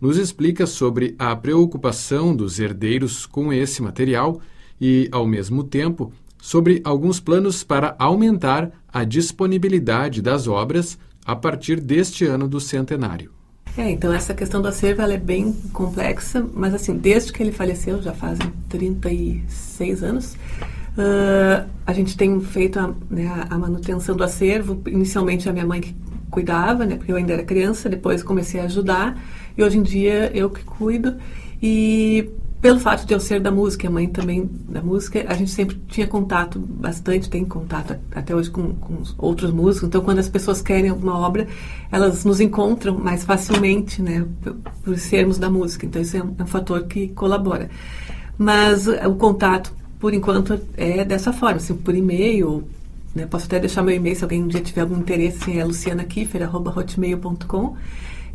nos 0.00 0.16
explica 0.16 0.66
sobre 0.66 1.14
a 1.18 1.34
preocupação 1.34 2.34
dos 2.34 2.58
herdeiros 2.58 3.26
com 3.26 3.52
esse 3.52 3.82
material 3.82 4.40
e, 4.80 5.08
ao 5.12 5.26
mesmo 5.26 5.64
tempo, 5.64 6.12
sobre 6.40 6.80
alguns 6.84 7.20
planos 7.20 7.64
para 7.64 7.96
aumentar 7.98 8.70
a 8.92 9.02
disponibilidade 9.02 10.20
das 10.20 10.46
obras 10.46 10.98
a 11.24 11.34
partir 11.34 11.80
deste 11.80 12.26
ano 12.26 12.46
do 12.46 12.60
centenário. 12.60 13.32
É, 13.76 13.90
então 13.90 14.12
essa 14.12 14.32
questão 14.32 14.62
do 14.62 14.68
acervo 14.68 15.02
é 15.02 15.16
bem 15.16 15.52
complexa, 15.72 16.46
mas 16.54 16.72
assim, 16.74 16.96
desde 16.96 17.32
que 17.32 17.42
ele 17.42 17.50
faleceu, 17.50 18.00
já 18.00 18.12
fazem 18.12 18.52
36 18.68 20.02
anos, 20.04 20.34
uh, 20.96 21.68
a 21.84 21.92
gente 21.92 22.16
tem 22.16 22.40
feito 22.40 22.78
a, 22.78 22.94
né, 23.10 23.46
a, 23.50 23.58
manutenção 23.58 24.16
do 24.16 24.22
acervo. 24.22 24.80
Inicialmente 24.86 25.48
a 25.48 25.52
minha 25.52 25.66
mãe 25.66 25.80
que 25.80 25.96
cuidava, 26.30 26.86
né, 26.86 26.96
porque 26.96 27.10
eu 27.10 27.16
ainda 27.16 27.32
era 27.32 27.42
criança, 27.42 27.88
depois 27.88 28.22
comecei 28.22 28.60
a 28.60 28.64
ajudar, 28.64 29.20
e 29.56 29.62
hoje 29.62 29.78
em 29.78 29.82
dia 29.82 30.30
eu 30.34 30.50
que 30.50 30.64
cuido. 30.64 31.16
E 31.62 32.28
pelo 32.64 32.80
fato 32.80 33.04
de 33.04 33.12
eu 33.12 33.20
ser 33.20 33.40
da 33.40 33.50
música, 33.50 33.88
a 33.88 33.90
mãe 33.90 34.08
também 34.08 34.48
da 34.70 34.80
música, 34.80 35.22
a 35.28 35.34
gente 35.34 35.50
sempre 35.50 35.76
tinha 35.86 36.06
contato 36.06 36.58
bastante, 36.58 37.28
tem 37.28 37.44
contato 37.44 37.94
até 38.10 38.34
hoje 38.34 38.50
com, 38.50 38.72
com 38.76 39.02
outros 39.18 39.50
músicos. 39.50 39.88
Então, 39.88 40.00
quando 40.00 40.18
as 40.18 40.30
pessoas 40.30 40.62
querem 40.62 40.88
alguma 40.88 41.18
obra, 41.18 41.46
elas 41.92 42.24
nos 42.24 42.40
encontram 42.40 42.96
mais 42.96 43.22
facilmente, 43.22 44.00
né, 44.00 44.24
por, 44.82 44.96
sermos 44.96 45.36
da 45.36 45.50
música. 45.50 45.84
Então, 45.84 46.00
isso 46.00 46.16
é 46.16 46.22
um, 46.22 46.34
é 46.38 46.42
um 46.42 46.46
fator 46.46 46.84
que 46.84 47.08
colabora. 47.08 47.68
Mas 48.38 48.88
o 48.88 49.14
contato, 49.16 49.70
por 50.00 50.14
enquanto, 50.14 50.58
é 50.74 51.04
dessa 51.04 51.34
forma, 51.34 51.56
assim, 51.56 51.76
por 51.76 51.94
e-mail. 51.94 52.64
Né, 53.14 53.26
posso 53.26 53.44
até 53.44 53.60
deixar 53.60 53.82
meu 53.82 53.94
e-mail 53.94 54.16
se 54.16 54.24
alguém 54.24 54.42
um 54.42 54.48
dia 54.48 54.62
tiver 54.62 54.80
algum 54.80 54.96
interesse, 54.96 55.58
é 55.58 55.62
lucianakiffer.hotmail.com. 55.62 57.76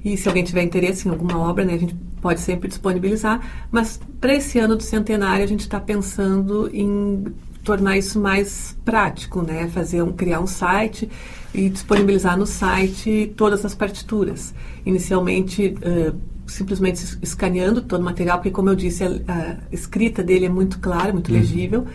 E 0.03 0.15
se 0.15 0.27
alguém 0.27 0.43
tiver 0.43 0.63
interesse 0.63 1.07
em 1.07 1.11
alguma 1.11 1.37
obra, 1.37 1.65
né, 1.65 1.73
a 1.73 1.77
gente 1.77 1.95
pode 2.21 2.39
sempre 2.39 2.67
disponibilizar. 2.67 3.67
Mas 3.71 3.99
para 4.19 4.33
esse 4.33 4.59
ano 4.59 4.75
do 4.75 4.83
centenário, 4.83 5.43
a 5.43 5.47
gente 5.47 5.61
está 5.61 5.79
pensando 5.79 6.69
em 6.73 7.25
tornar 7.63 7.97
isso 7.97 8.19
mais 8.19 8.77
prático, 8.85 9.41
né? 9.41 9.67
Fazer 9.67 10.01
um, 10.01 10.11
criar 10.11 10.39
um 10.39 10.47
site 10.47 11.09
e 11.53 11.69
disponibilizar 11.69 12.37
no 12.37 12.45
site 12.45 13.33
todas 13.35 13.65
as 13.65 13.75
partituras. 13.75 14.53
Inicialmente, 14.85 15.75
uh, 15.77 16.15
simplesmente 16.47 17.17
escaneando 17.21 17.81
todo 17.81 18.01
o 18.01 18.03
material, 18.03 18.37
porque, 18.37 18.51
como 18.51 18.69
eu 18.69 18.75
disse, 18.75 19.03
a, 19.03 19.07
a 19.27 19.57
escrita 19.71 20.23
dele 20.23 20.45
é 20.45 20.49
muito 20.49 20.79
clara, 20.79 21.11
muito 21.13 21.31
uhum. 21.31 21.37
legível. 21.37 21.85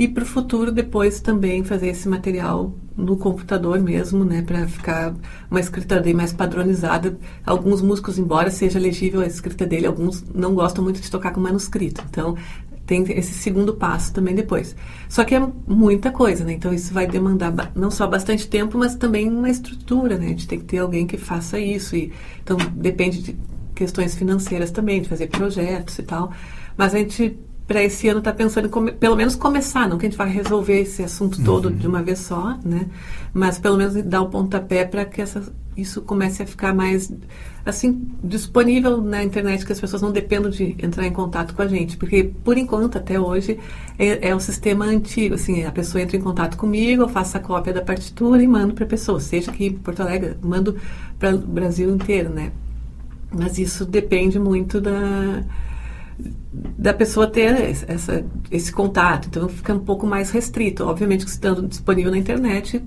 E 0.00 0.08
para 0.08 0.22
o 0.22 0.26
futuro, 0.26 0.72
depois 0.72 1.20
também 1.20 1.62
fazer 1.62 1.88
esse 1.88 2.08
material 2.08 2.72
no 2.96 3.18
computador 3.18 3.78
mesmo, 3.80 4.24
né, 4.24 4.40
para 4.40 4.66
ficar 4.66 5.14
uma 5.50 5.60
escrita 5.60 6.00
bem 6.00 6.14
mais 6.14 6.32
padronizada. 6.32 7.18
Alguns 7.44 7.82
músicos, 7.82 8.18
embora 8.18 8.50
seja 8.50 8.78
legível 8.78 9.20
a 9.20 9.26
escrita 9.26 9.66
dele, 9.66 9.86
alguns 9.86 10.24
não 10.34 10.54
gostam 10.54 10.82
muito 10.82 11.02
de 11.02 11.10
tocar 11.10 11.32
com 11.34 11.40
manuscrito. 11.40 12.02
Então, 12.08 12.34
tem 12.86 13.02
esse 13.10 13.34
segundo 13.34 13.74
passo 13.74 14.10
também 14.14 14.34
depois. 14.34 14.74
Só 15.06 15.22
que 15.22 15.34
é 15.34 15.48
muita 15.68 16.10
coisa, 16.10 16.44
né? 16.44 16.54
Então 16.54 16.72
isso 16.72 16.94
vai 16.94 17.06
demandar 17.06 17.70
não 17.74 17.90
só 17.90 18.06
bastante 18.06 18.48
tempo, 18.48 18.78
mas 18.78 18.94
também 18.94 19.28
uma 19.28 19.50
estrutura, 19.50 20.16
né? 20.16 20.32
De 20.32 20.48
ter 20.48 20.56
que 20.56 20.64
ter 20.64 20.78
alguém 20.78 21.06
que 21.06 21.18
faça 21.18 21.58
isso. 21.58 21.94
E, 21.94 22.10
então 22.42 22.56
depende 22.72 23.20
de 23.20 23.36
questões 23.74 24.14
financeiras 24.14 24.70
também, 24.70 25.02
de 25.02 25.10
fazer 25.10 25.26
projetos 25.26 25.98
e 25.98 26.02
tal. 26.04 26.32
Mas 26.74 26.94
a 26.94 26.98
gente 26.98 27.38
para 27.70 27.84
esse 27.84 28.08
ano 28.08 28.18
está 28.18 28.32
pensando 28.32 28.66
em 28.66 28.92
pelo 28.94 29.14
menos 29.14 29.36
começar, 29.36 29.88
não 29.88 29.96
que 29.96 30.04
a 30.04 30.08
gente 30.08 30.18
vai 30.18 30.28
resolver 30.28 30.80
esse 30.80 31.04
assunto 31.04 31.40
todo 31.44 31.66
uhum. 31.66 31.76
de 31.76 31.86
uma 31.86 32.02
vez 32.02 32.18
só, 32.18 32.58
né? 32.64 32.88
Mas 33.32 33.60
pelo 33.60 33.76
menos 33.76 33.94
dar 34.02 34.22
o 34.22 34.28
pontapé 34.28 34.84
para 34.84 35.04
que 35.04 35.22
essa, 35.22 35.40
isso 35.76 36.02
comece 36.02 36.42
a 36.42 36.46
ficar 36.48 36.74
mais 36.74 37.12
assim 37.64 38.10
disponível 38.24 39.00
na 39.00 39.22
internet, 39.22 39.64
que 39.64 39.70
as 39.70 39.80
pessoas 39.80 40.02
não 40.02 40.10
dependam 40.10 40.50
de 40.50 40.74
entrar 40.84 41.06
em 41.06 41.12
contato 41.12 41.54
com 41.54 41.62
a 41.62 41.68
gente, 41.68 41.96
porque 41.96 42.24
por 42.24 42.58
enquanto 42.58 42.98
até 42.98 43.20
hoje 43.20 43.56
é, 43.96 44.30
é 44.30 44.34
um 44.34 44.40
sistema 44.40 44.86
antigo, 44.86 45.36
assim 45.36 45.64
a 45.64 45.70
pessoa 45.70 46.02
entra 46.02 46.16
em 46.16 46.20
contato 46.20 46.56
comigo, 46.56 47.04
eu 47.04 47.08
faço 47.08 47.36
a 47.36 47.40
cópia 47.40 47.72
da 47.72 47.82
partitura 47.82 48.42
e 48.42 48.48
mando 48.48 48.74
para 48.74 48.84
a 48.84 48.88
pessoa, 48.88 49.20
seja 49.20 49.52
aqui 49.52 49.66
em 49.66 49.74
Porto 49.74 50.00
Alegre, 50.00 50.36
mando 50.42 50.76
para 51.20 51.36
o 51.36 51.38
Brasil 51.38 51.88
inteiro, 51.88 52.30
né? 52.30 52.50
Mas 53.32 53.58
isso 53.58 53.84
depende 53.84 54.40
muito 54.40 54.80
da 54.80 55.44
da 56.52 56.92
pessoa 56.92 57.26
ter 57.26 57.76
essa, 57.88 58.24
esse 58.50 58.72
contato. 58.72 59.28
Então 59.28 59.48
fica 59.48 59.74
um 59.74 59.80
pouco 59.80 60.06
mais 60.06 60.30
restrito. 60.30 60.84
Obviamente 60.84 61.24
que 61.24 61.30
estando 61.30 61.66
disponível 61.66 62.10
na 62.10 62.18
internet, 62.18 62.82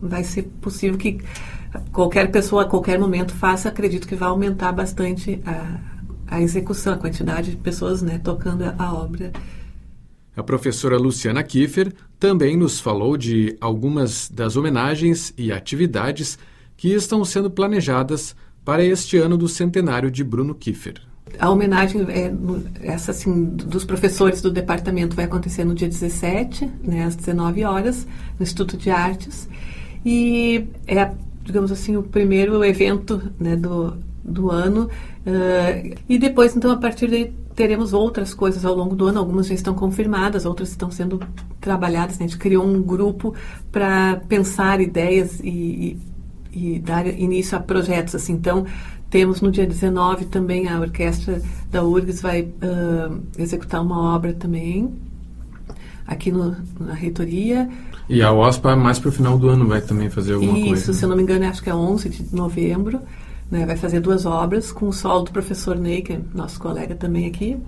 vai 0.00 0.24
ser 0.24 0.42
possível 0.60 0.98
que 0.98 1.20
qualquer 1.92 2.30
pessoa 2.30 2.62
a 2.62 2.64
qualquer 2.66 2.98
momento 2.98 3.32
faça. 3.34 3.68
Acredito 3.68 4.06
que 4.06 4.14
vai 4.14 4.28
aumentar 4.28 4.72
bastante 4.72 5.40
a, 5.46 5.80
a 6.26 6.42
execução, 6.42 6.94
a 6.94 6.98
quantidade 6.98 7.50
de 7.52 7.56
pessoas 7.56 8.02
né, 8.02 8.18
tocando 8.18 8.64
a 8.78 8.94
obra. 8.94 9.32
A 10.34 10.42
professora 10.42 10.96
Luciana 10.96 11.42
Kiefer 11.42 11.92
também 12.18 12.56
nos 12.56 12.80
falou 12.80 13.16
de 13.16 13.56
algumas 13.60 14.30
das 14.30 14.56
homenagens 14.56 15.34
e 15.36 15.52
atividades 15.52 16.38
que 16.76 16.88
estão 16.88 17.24
sendo 17.24 17.50
planejadas 17.50 18.34
para 18.64 18.82
este 18.82 19.18
ano 19.18 19.36
do 19.36 19.46
centenário 19.46 20.10
de 20.10 20.24
Bruno 20.24 20.54
Kiefer. 20.54 21.11
A 21.38 21.50
homenagem, 21.50 22.02
é, 22.08 22.32
essa 22.82 23.10
assim, 23.10 23.44
dos 23.44 23.84
professores 23.84 24.40
do 24.40 24.50
departamento 24.50 25.16
vai 25.16 25.24
acontecer 25.24 25.64
no 25.64 25.74
dia 25.74 25.88
17, 25.88 26.70
né, 26.82 27.04
às 27.04 27.16
19 27.16 27.64
horas, 27.64 28.06
no 28.38 28.42
Instituto 28.42 28.76
de 28.76 28.90
Artes. 28.90 29.48
E 30.04 30.66
é, 30.86 31.10
digamos 31.44 31.72
assim, 31.72 31.96
o 31.96 32.02
primeiro 32.02 32.64
evento 32.64 33.20
né, 33.38 33.56
do, 33.56 33.96
do 34.22 34.50
ano. 34.50 34.88
Uh, 35.26 35.96
e 36.08 36.18
depois, 36.18 36.56
então, 36.56 36.70
a 36.70 36.76
partir 36.76 37.08
daí, 37.08 37.32
teremos 37.54 37.92
outras 37.92 38.32
coisas 38.32 38.64
ao 38.64 38.74
longo 38.74 38.94
do 38.94 39.06
ano. 39.06 39.18
Algumas 39.18 39.46
já 39.46 39.54
estão 39.54 39.74
confirmadas, 39.74 40.44
outras 40.44 40.70
estão 40.70 40.90
sendo 40.90 41.20
trabalhadas. 41.60 42.18
Né? 42.18 42.26
A 42.26 42.28
gente 42.28 42.38
criou 42.38 42.64
um 42.64 42.82
grupo 42.82 43.34
para 43.70 44.20
pensar 44.28 44.80
ideias 44.80 45.40
e, 45.40 45.98
e, 46.52 46.74
e, 46.74 46.78
dar 46.78 47.06
início 47.06 47.56
a 47.56 47.60
projetos. 47.60 48.14
Assim. 48.14 48.32
Então, 48.34 48.66
temos 49.12 49.42
no 49.42 49.52
dia 49.52 49.66
19 49.66 50.24
também 50.24 50.68
a 50.68 50.80
orquestra 50.80 51.42
da 51.70 51.84
URGS 51.84 52.22
vai 52.22 52.40
uh, 52.42 53.22
executar 53.38 53.82
uma 53.82 54.14
obra 54.16 54.32
também 54.32 54.90
aqui 56.06 56.32
no, 56.32 56.56
na 56.80 56.94
reitoria. 56.94 57.68
E 58.08 58.22
a 58.22 58.32
OSPA 58.32 58.74
mais 58.74 58.98
para 58.98 59.10
o 59.10 59.12
final 59.12 59.38
do 59.38 59.50
ano 59.50 59.68
vai 59.68 59.82
também 59.82 60.08
fazer 60.08 60.32
alguma 60.32 60.58
Isso, 60.58 60.66
coisa? 60.66 60.82
Isso, 60.82 60.94
se 60.94 61.04
eu 61.04 61.10
não 61.10 61.16
me 61.16 61.22
engano, 61.22 61.44
acho 61.44 61.62
que 61.62 61.68
é 61.68 61.74
11 61.74 62.08
de 62.08 62.34
novembro. 62.34 63.00
Né, 63.50 63.66
vai 63.66 63.76
fazer 63.76 64.00
duas 64.00 64.24
obras 64.24 64.72
com 64.72 64.88
o 64.88 64.92
solo 64.94 65.24
do 65.24 65.30
professor 65.30 65.76
Ney, 65.76 66.00
que 66.00 66.14
é 66.14 66.20
nosso 66.32 66.58
colega 66.58 66.94
também 66.94 67.26
aqui. 67.26 67.58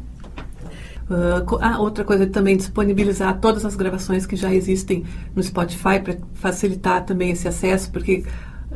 Uh, 1.10 1.58
ah, 1.60 1.78
outra 1.78 2.04
coisa 2.04 2.26
também 2.26 2.56
disponibilizar 2.56 3.38
todas 3.38 3.66
as 3.66 3.76
gravações 3.76 4.24
que 4.24 4.34
já 4.34 4.52
existem 4.54 5.04
no 5.36 5.42
Spotify 5.42 6.00
para 6.02 6.16
facilitar 6.32 7.04
também 7.04 7.32
esse 7.32 7.46
acesso, 7.46 7.90
porque 7.90 8.24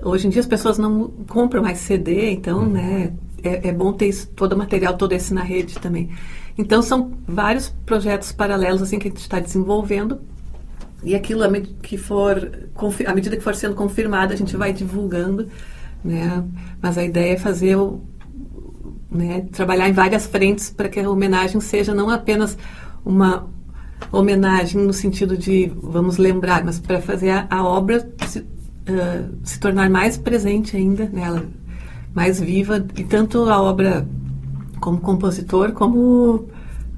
Hoje 0.02 0.26
em 0.26 0.30
dia 0.30 0.40
as 0.40 0.46
pessoas 0.46 0.78
não 0.78 1.08
compram 1.28 1.62
mais 1.62 1.78
CD, 1.78 2.30
então, 2.30 2.60
uhum. 2.60 2.70
né, 2.70 3.12
é, 3.42 3.68
é, 3.68 3.72
bom 3.72 3.92
ter 3.92 4.08
isso, 4.08 4.28
todo 4.28 4.52
o 4.52 4.58
material, 4.58 4.96
todo 4.96 5.12
esse 5.12 5.32
na 5.32 5.42
rede 5.42 5.78
também. 5.78 6.10
Então, 6.56 6.82
são 6.82 7.12
vários 7.26 7.68
projetos 7.86 8.32
paralelos 8.32 8.82
assim 8.82 8.98
que 8.98 9.08
a 9.08 9.10
gente 9.10 9.20
está 9.20 9.38
desenvolvendo 9.38 10.20
e 11.02 11.14
aquilo 11.14 11.44
que 11.80 11.96
for, 11.96 12.50
à 13.06 13.14
medida 13.14 13.36
que 13.36 13.42
for 13.42 13.54
sendo 13.54 13.74
confirmado, 13.74 14.32
a 14.32 14.36
gente 14.36 14.56
vai 14.56 14.72
divulgando, 14.72 15.48
né? 16.04 16.44
Mas 16.82 16.98
a 16.98 17.04
ideia 17.04 17.34
é 17.34 17.36
fazer 17.36 17.76
o, 17.76 18.00
né, 19.10 19.46
trabalhar 19.52 19.88
em 19.88 19.92
várias 19.92 20.26
frentes 20.26 20.70
para 20.70 20.88
que 20.88 20.98
a 20.98 21.08
homenagem 21.08 21.60
seja 21.60 21.94
não 21.94 22.10
apenas 22.10 22.58
uma 23.04 23.48
homenagem 24.10 24.80
no 24.80 24.92
sentido 24.92 25.36
de 25.36 25.72
vamos 25.82 26.18
lembrar, 26.18 26.64
mas 26.64 26.78
para 26.78 27.00
fazer 27.00 27.30
a, 27.30 27.46
a 27.48 27.64
obra 27.64 28.12
se, 28.26 28.44
uh, 28.88 29.38
se 29.44 29.58
tornar 29.58 29.90
mais 29.90 30.16
presente 30.16 30.76
ainda 30.76 31.08
nela, 31.12 31.46
mais 32.14 32.40
viva, 32.40 32.84
e 32.96 33.04
tanto 33.04 33.48
a 33.48 33.60
obra 33.60 34.06
como 34.80 35.00
compositor, 35.00 35.72
como 35.72 36.48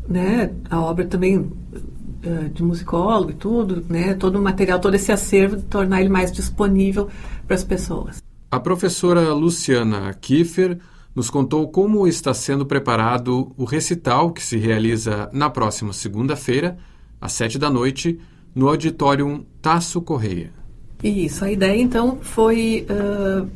né, 0.08 0.52
a 0.68 0.80
obra 0.80 1.06
também 1.06 1.38
uh, 1.38 2.48
de 2.52 2.62
musicólogo 2.62 3.30
e 3.30 3.34
tudo, 3.34 3.84
né, 3.88 4.14
todo 4.14 4.36
o 4.36 4.42
material, 4.42 4.78
todo 4.78 4.94
esse 4.94 5.12
acervo, 5.12 5.60
tornar 5.62 6.00
ele 6.00 6.08
mais 6.08 6.32
disponível 6.32 7.08
para 7.46 7.56
as 7.56 7.64
pessoas. 7.64 8.22
A 8.50 8.58
professora 8.58 9.32
Luciana 9.32 10.12
Kiefer 10.14 10.78
nos 11.14 11.30
contou 11.30 11.68
como 11.68 12.06
está 12.06 12.32
sendo 12.32 12.64
preparado 12.64 13.52
o 13.56 13.64
recital 13.64 14.32
que 14.32 14.42
se 14.42 14.56
realiza 14.56 15.28
na 15.32 15.50
próxima 15.50 15.92
segunda-feira, 15.92 16.78
às 17.20 17.32
sete 17.32 17.58
da 17.58 17.70
noite, 17.70 18.18
no 18.54 18.68
Auditório 18.68 19.46
Tasso 19.60 20.00
Correia. 20.00 20.59
Isso, 21.02 21.44
a 21.44 21.50
ideia 21.50 21.80
então 21.80 22.18
foi 22.20 22.86
uh, 22.90 23.48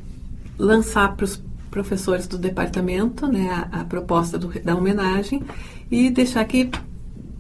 lançar 0.59 1.15
para 1.15 1.25
os 1.25 1.43
professores 1.71 2.27
do 2.27 2.39
departamento 2.39 3.27
né, 3.27 3.69
a, 3.73 3.81
a 3.81 3.85
proposta 3.85 4.39
do, 4.39 4.49
da 4.63 4.75
homenagem 4.75 5.43
e 5.91 6.09
deixar 6.09 6.45
que 6.45 6.71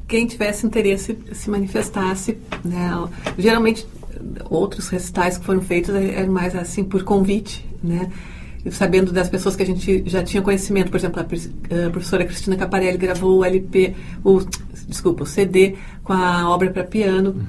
quem 0.06 0.26
tivesse 0.26 0.66
interesse 0.66 1.16
se 1.32 1.48
manifestasse. 1.48 2.36
Né? 2.64 2.90
Geralmente, 3.38 3.86
outros 4.50 4.88
recitais 4.88 5.38
que 5.38 5.44
foram 5.44 5.62
feitos 5.62 5.94
eram 5.94 6.32
mais 6.32 6.54
assim 6.54 6.84
por 6.84 7.02
convite, 7.04 7.66
né? 7.82 8.10
sabendo 8.70 9.12
das 9.12 9.28
pessoas 9.28 9.54
que 9.56 9.62
a 9.62 9.66
gente 9.66 10.02
já 10.06 10.22
tinha 10.22 10.42
conhecimento. 10.42 10.90
Por 10.90 10.96
exemplo, 10.96 11.20
a, 11.20 11.90
professora 11.90 12.24
Cristina 12.24 12.56
Caparelli 12.56 12.98
gravou 12.98 13.38
o 13.38 13.44
LP, 13.44 13.94
o, 14.22 14.40
desculpa, 14.86 15.22
o 15.22 15.26
CD 15.26 15.76
com 16.02 16.12
a 16.12 16.50
obra 16.50 16.70
para 16.70 16.84
piano 16.84 17.46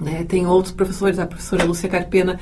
né? 0.00 0.24
Tem 0.24 0.46
outros 0.46 0.72
professores, 0.72 1.18
a 1.18 1.26
professora 1.26 1.64
Lúcia 1.64 1.88
Carpena, 1.88 2.38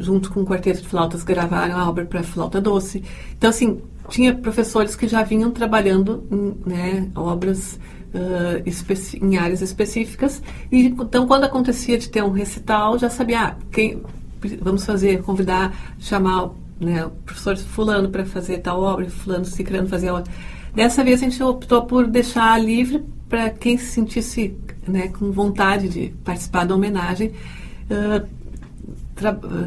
junto 0.00 0.30
com 0.30 0.42
o 0.42 0.46
quarteto 0.46 0.82
de 0.82 0.88
flautas, 0.88 1.24
gravaram 1.24 1.76
a 1.76 1.88
obra 1.88 2.04
para 2.04 2.22
flauta 2.22 2.60
doce. 2.60 3.02
Então, 3.36 3.50
assim, 3.50 3.80
tinha 4.08 4.34
professores 4.34 4.94
que 4.96 5.06
já 5.06 5.22
vinham 5.22 5.50
trabalhando 5.50 6.24
em 6.30 6.56
né, 6.68 7.10
obras 7.14 7.78
uh, 8.14 9.20
em 9.20 9.36
áreas 9.36 9.60
específicas. 9.60 10.42
E, 10.70 10.86
então, 10.86 11.26
quando 11.26 11.44
acontecia 11.44 11.98
de 11.98 12.08
ter 12.08 12.22
um 12.22 12.30
recital, 12.30 12.98
já 12.98 13.10
sabia, 13.10 13.40
ah, 13.40 13.56
quem, 13.70 14.02
vamos 14.60 14.84
fazer, 14.84 15.22
convidar, 15.22 15.74
chamar 15.98 16.50
né, 16.80 17.04
o 17.04 17.10
professor 17.10 17.56
fulano 17.56 18.08
para 18.08 18.24
fazer 18.24 18.58
tal 18.58 18.80
obra, 18.80 19.08
fulano 19.10 19.44
querendo 19.44 19.88
fazer 19.88 20.08
a 20.08 20.14
outra. 20.14 20.32
Dessa 20.74 21.02
vez 21.02 21.20
a 21.20 21.24
gente 21.24 21.42
optou 21.42 21.82
por 21.82 22.06
deixar 22.06 22.56
livre 22.62 23.04
para 23.28 23.50
quem 23.50 23.76
se 23.76 23.86
sentisse 23.86 24.56
né, 24.88 25.08
com 25.08 25.30
vontade 25.30 25.88
de 25.88 26.14
participar 26.24 26.64
da 26.64 26.74
homenagem, 26.74 27.32
uh, 27.90 28.38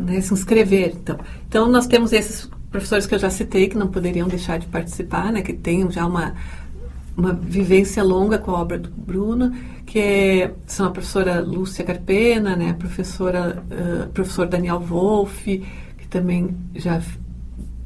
né, 0.01 0.21
se 0.21 0.33
inscrever. 0.33 0.95
Então. 1.01 1.19
então, 1.47 1.69
nós 1.69 1.87
temos 1.87 2.13
esses 2.13 2.49
professores 2.71 3.05
que 3.05 3.13
eu 3.13 3.19
já 3.19 3.29
citei, 3.29 3.67
que 3.67 3.77
não 3.77 3.87
poderiam 3.87 4.27
deixar 4.27 4.57
de 4.57 4.65
participar, 4.67 5.31
né, 5.31 5.41
que 5.41 5.53
têm 5.53 5.89
já 5.91 6.05
uma, 6.05 6.33
uma 7.17 7.33
vivência 7.33 8.01
longa 8.03 8.37
com 8.37 8.51
a 8.51 8.61
obra 8.61 8.79
do 8.79 8.89
Bruno, 8.89 9.51
que 9.85 9.99
é, 9.99 10.53
são 10.65 10.87
a 10.87 10.91
professora 10.91 11.41
Lúcia 11.41 11.83
Carpena, 11.83 12.55
né, 12.55 12.69
a 12.69 12.73
professora, 12.73 13.61
uh, 13.69 14.09
professor 14.09 14.47
Daniel 14.47 14.79
Wolff, 14.79 15.61
que 15.97 16.07
também 16.07 16.55
já 16.73 17.01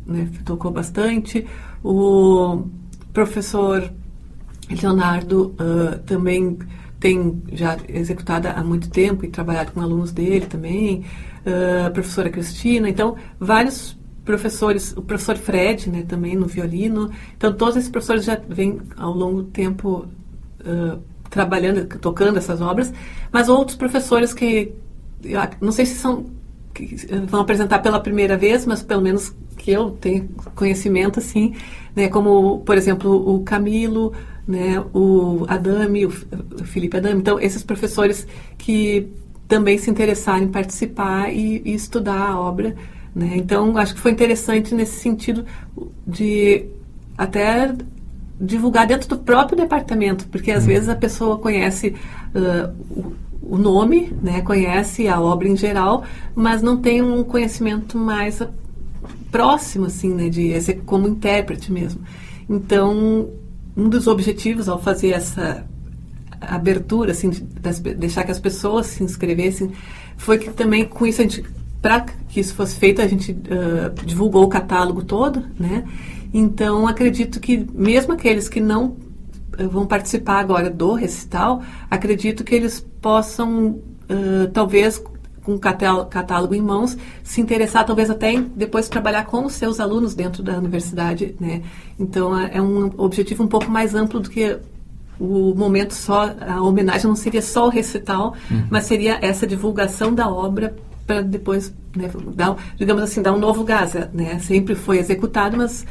né, 0.06 0.30
tocou 0.46 0.72
bastante, 0.72 1.48
o 1.84 2.68
professor 3.12 3.92
Leonardo 4.70 5.56
uh, 5.60 5.98
também 6.06 6.58
tem 7.00 7.42
já 7.52 7.78
executada 7.88 8.52
há 8.52 8.64
muito 8.64 8.90
tempo 8.90 9.26
e 9.26 9.30
trabalhado 9.30 9.72
com 9.72 9.82
alunos 9.82 10.12
dele 10.12 10.46
também, 10.46 11.06
uh, 11.46 11.88
a 11.88 11.90
professora 11.90 12.30
Cristina, 12.30 12.90
então 12.90 13.16
vários 13.40 13.98
professores, 14.24 14.94
o 14.98 15.02
professor 15.02 15.38
Fred, 15.38 15.90
né, 15.90 16.04
também 16.08 16.36
no 16.36 16.48
violino, 16.48 17.12
então 17.38 17.54
todos 17.54 17.78
esses 17.78 17.90
professores 17.90 18.26
já 18.26 18.40
vêm 18.50 18.82
ao 18.98 19.14
longo 19.14 19.44
do 19.44 19.50
tempo 19.50 20.08
uh, 20.62 21.00
trabalhando, 21.30 21.86
tocando 22.00 22.38
essas 22.38 22.60
obras, 22.60 22.92
mas 23.32 23.48
outros 23.50 23.78
professores 23.78 24.34
que 24.34 24.74
não 25.62 25.72
sei 25.72 25.86
se 25.86 25.96
são 25.96 26.26
que 26.74 26.98
vão 27.28 27.42
apresentar 27.42 27.80
pela 27.80 28.00
primeira 28.00 28.38
vez, 28.38 28.66
mas 28.66 28.84
pelo 28.84 29.02
menos 29.02 29.34
que 29.58 29.72
eu 29.72 29.92
tenho 29.92 30.28
conhecimento 30.56 31.20
assim, 31.20 31.56
né, 31.96 32.10
como 32.10 32.60
por 32.60 32.78
exemplo 32.78 33.34
o 33.34 33.44
Camilo, 33.44 34.14
né, 34.48 34.84
o 34.94 35.46
Adame, 35.48 36.06
o 36.06 36.12
Felipe 36.64 36.98
Adame, 36.98 37.20
então 37.20 37.40
esses 37.40 37.64
professores 37.64 38.28
que 38.58 39.08
também 39.48 39.78
se 39.78 39.90
interessaram 39.90 40.44
em 40.44 40.48
participar 40.48 41.34
e, 41.34 41.62
e 41.66 41.74
estudar 41.74 42.30
a 42.30 42.40
obra, 42.40 42.76
né, 43.14 43.34
então 43.36 43.78
acho 43.78 43.96
que 43.96 44.00
foi 44.00 44.12
interessante 44.12 44.76
nesse 44.76 45.00
sentido 45.00 45.46
de 46.06 46.66
até 47.18 47.74
divulgar 48.40 48.86
dentro 48.86 49.08
do 49.10 49.18
próprio 49.18 49.58
departamento, 49.58 50.28
porque 50.28 50.52
às 50.52 50.64
uhum. 50.64 50.70
vezes 50.70 50.90
a 50.90 50.96
pessoa 50.96 51.38
conhece 51.38 51.96
uh, 52.36 53.16
o 53.42 53.58
nome, 53.58 54.12
né, 54.22 54.42
conhece 54.42 55.08
a 55.08 55.22
obra 55.22 55.48
em 55.48 55.56
geral, 55.56 56.04
mas 56.36 56.62
não 56.62 56.78
tem 56.78 57.02
um 57.02 57.24
conhecimento 57.24 57.98
mais 57.98 58.42
próximo, 59.32 59.86
assim, 59.86 60.14
né, 60.14 60.30
de 60.30 60.54
como 60.86 61.08
intérprete 61.08 61.72
mesmo. 61.72 62.02
Então, 62.50 63.30
um 63.76 63.90
dos 63.90 64.08
objetivos 64.08 64.70
ao 64.70 64.82
fazer 64.82 65.10
essa 65.12 65.66
abertura, 66.42 67.12
assim, 67.12 67.30
de, 67.30 67.42
de 67.42 67.94
deixar 67.96 68.24
que 68.24 68.32
as 68.32 68.40
pessoas 68.40 68.88
se 68.88 69.04
inscrevessem, 69.04 69.72
foi 70.18 70.38
que 70.38 70.50
também 70.52 70.86
com 70.86 71.06
isso 71.06 71.22
a 71.22 71.24
gente, 71.24 71.44
para 71.82 72.02
que 72.02 72.40
isso 72.40 72.54
fosse 72.54 72.76
feito, 72.76 73.02
a 73.02 73.08
gente 73.08 73.32
uh, 73.32 74.06
divulgou 74.06 74.44
o 74.44 74.48
catálogo 74.48 75.04
todo, 75.04 75.44
né? 75.60 75.84
Então, 76.34 76.88
acredito 76.88 77.40
que 77.40 77.66
mesmo 77.74 78.14
aqueles 78.14 78.50
que 78.50 78.60
não 78.60 78.98
vão 79.72 79.86
participar 79.86 80.40
agora 80.40 80.70
do 80.70 80.94
recital, 80.94 81.62
acredito 81.90 82.44
que 82.44 82.54
eles 82.54 82.86
possam, 83.02 83.80
uh, 84.10 84.48
talvez, 84.54 85.02
com 85.46 85.54
o 85.54 85.60
catálogo 85.60 86.56
em 86.56 86.62
mãos, 86.62 86.98
se 87.24 87.40
interessar 87.40 87.86
talvez 87.86 88.10
até 88.10 88.32
em 88.32 88.42
depois 88.56 88.90
trabalhar 88.90 89.26
com 89.26 89.46
os 89.46 89.54
seus 89.54 89.80
alunos 89.80 90.16
dentro 90.16 90.42
da 90.42 90.58
universidade, 90.58 91.36
né? 91.40 91.62
Então 92.00 92.38
é, 92.38 92.58
é 92.58 92.62
um 92.62 92.92
objetivo 92.98 93.44
um 93.44 93.48
pouco 93.48 93.70
mais 93.70 93.94
amplo 93.94 94.20
do 94.20 94.30
que 94.30 94.58
o 95.20 95.54
momento 95.56 95.94
só, 95.94 96.34
a 96.42 96.62
homenagem 96.62 97.08
não 97.08 97.16
seria 97.16 97.42
só 97.42 97.68
o 97.68 97.70
recital, 97.70 98.36
uhum. 98.50 98.66
mas 98.70 98.86
seria 98.86 99.20
essa 99.22 99.48
divulgação 99.48 100.14
da 100.14 100.28
obra 100.28 100.76
para 101.06 101.22
depois, 101.22 101.72
né, 101.96 102.10
dar, 102.34 102.58
digamos 102.76 103.04
assim, 103.04 103.22
dar 103.22 103.32
um 103.32 103.38
novo 103.38 103.64
gás, 103.64 103.94
né? 104.12 104.40
Sempre 104.40 104.74
foi 104.74 104.98
executado, 104.98 105.56
mas 105.56 105.86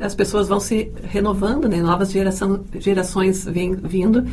as 0.00 0.14
pessoas 0.14 0.48
vão 0.48 0.58
se 0.58 0.90
renovando, 1.04 1.68
né? 1.68 1.80
novas 1.80 2.10
geração, 2.10 2.64
gerações 2.78 3.44
vêm 3.44 3.74
vindo. 3.74 4.24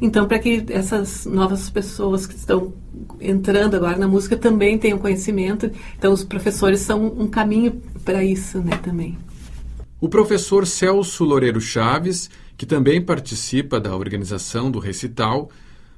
Então, 0.00 0.26
para 0.26 0.38
que 0.38 0.64
essas 0.70 1.26
novas 1.26 1.68
pessoas 1.68 2.26
que 2.26 2.34
estão 2.34 2.72
entrando 3.20 3.76
agora 3.76 3.98
na 3.98 4.08
música 4.08 4.36
também 4.36 4.78
tenham 4.78 4.98
conhecimento, 4.98 5.70
então 5.98 6.12
os 6.12 6.24
professores 6.24 6.80
são 6.80 7.06
um 7.06 7.26
caminho 7.26 7.80
para 8.04 8.24
isso 8.24 8.58
né, 8.58 8.76
também. 8.82 9.18
O 10.00 10.08
professor 10.08 10.66
Celso 10.66 11.24
Loureiro 11.24 11.60
Chaves, 11.60 12.30
que 12.56 12.64
também 12.64 13.02
participa 13.02 13.78
da 13.78 13.94
organização 13.94 14.70
do 14.70 14.78
recital, 14.78 15.50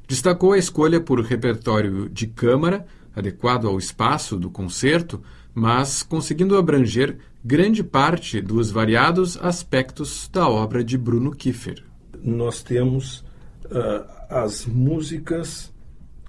destacou 0.09 0.53
a 0.53 0.59
escolha 0.59 1.01
por 1.01 1.21
repertório 1.21 2.09
de 2.09 2.27
câmara, 2.27 2.85
adequado 3.15 3.69
ao 3.69 3.79
espaço 3.79 4.37
do 4.37 4.51
concerto, 4.51 5.23
mas 5.55 6.03
conseguindo 6.03 6.57
abranger 6.57 7.19
grande 7.45 7.83
parte 7.83 8.41
dos 8.41 8.71
variados 8.71 9.37
aspectos 9.37 10.29
da 10.33 10.49
obra 10.49 10.85
de 10.85 10.97
Bruno 10.97 11.33
Kiefer. 11.33 11.83
Nós 12.23 12.63
temos 12.63 13.19
uh, 13.67 14.09
as 14.29 14.65
músicas 14.65 15.73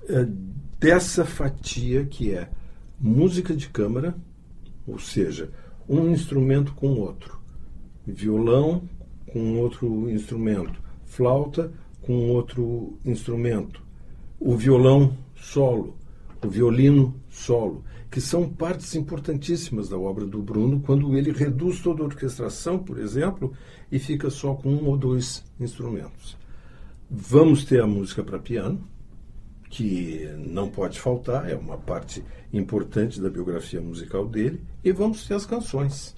uh, 0.09 0.25
dessa 0.79 1.23
fatia 1.23 2.03
que 2.05 2.33
é 2.33 2.49
música 2.99 3.55
de 3.55 3.69
câmara, 3.69 4.15
ou 4.87 4.97
seja, 4.97 5.51
um 5.87 6.09
instrumento 6.09 6.73
com 6.73 6.99
outro, 6.99 7.39
violão 8.07 8.89
com 9.31 9.59
outro 9.59 10.09
instrumento, 10.09 10.81
flauta 11.05 11.71
com 12.01 12.29
outro 12.31 12.97
instrumento, 13.05 13.83
o 14.39 14.55
violão 14.57 15.15
solo, 15.35 15.95
o 16.43 16.49
violino 16.49 17.15
solo 17.29 17.83
que 18.13 18.21
são 18.21 18.47
partes 18.47 18.93
importantíssimas 18.93 19.89
da 19.89 19.97
obra 19.97 20.23
do 20.23 20.39
Bruno, 20.39 20.79
quando 20.81 21.17
ele 21.17 21.31
reduz 21.31 21.81
toda 21.81 22.03
a 22.03 22.05
orquestração, 22.05 22.77
por 22.77 22.99
exemplo, 22.99 23.53
e 23.91 23.97
fica 23.97 24.29
só 24.29 24.53
com 24.53 24.69
um 24.69 24.85
ou 24.85 24.95
dois 24.95 25.43
instrumentos. 25.59 26.37
Vamos 27.09 27.65
ter 27.65 27.81
a 27.81 27.87
música 27.87 28.23
para 28.23 28.37
piano, 28.37 28.87
que 29.67 30.29
não 30.37 30.69
pode 30.69 30.99
faltar, 30.99 31.49
é 31.49 31.55
uma 31.55 31.75
parte 31.75 32.23
importante 32.53 33.19
da 33.19 33.31
biografia 33.31 33.81
musical 33.81 34.27
dele, 34.27 34.61
e 34.83 34.91
vamos 34.91 35.27
ter 35.27 35.33
as 35.33 35.47
canções. 35.47 36.15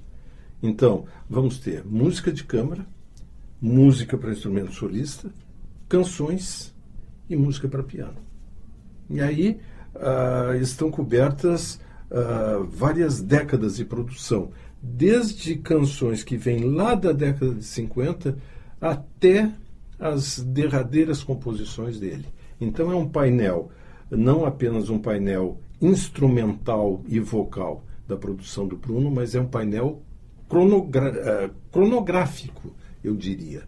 Então, 0.61 1.05
vamos 1.29 1.59
ter 1.59 1.85
música 1.85 2.29
de 2.29 2.43
câmara, 2.43 2.85
música 3.61 4.17
para 4.17 4.33
instrumento 4.33 4.73
solista, 4.73 5.31
canções 5.87 6.75
e 7.29 7.37
música 7.37 7.69
para 7.69 7.81
piano. 7.83 8.17
E 9.09 9.21
aí 9.21 9.61
uh, 9.95 10.55
estão 10.55 10.91
cobertas 10.91 11.79
uh, 12.11 12.63
várias 12.63 13.21
décadas 13.21 13.77
de 13.77 13.85
produção, 13.85 14.51
desde 14.81 15.55
canções 15.55 16.23
que 16.23 16.37
vêm 16.37 16.63
lá 16.73 16.95
da 16.95 17.11
década 17.11 17.53
de 17.53 17.63
50 17.63 18.37
até 18.79 19.51
as 19.99 20.39
derradeiras 20.39 21.23
composições 21.23 21.99
dele. 21.99 22.25
Então 22.59 22.91
é 22.91 22.95
um 22.95 23.07
painel, 23.07 23.69
não 24.09 24.45
apenas 24.45 24.89
um 24.89 24.99
painel 24.99 25.59
instrumental 25.81 27.01
e 27.07 27.19
vocal 27.19 27.83
da 28.07 28.15
produção 28.15 28.67
do 28.67 28.77
Bruno, 28.77 29.09
mas 29.09 29.35
é 29.35 29.41
um 29.41 29.47
painel 29.47 30.01
cronogra 30.47 31.11
uh, 31.11 31.55
cronográfico, 31.71 32.73
eu 33.03 33.15
diria, 33.15 33.63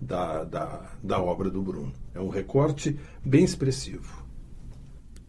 da, 0.00 0.44
da, 0.44 0.92
da 1.02 1.20
obra 1.20 1.50
do 1.50 1.62
Bruno. 1.62 1.92
É 2.14 2.20
um 2.20 2.28
recorte 2.28 2.98
bem 3.24 3.44
expressivo. 3.44 4.23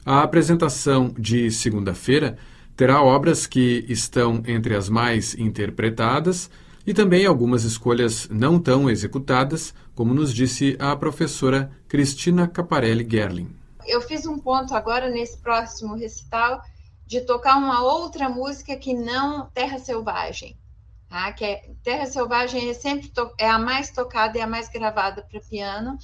A 0.05 0.21
apresentação 0.21 1.11
de 1.17 1.49
segunda-feira 1.49 2.37
terá 2.77 3.01
obras 3.01 3.47
que 3.47 3.83
estão 3.89 4.43
entre 4.45 4.75
as 4.75 4.87
mais 4.87 5.33
interpretadas 5.33 6.47
e 6.85 6.93
também 6.93 7.25
algumas 7.25 7.63
escolhas 7.63 8.29
não 8.29 8.59
tão 8.59 8.87
executadas, 8.87 9.73
como 9.95 10.13
nos 10.13 10.31
disse 10.31 10.77
a 10.79 10.95
professora 10.95 11.71
Cristina 11.87 12.47
Caparelli 12.47 13.07
Gerling. 13.09 13.49
Eu 13.87 13.99
fiz 13.99 14.27
um 14.27 14.37
ponto 14.37 14.75
agora 14.75 15.09
nesse 15.09 15.39
próximo 15.39 15.95
recital 15.95 16.61
de 17.07 17.21
tocar 17.21 17.57
uma 17.57 17.81
outra 17.81 18.29
música 18.29 18.75
que 18.75 18.93
não 18.93 19.47
Terra 19.55 19.79
Selvagem. 19.79 20.55
Tá? 21.09 21.31
Que 21.31 21.45
é, 21.45 21.71
Terra 21.83 22.05
Selvagem 22.05 22.69
é 22.69 22.73
sempre 22.75 23.11
é 23.39 23.49
a 23.49 23.57
mais 23.57 23.89
tocada 23.89 24.37
e 24.37 24.41
a 24.41 24.47
mais 24.47 24.69
gravada 24.69 25.23
para 25.23 25.39
piano. 25.39 25.97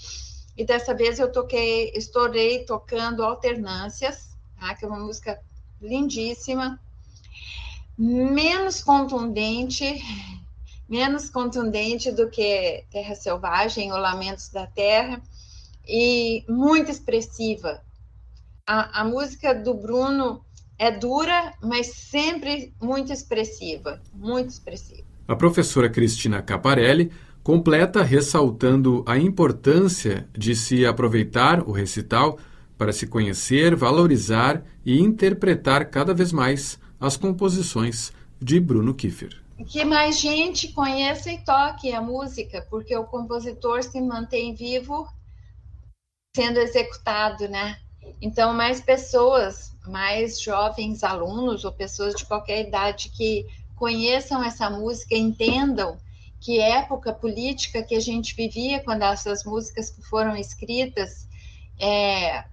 E 0.62 0.64
dessa 0.64 0.94
vez 0.94 1.18
eu 1.18 1.32
toquei, 1.32 1.92
estourei 1.96 2.64
tocando 2.64 3.24
alternâncias, 3.24 4.38
tá? 4.60 4.76
que 4.76 4.86
é 4.86 4.88
uma 4.88 5.00
música 5.00 5.42
lindíssima, 5.82 6.80
menos 7.98 8.84
contundente, 8.84 9.84
menos 10.88 11.32
contundente 11.32 12.12
do 12.12 12.30
que 12.30 12.86
Terra 12.92 13.16
Selvagem 13.16 13.92
ou 13.92 13.98
Lamentos 13.98 14.50
da 14.50 14.68
Terra, 14.68 15.20
e 15.88 16.46
muito 16.48 16.92
expressiva. 16.92 17.82
A, 18.64 19.02
a 19.02 19.04
música 19.04 19.56
do 19.56 19.74
Bruno 19.74 20.46
é 20.78 20.92
dura, 20.92 21.56
mas 21.60 21.88
sempre 21.88 22.72
muito 22.80 23.12
expressiva, 23.12 24.00
muito 24.14 24.50
expressiva. 24.50 25.08
A 25.28 25.36
professora 25.36 25.90
Cristina 25.90 26.40
Caparelli 26.44 27.12
completa 27.44 28.04
ressaltando 28.04 29.04
a 29.08 29.18
importância 29.18 30.28
de 30.38 30.56
se 30.56 30.86
aproveitar 30.86 31.68
o 31.68 31.72
recital 31.72 32.38
para 32.78 32.94
se 32.94 33.08
conhecer, 33.08 33.76
valorizar 33.76 34.64
e 34.86 35.00
interpretar 35.00 35.90
cada 35.90 36.14
vez 36.14 36.32
mais 36.32 36.80
as 37.00 37.18
composições 37.18 38.12
de 38.40 38.60
Bruno 38.60 38.94
Kiefer. 38.94 39.42
Que 39.68 39.86
mais 39.86 40.20
gente 40.20 40.72
conheça 40.72 41.32
e 41.32 41.44
toque 41.44 41.92
a 41.94 42.02
música, 42.02 42.66
porque 42.70 42.96
o 42.96 43.06
compositor 43.06 43.84
se 43.84 44.02
mantém 44.02 44.56
vivo 44.56 45.08
sendo 46.36 46.60
executado, 46.60 47.48
né? 47.48 47.78
Então, 48.20 48.54
mais 48.54 48.82
pessoas, 48.82 49.76
mais 49.88 50.42
jovens 50.42 51.04
alunos 51.04 51.64
ou 51.66 51.72
pessoas 51.72 52.16
de 52.16 52.26
qualquer 52.26 52.68
idade 52.68 53.10
que 53.10 53.46
conheçam 53.76 54.44
essa 54.44 54.70
música, 54.70 55.16
entendam 55.16 55.98
que 56.42 56.60
época 56.60 57.14
política 57.14 57.84
que 57.84 57.96
a 57.96 58.00
gente 58.00 58.36
vivia 58.36 58.84
quando 58.84 59.04
essas 59.04 59.46
músicas 59.46 59.96
foram 60.10 60.36
escritas, 60.36 61.28
é, 61.80 62.44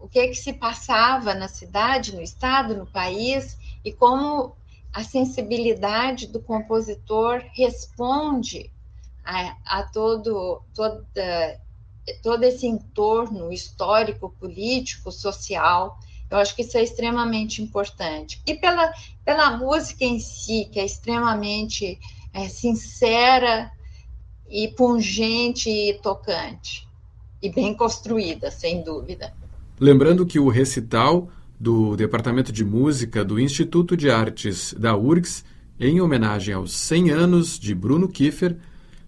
o 0.00 0.08
que, 0.08 0.28
que 0.28 0.34
se 0.34 0.54
passava 0.54 1.34
na 1.34 1.46
cidade, 1.46 2.16
no 2.16 2.22
estado, 2.22 2.74
no 2.74 2.86
país, 2.86 3.58
e 3.84 3.92
como 3.92 4.56
a 4.90 5.04
sensibilidade 5.04 6.26
do 6.26 6.40
compositor 6.40 7.44
responde 7.52 8.70
a, 9.22 9.56
a 9.66 9.82
todo, 9.82 10.62
todo 12.22 12.42
esse 12.44 12.66
entorno 12.66 13.52
histórico, 13.52 14.34
político, 14.40 15.12
social. 15.12 15.98
Eu 16.30 16.38
acho 16.38 16.56
que 16.56 16.62
isso 16.62 16.78
é 16.78 16.82
extremamente 16.82 17.60
importante. 17.62 18.40
E 18.46 18.54
pela, 18.54 18.90
pela 19.22 19.56
música 19.58 20.04
em 20.04 20.18
si, 20.18 20.66
que 20.72 20.80
é 20.80 20.84
extremamente 20.84 21.98
é, 22.34 22.48
sincera 22.48 23.70
e 24.50 24.68
pungente 24.68 25.70
e 25.70 25.94
tocante. 25.94 26.86
E 27.40 27.50
bem 27.50 27.74
construída, 27.74 28.50
sem 28.50 28.82
dúvida. 28.82 29.32
Lembrando 29.78 30.26
que 30.26 30.38
o 30.38 30.48
recital 30.48 31.28
do 31.58 31.96
Departamento 31.96 32.52
de 32.52 32.64
Música 32.64 33.24
do 33.24 33.38
Instituto 33.38 33.96
de 33.96 34.10
Artes 34.10 34.74
da 34.74 34.96
URGS, 34.96 35.44
em 35.78 36.00
homenagem 36.00 36.54
aos 36.54 36.72
100 36.72 37.10
anos 37.10 37.58
de 37.58 37.74
Bruno 37.74 38.08
Kiefer, 38.08 38.56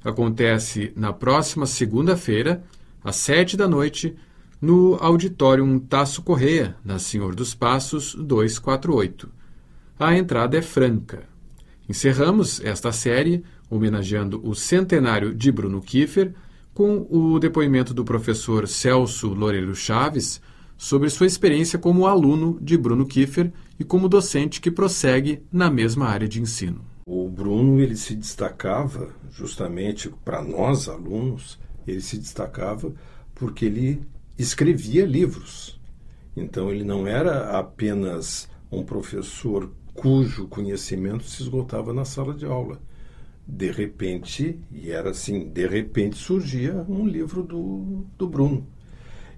acontece 0.05 0.93
na 0.97 1.13
próxima 1.13 1.67
segunda-feira, 1.67 2.63
às 3.03 3.17
sete 3.17 3.57
da 3.57 3.69
noite, 3.69 4.15
no 4.61 4.97
Auditório 5.01 5.79
Tasso 5.81 6.23
Correia, 6.23 6.77
na 6.85 6.99
Senhor 6.99 7.35
dos 7.35 7.55
Passos 7.55 8.15
248. 8.15 9.29
A 9.99 10.17
entrada 10.17 10.57
é 10.57 10.63
franca. 10.63 11.36
Encerramos 11.89 12.61
esta 12.65 12.91
série 12.91 13.45
homenageando 13.71 14.41
o 14.45 14.55
centenário 14.55 15.33
de 15.33 15.53
Bruno 15.53 15.81
Kiefer 15.81 16.35
com 16.75 17.07
o 17.09 17.39
depoimento 17.39 17.95
do 17.95 18.05
professor 18.05 18.67
Celso 18.67 19.29
Loureiro 19.29 19.75
Chaves 19.75 20.41
sobre 20.77 21.09
sua 21.09 21.27
experiência 21.27 21.79
como 21.79 22.07
aluno 22.07 22.59
de 22.61 22.77
Bruno 22.77 23.07
Kiefer 23.07 23.53
e 23.79 23.85
como 23.85 24.09
docente 24.09 24.61
que 24.61 24.71
prossegue 24.71 25.43
na 25.51 25.71
mesma 25.71 26.07
área 26.07 26.29
de 26.29 26.41
ensino. 26.41 26.85
O 27.07 27.29
Bruno 27.29 27.81
ele 27.81 27.97
se 27.97 28.17
destacava 28.17 29.11
justamente 29.31 30.13
para 30.25 30.43
nós 30.43 30.89
alunos, 30.89 31.59
ele 31.87 32.01
se 32.01 32.19
destacava 32.19 32.93
porque 33.35 33.65
ele 33.65 34.03
escrevia 34.37 35.07
livros. 35.07 35.81
Então 36.37 36.71
ele 36.71 36.85
não 36.85 37.07
era 37.07 37.57
apenas 37.57 38.49
um 38.71 38.83
professor 38.83 39.71
cujo 39.97 40.47
conhecimento 40.47 41.25
se 41.25 41.43
esgotava 41.43 41.93
na 41.93 42.05
sala 42.05 42.35
de 42.35 42.45
aula. 42.45 42.81
De 43.47 43.71
repente, 43.71 44.61
e 44.71 44.91
era 44.91 45.11
assim, 45.11 45.49
de 45.49 45.67
repente 45.67 46.17
surgia 46.17 46.85
um 46.89 47.07
livro 47.07 47.43
do, 47.43 48.05
do 48.17 48.29
Bruno. 48.29 48.67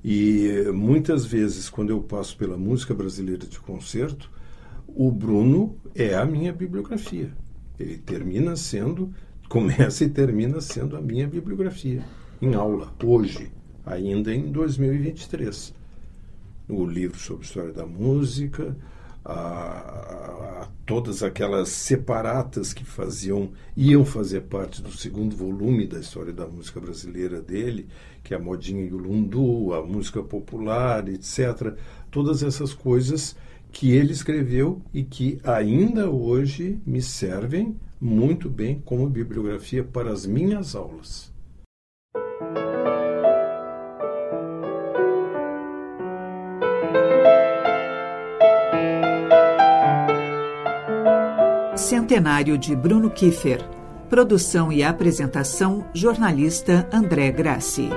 E 0.04 0.64
muitas 0.72 1.24
vezes, 1.24 1.68
quando 1.68 1.90
eu 1.90 2.00
passo 2.00 2.36
pela 2.36 2.56
música 2.56 2.94
brasileira 2.94 3.46
de 3.46 3.58
concerto, 3.60 4.30
o 4.86 5.10
Bruno 5.10 5.76
é 5.94 6.14
a 6.14 6.24
minha 6.24 6.52
bibliografia. 6.52 7.32
Ele 7.78 7.98
termina 7.98 8.56
sendo, 8.56 9.12
começa 9.48 10.04
e 10.04 10.08
termina 10.08 10.60
sendo 10.60 10.96
a 10.96 11.00
minha 11.00 11.26
bibliografia 11.26 12.04
em 12.40 12.54
aula, 12.54 12.92
hoje, 13.02 13.50
ainda 13.84 14.34
em 14.34 14.50
2023. 14.50 15.74
O 16.68 16.84
livro 16.84 17.18
sobre 17.18 17.44
história 17.44 17.72
da 17.72 17.86
música, 17.86 18.76
a, 19.28 20.62
a, 20.62 20.68
todas 20.86 21.22
aquelas 21.22 21.68
separatas 21.68 22.72
que 22.72 22.82
faziam 22.82 23.50
iam 23.76 24.04
fazer 24.06 24.42
parte 24.42 24.80
do 24.80 24.90
segundo 24.90 25.36
volume 25.36 25.86
da 25.86 26.00
história 26.00 26.32
da 26.32 26.46
música 26.46 26.80
brasileira 26.80 27.42
dele, 27.42 27.86
que 28.24 28.32
é 28.32 28.38
a 28.38 28.40
modinha 28.40 28.82
e 28.82 28.92
o 28.92 28.96
lundu, 28.96 29.74
a 29.74 29.84
música 29.84 30.22
popular, 30.22 31.06
etc. 31.08 31.76
Todas 32.10 32.42
essas 32.42 32.72
coisas 32.72 33.36
que 33.70 33.92
ele 33.92 34.12
escreveu 34.12 34.80
e 34.94 35.04
que 35.04 35.38
ainda 35.44 36.10
hoje 36.10 36.80
me 36.86 37.02
servem 37.02 37.76
muito 38.00 38.48
bem 38.48 38.80
como 38.82 39.10
bibliografia 39.10 39.84
para 39.84 40.10
as 40.10 40.24
minhas 40.24 40.74
aulas. 40.74 41.30
Centenário 51.78 52.58
de 52.58 52.74
Bruno 52.74 53.08
Kiefer. 53.08 53.64
Produção 54.10 54.72
e 54.72 54.82
apresentação, 54.82 55.86
jornalista 55.94 56.88
André 56.92 57.30
Grassi. 57.30 57.88